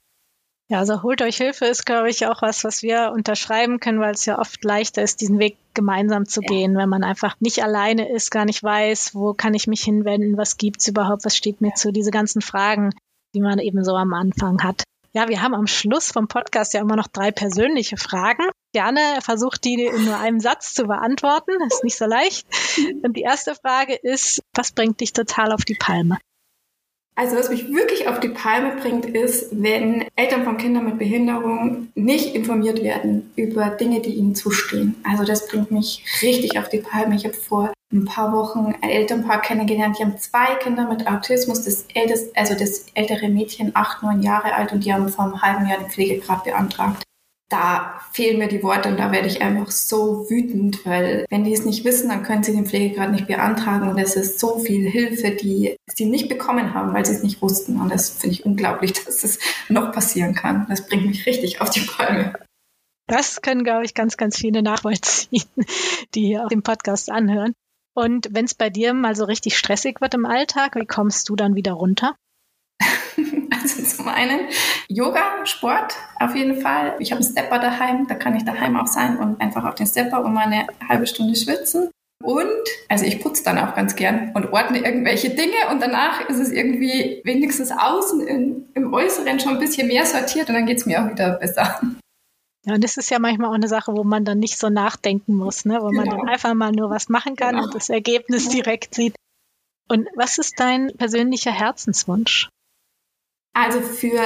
Ja, 0.70 0.80
also 0.80 1.02
holt 1.02 1.22
euch 1.22 1.38
Hilfe 1.38 1.66
ist, 1.66 1.86
glaube 1.86 2.10
ich, 2.10 2.28
auch 2.28 2.42
was, 2.42 2.66
was 2.66 2.84
wir 2.84 3.14
unterschreiben 3.14 3.80
können, 3.80 4.02
weil 4.02 4.14
es 4.14 4.26
ja 4.26 4.38
oft 4.38 4.62
leichter 4.66 5.02
ist, 5.02 5.22
diesen 5.22 5.40
Weg 5.40 5.56
gemeinsam 5.74 6.26
zu 6.26 6.42
ja. 6.42 6.48
gehen, 6.48 6.76
wenn 6.76 6.90
man 6.90 7.06
einfach 7.06 7.36
nicht 7.40 7.64
alleine 7.64 8.12
ist, 8.12 8.32
gar 8.32 8.44
nicht 8.44 8.62
weiß, 8.62 9.16
wo 9.16 9.34
kann 9.34 9.54
ich 9.54 9.68
mich 9.68 9.82
hinwenden, 9.82 10.38
was 10.38 10.58
gibt's 10.58 10.88
überhaupt, 10.88 11.24
was 11.24 11.38
steht 11.38 11.62
mir 11.62 11.74
zu, 11.76 11.94
diese 11.94 12.12
ganzen 12.12 12.42
Fragen, 12.42 12.94
die 13.34 13.40
man 13.40 13.60
eben 13.60 13.86
so 13.86 13.96
am 13.96 14.14
Anfang 14.14 14.62
hat. 14.62 14.84
Ja, 15.14 15.30
wir 15.30 15.42
haben 15.42 15.56
am 15.56 15.68
Schluss 15.68 16.12
vom 16.12 16.28
Podcast 16.28 16.74
ja 16.74 16.82
immer 16.82 16.98
noch 16.98 17.08
drei 17.08 17.32
persönliche 17.32 17.96
Fragen. 17.96 18.44
Gerne 18.78 19.22
versucht 19.22 19.64
die 19.64 19.86
in 19.86 20.06
nur 20.06 20.20
einem 20.20 20.40
Satz 20.40 20.76
zu 20.76 20.86
beantworten. 20.86 21.50
Das 21.64 21.78
ist 21.78 21.84
nicht 21.84 21.98
so 21.98 22.06
leicht. 22.06 22.46
Und 23.02 23.18
die 23.18 23.22
erste 23.22 23.56
Frage 23.56 23.96
ist, 23.96 24.44
was 24.54 24.72
bringt 24.72 25.02
dich 25.02 25.14
total 25.14 25.52
auf 25.52 25.66
die 25.66 25.74
Palme? 25.74 26.20
Also 27.16 27.38
was 27.38 27.50
mich 27.50 27.74
wirklich 27.74 28.08
auf 28.08 28.20
die 28.20 28.30
Palme 28.30 28.76
bringt, 28.80 29.08
ist, 29.08 29.48
wenn 29.52 30.06
Eltern 30.16 30.44
von 30.44 30.58
Kindern 30.58 30.86
mit 30.86 31.00
Behinderung 31.00 31.88
nicht 31.96 32.36
informiert 32.36 32.84
werden 32.84 33.32
über 33.36 33.72
Dinge, 33.72 34.00
die 34.00 34.14
ihnen 34.14 34.36
zustehen. 34.36 34.94
Also 35.04 35.24
das 35.24 35.48
bringt 35.48 35.72
mich 35.72 36.06
richtig 36.22 36.60
auf 36.60 36.70
die 36.70 36.82
Palme. 36.82 37.16
Ich 37.16 37.26
habe 37.26 37.34
vor 37.34 37.74
ein 37.92 38.06
paar 38.06 38.32
Wochen 38.32 38.76
ein 38.80 38.90
Elternpaar 38.92 39.42
kennengelernt, 39.42 39.98
die 39.98 40.04
haben 40.04 40.20
zwei 40.20 40.54
Kinder 40.62 40.88
mit 40.88 41.08
Autismus, 41.08 41.64
das 41.64 41.86
älteste, 41.96 42.30
also 42.36 42.54
das 42.54 42.86
ältere 42.94 43.28
Mädchen, 43.30 43.72
acht, 43.74 44.04
neun 44.04 44.22
Jahre 44.22 44.54
alt 44.54 44.72
und 44.72 44.86
die 44.86 44.94
haben 44.94 45.10
vor 45.10 45.26
einem 45.26 45.42
halben 45.42 45.68
Jahr 45.68 45.80
den 45.80 45.90
Pflegegrad 45.90 46.44
beantragt 46.44 47.07
da 47.50 48.02
fehlen 48.12 48.40
mir 48.40 48.50
die 48.50 48.62
Worte 48.62 48.90
und 48.90 48.98
da 48.98 49.12
werde 49.12 49.28
ich 49.28 49.42
einfach 49.42 49.72
so 49.72 50.30
wütend, 50.30 50.86
weil 50.86 51.26
wenn 51.30 51.46
die 51.46 51.54
es 51.54 51.64
nicht 51.64 51.86
wissen, 51.86 52.10
dann 52.10 52.24
können 52.24 52.44
sie 52.44 52.52
den 52.52 52.66
Pflegegrad 52.66 53.12
nicht 53.12 53.28
beantragen 53.28 53.88
und 53.88 53.98
es 53.98 54.16
ist 54.16 54.40
so 54.40 54.60
viel 54.60 54.90
Hilfe, 54.90 55.32
die 55.32 55.78
sie 55.88 56.06
nicht 56.06 56.28
bekommen 56.28 56.74
haben, 56.74 56.94
weil 56.94 57.06
sie 57.06 57.14
es 57.14 57.24
nicht 57.24 57.42
wussten 57.42 57.80
und 57.80 57.92
das 57.92 58.10
finde 58.10 58.36
ich 58.36 58.46
unglaublich, 58.46 58.94
dass 59.06 59.22
das 59.22 59.40
noch 59.70 59.92
passieren 59.92 60.36
kann. 60.36 60.66
Das 60.70 60.88
bringt 60.88 61.06
mich 61.06 61.26
richtig 61.26 61.62
auf 61.62 61.70
die 61.70 61.82
Palme. 61.82 62.34
Das 63.08 63.42
können, 63.42 63.64
glaube 63.64 63.86
ich, 63.86 63.94
ganz, 63.94 64.18
ganz 64.18 64.38
viele 64.38 64.62
nachvollziehen, 64.62 65.46
die 66.16 66.26
hier 66.26 66.48
den 66.52 66.64
Podcast 66.64 67.10
anhören. 67.10 67.54
Und 67.96 68.28
wenn 68.32 68.46
es 68.46 68.54
bei 68.54 68.70
dir 68.70 68.94
mal 68.94 69.16
so 69.16 69.24
richtig 69.24 69.58
stressig 69.58 70.02
wird 70.02 70.14
im 70.14 70.26
Alltag, 70.26 70.76
wie 70.76 70.86
kommst 70.86 71.30
du 71.30 71.36
dann 71.36 71.56
wieder 71.56 71.72
runter? 71.72 72.16
Zum 74.08 74.16
einen 74.16 74.48
Yoga, 74.88 75.46
Sport 75.46 75.94
auf 76.22 76.34
jeden 76.34 76.62
Fall. 76.62 76.96
Ich 77.00 77.12
habe 77.12 77.22
einen 77.22 77.30
Stepper 77.30 77.60
daheim, 77.60 78.08
da 78.08 78.16
kann 78.16 78.38
ich 78.38 78.46
daheim 78.46 78.78
auch 78.78 78.88
sein 78.88 79.18
und 79.18 79.42
einfach 79.42 79.66
auf 79.66 79.76
den 79.76 79.86
Stepper 79.86 80.24
um 80.24 80.38
eine 80.38 80.66
halbe 80.88 81.06
Stunde 81.06 81.36
schwitzen. 81.36 81.90
Und, 82.24 82.48
also 82.88 83.04
ich 83.04 83.20
putze 83.20 83.44
dann 83.44 83.58
auch 83.58 83.76
ganz 83.76 83.98
gern 83.98 84.32
und 84.34 84.54
ordne 84.54 84.80
irgendwelche 84.80 85.32
Dinge 85.32 85.58
und 85.72 85.82
danach 85.82 86.30
ist 86.30 86.40
es 86.40 86.54
irgendwie 86.54 87.20
wenigstens 87.26 87.70
außen 87.70 88.26
in, 88.26 88.70
im 88.76 88.94
Äußeren 88.94 89.42
schon 89.42 89.56
ein 89.56 89.60
bisschen 89.60 89.90
mehr 89.90 90.06
sortiert 90.06 90.48
und 90.48 90.56
dann 90.56 90.66
geht 90.66 90.78
es 90.78 90.86
mir 90.86 91.04
auch 91.04 91.12
wieder 91.12 91.32
besser. 91.32 91.82
Ja, 92.66 92.76
und 92.76 92.84
das 92.84 92.96
ist 92.96 93.12
ja 93.12 93.20
manchmal 93.20 93.50
auch 93.50 93.56
eine 93.56 93.68
Sache, 93.68 93.92
wo 93.94 94.06
man 94.06 94.24
dann 94.24 94.40
nicht 94.40 94.58
so 94.58 94.70
nachdenken 94.70 95.36
muss, 95.36 95.66
ne? 95.66 95.80
wo 95.82 95.90
genau. 95.90 96.06
man 96.06 96.18
dann 96.18 96.30
einfach 96.30 96.54
mal 96.54 96.72
nur 96.72 96.90
was 96.90 97.10
machen 97.10 97.36
kann 97.36 97.56
genau. 97.56 97.66
und 97.66 97.76
das 97.76 97.90
Ergebnis 97.90 98.48
direkt 98.48 98.96
sieht. 98.96 99.16
Und 99.90 100.08
was 100.16 100.38
ist 100.38 100.62
dein 100.62 100.96
persönlicher 100.96 101.52
Herzenswunsch? 101.52 102.48
Also 103.60 103.82
für, 103.82 104.22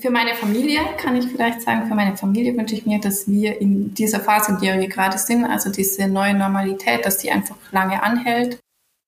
für 0.00 0.10
meine 0.10 0.34
Familie 0.34 0.80
kann 0.96 1.14
ich 1.14 1.26
vielleicht 1.26 1.62
sagen, 1.62 1.86
für 1.86 1.94
meine 1.94 2.16
Familie 2.16 2.56
wünsche 2.56 2.74
ich 2.74 2.84
mir, 2.84 2.98
dass 2.98 3.28
wir 3.28 3.60
in 3.60 3.94
dieser 3.94 4.18
Phase, 4.18 4.50
in 4.50 4.58
der 4.58 4.80
wir 4.80 4.88
gerade 4.88 5.16
sind, 5.16 5.44
also 5.44 5.70
diese 5.70 6.08
neue 6.08 6.34
Normalität, 6.34 7.06
dass 7.06 7.18
die 7.18 7.30
einfach 7.30 7.54
lange 7.70 8.02
anhält 8.02 8.58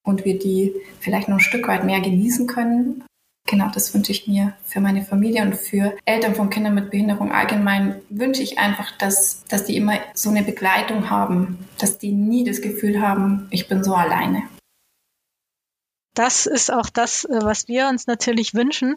und 0.04 0.24
wir 0.24 0.38
die 0.38 0.72
vielleicht 1.00 1.26
noch 1.26 1.38
ein 1.38 1.40
Stück 1.40 1.66
weit 1.66 1.82
mehr 1.82 2.00
genießen 2.00 2.46
können. 2.46 3.02
Genau, 3.48 3.68
das 3.74 3.92
wünsche 3.92 4.12
ich 4.12 4.28
mir 4.28 4.52
für 4.64 4.78
meine 4.78 5.02
Familie 5.02 5.42
und 5.42 5.56
für 5.56 5.96
Eltern 6.04 6.36
von 6.36 6.48
Kindern 6.48 6.74
mit 6.74 6.92
Behinderung 6.92 7.32
allgemein 7.32 8.00
wünsche 8.08 8.44
ich 8.44 8.60
einfach, 8.60 8.96
dass, 8.98 9.42
dass 9.48 9.64
die 9.64 9.76
immer 9.76 9.98
so 10.14 10.30
eine 10.30 10.44
Begleitung 10.44 11.10
haben, 11.10 11.58
dass 11.78 11.98
die 11.98 12.12
nie 12.12 12.44
das 12.44 12.60
Gefühl 12.60 13.02
haben, 13.02 13.48
ich 13.50 13.66
bin 13.66 13.82
so 13.82 13.96
alleine. 13.96 14.44
Das 16.14 16.46
ist 16.46 16.72
auch 16.72 16.88
das, 16.88 17.24
äh, 17.24 17.40
was 17.42 17.66
wir 17.66 17.88
uns 17.88 18.06
natürlich 18.06 18.54
wünschen 18.54 18.94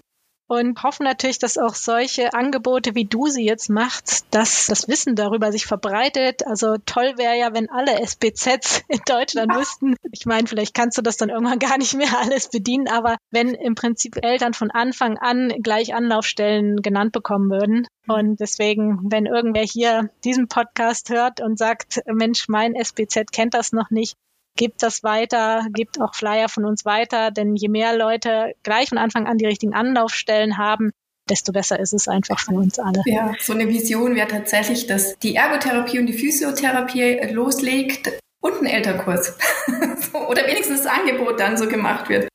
und 0.49 0.81
hoffen 0.81 1.03
natürlich, 1.03 1.37
dass 1.37 1.59
auch 1.59 1.75
solche 1.75 2.33
Angebote, 2.33 2.95
wie 2.95 3.05
du 3.05 3.27
sie 3.27 3.45
jetzt 3.45 3.69
machst, 3.69 4.25
dass 4.31 4.65
das 4.65 4.87
Wissen 4.87 5.15
darüber 5.15 5.51
sich 5.51 5.67
verbreitet. 5.67 6.45
Also 6.47 6.75
toll 6.87 7.13
wäre 7.17 7.37
ja, 7.37 7.53
wenn 7.53 7.69
alle 7.69 7.99
SBZs 8.01 8.81
in 8.87 8.99
Deutschland 9.05 9.53
wüssten. 9.55 9.95
Ich 10.11 10.25
meine, 10.25 10.47
vielleicht 10.47 10.73
kannst 10.73 10.97
du 10.97 11.03
das 11.03 11.17
dann 11.17 11.29
irgendwann 11.29 11.59
gar 11.69 11.77
nicht 11.77 11.93
mehr 11.93 12.17
alles 12.19 12.49
bedienen, 12.49 12.87
aber 12.87 13.17
wenn 13.29 13.53
im 13.53 13.75
Prinzip 13.75 14.17
Eltern 14.23 14.55
von 14.55 14.71
Anfang 14.71 15.19
an 15.19 15.53
gleich 15.61 15.93
Anlaufstellen 15.93 16.81
genannt 16.81 17.11
bekommen 17.11 17.51
würden. 17.51 17.87
Und 18.07 18.39
deswegen, 18.39 19.11
wenn 19.11 19.27
irgendwer 19.27 19.61
hier 19.61 20.09
diesen 20.23 20.47
Podcast 20.47 21.11
hört 21.11 21.41
und 21.41 21.59
sagt, 21.59 22.01
Mensch, 22.07 22.47
mein 22.47 22.73
SBZ 22.73 23.31
kennt 23.31 23.53
das 23.53 23.71
noch 23.71 23.91
nicht, 23.91 24.15
gebt 24.59 24.83
das 24.83 25.03
weiter, 25.03 25.65
gebt 25.71 26.01
auch 26.01 26.13
Flyer 26.13 26.49
von 26.49 26.65
uns 26.65 26.83
weiter, 26.83 27.31
denn 27.31 27.55
je 27.55 27.69
mehr 27.69 27.97
Leute 27.97 28.53
gleich 28.61 28.89
von 28.89 28.97
Anfang 28.97 29.25
an 29.25 29.37
die 29.37 29.45
richtigen 29.45 29.73
Anlaufstellen 29.73 30.57
haben, 30.57 30.91
desto 31.29 31.53
besser 31.53 31.79
ist 31.79 31.93
es 31.93 32.09
einfach 32.09 32.39
für 32.39 32.51
uns 32.51 32.77
alle. 32.77 33.01
Ja, 33.05 33.33
so 33.39 33.53
eine 33.53 33.69
Vision 33.69 34.15
wäre 34.15 34.27
tatsächlich, 34.27 34.85
dass 34.85 35.17
die 35.19 35.35
Ergotherapie 35.35 35.99
und 35.99 36.07
die 36.07 36.13
Physiotherapie 36.13 37.31
loslegt 37.31 38.19
und 38.41 38.61
ein 38.61 38.65
Elternkurs. 38.65 39.37
Oder 40.13 40.45
wenigstens 40.45 40.83
das 40.83 40.91
Angebot 40.91 41.39
dann 41.39 41.57
so 41.57 41.69
gemacht 41.69 42.09
wird. 42.09 42.27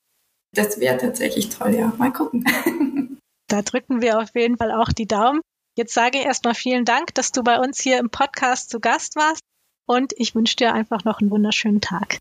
Das 0.55 0.81
wäre 0.81 0.97
tatsächlich 0.97 1.51
toll, 1.51 1.75
ja. 1.75 1.93
Mal 1.99 2.13
gucken. 2.13 2.45
Da 3.47 3.61
drücken 3.61 4.01
wir 4.01 4.19
auf 4.19 4.35
jeden 4.35 4.57
Fall 4.57 4.73
auch 4.73 4.89
die 4.89 5.07
Daumen. 5.07 5.43
Jetzt 5.77 5.93
sage 5.93 6.19
ich 6.19 6.25
erstmal 6.25 6.55
vielen 6.55 6.87
Dank, 6.87 7.15
dass 7.15 7.31
du 7.31 7.43
bei 7.43 7.59
uns 7.59 7.79
hier 7.79 7.99
im 7.99 8.09
Podcast 8.09 8.71
zu 8.71 8.81
Gast 8.81 9.17
warst 9.17 9.43
und 9.87 10.13
ich 10.17 10.35
wünsche 10.35 10.57
dir 10.57 10.75
einfach 10.75 11.05
noch 11.05 11.21
einen 11.21 11.31
wunderschönen 11.31 11.81
Tag. 11.81 12.19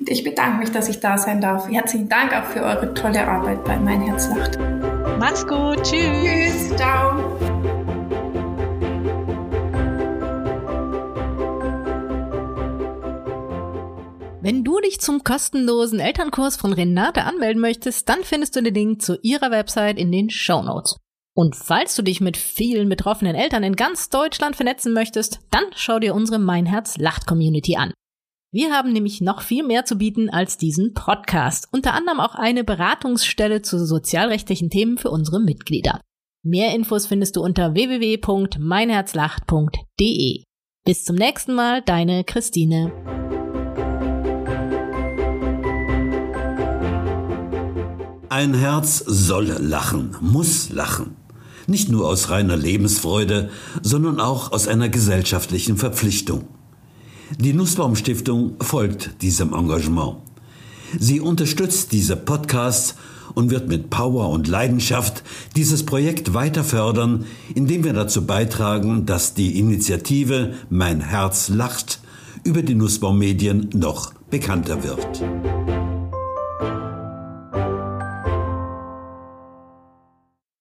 Ich 0.00 0.24
bedanke 0.24 0.58
mich, 0.58 0.72
dass 0.72 0.88
ich 0.88 1.00
da 1.00 1.18
sein 1.18 1.40
darf. 1.40 1.68
Herzlichen 1.68 2.08
Dank 2.08 2.32
auch 2.32 2.44
für 2.44 2.62
eure 2.62 2.92
tolle 2.94 3.26
Arbeit 3.26 3.64
bei 3.64 3.78
Mein 3.78 4.02
Herz 4.02 4.28
lacht. 4.28 4.58
Mach's 5.20 5.46
gut. 5.46 5.82
Tschüss. 5.84 6.00
Tschüss. 6.22 6.76
Ciao. 6.76 7.22
Wenn 14.44 14.62
du 14.62 14.78
dich 14.80 15.00
zum 15.00 15.24
kostenlosen 15.24 16.00
Elternkurs 16.00 16.56
von 16.56 16.74
Renate 16.74 17.24
anmelden 17.24 17.62
möchtest, 17.62 18.08
dann 18.10 18.24
findest 18.24 18.56
du 18.56 18.62
den 18.62 18.74
Link 18.74 19.00
zu 19.00 19.18
ihrer 19.22 19.50
Website 19.50 19.96
in 19.96 20.12
den 20.12 20.28
Show 20.28 20.62
Notes. 20.62 20.96
Und 21.36 21.56
falls 21.56 21.96
du 21.96 22.02
dich 22.02 22.20
mit 22.20 22.36
vielen 22.36 22.88
betroffenen 22.88 23.34
Eltern 23.34 23.64
in 23.64 23.74
ganz 23.74 24.08
Deutschland 24.08 24.54
vernetzen 24.54 24.92
möchtest, 24.92 25.40
dann 25.50 25.64
schau 25.74 25.98
dir 25.98 26.14
unsere 26.14 26.38
Mein 26.38 26.64
Herz 26.64 26.96
lacht 26.96 27.26
Community 27.26 27.74
an. 27.76 27.92
Wir 28.52 28.72
haben 28.72 28.92
nämlich 28.92 29.20
noch 29.20 29.42
viel 29.42 29.64
mehr 29.64 29.84
zu 29.84 29.96
bieten 29.96 30.30
als 30.30 30.58
diesen 30.58 30.94
Podcast, 30.94 31.66
unter 31.72 31.92
anderem 31.92 32.20
auch 32.20 32.36
eine 32.36 32.62
Beratungsstelle 32.62 33.62
zu 33.62 33.84
sozialrechtlichen 33.84 34.70
Themen 34.70 34.96
für 34.96 35.10
unsere 35.10 35.40
Mitglieder. 35.40 36.00
Mehr 36.44 36.72
Infos 36.72 37.06
findest 37.06 37.34
du 37.34 37.42
unter 37.42 37.74
www.meinherzlacht.de. 37.74 40.44
Bis 40.84 41.04
zum 41.04 41.16
nächsten 41.16 41.54
Mal, 41.54 41.82
deine 41.82 42.22
Christine. 42.22 42.92
Ein 48.28 48.54
Herz 48.54 48.98
soll 48.98 49.46
lachen, 49.46 50.16
muss 50.20 50.70
lachen. 50.70 51.23
Nicht 51.66 51.88
nur 51.88 52.08
aus 52.08 52.30
reiner 52.30 52.56
Lebensfreude, 52.56 53.50
sondern 53.82 54.20
auch 54.20 54.52
aus 54.52 54.68
einer 54.68 54.88
gesellschaftlichen 54.88 55.76
Verpflichtung. 55.76 56.44
Die 57.38 57.52
Nussbaum 57.52 57.96
Stiftung 57.96 58.56
folgt 58.60 59.22
diesem 59.22 59.54
Engagement. 59.54 60.16
Sie 60.98 61.20
unterstützt 61.20 61.92
diese 61.92 62.16
Podcasts 62.16 62.94
und 63.34 63.50
wird 63.50 63.68
mit 63.68 63.90
Power 63.90 64.28
und 64.28 64.46
Leidenschaft 64.46 65.22
dieses 65.56 65.84
Projekt 65.86 66.34
weiter 66.34 66.64
fördern, 66.64 67.24
indem 67.54 67.84
wir 67.84 67.92
dazu 67.92 68.26
beitragen, 68.26 69.06
dass 69.06 69.34
die 69.34 69.58
Initiative 69.58 70.54
Mein 70.70 71.00
Herz 71.00 71.48
lacht 71.48 72.00
über 72.44 72.62
die 72.62 72.74
Nussbaum 72.74 73.18
Medien 73.18 73.70
noch 73.72 74.12
bekannter 74.30 74.84
wird. 74.84 75.22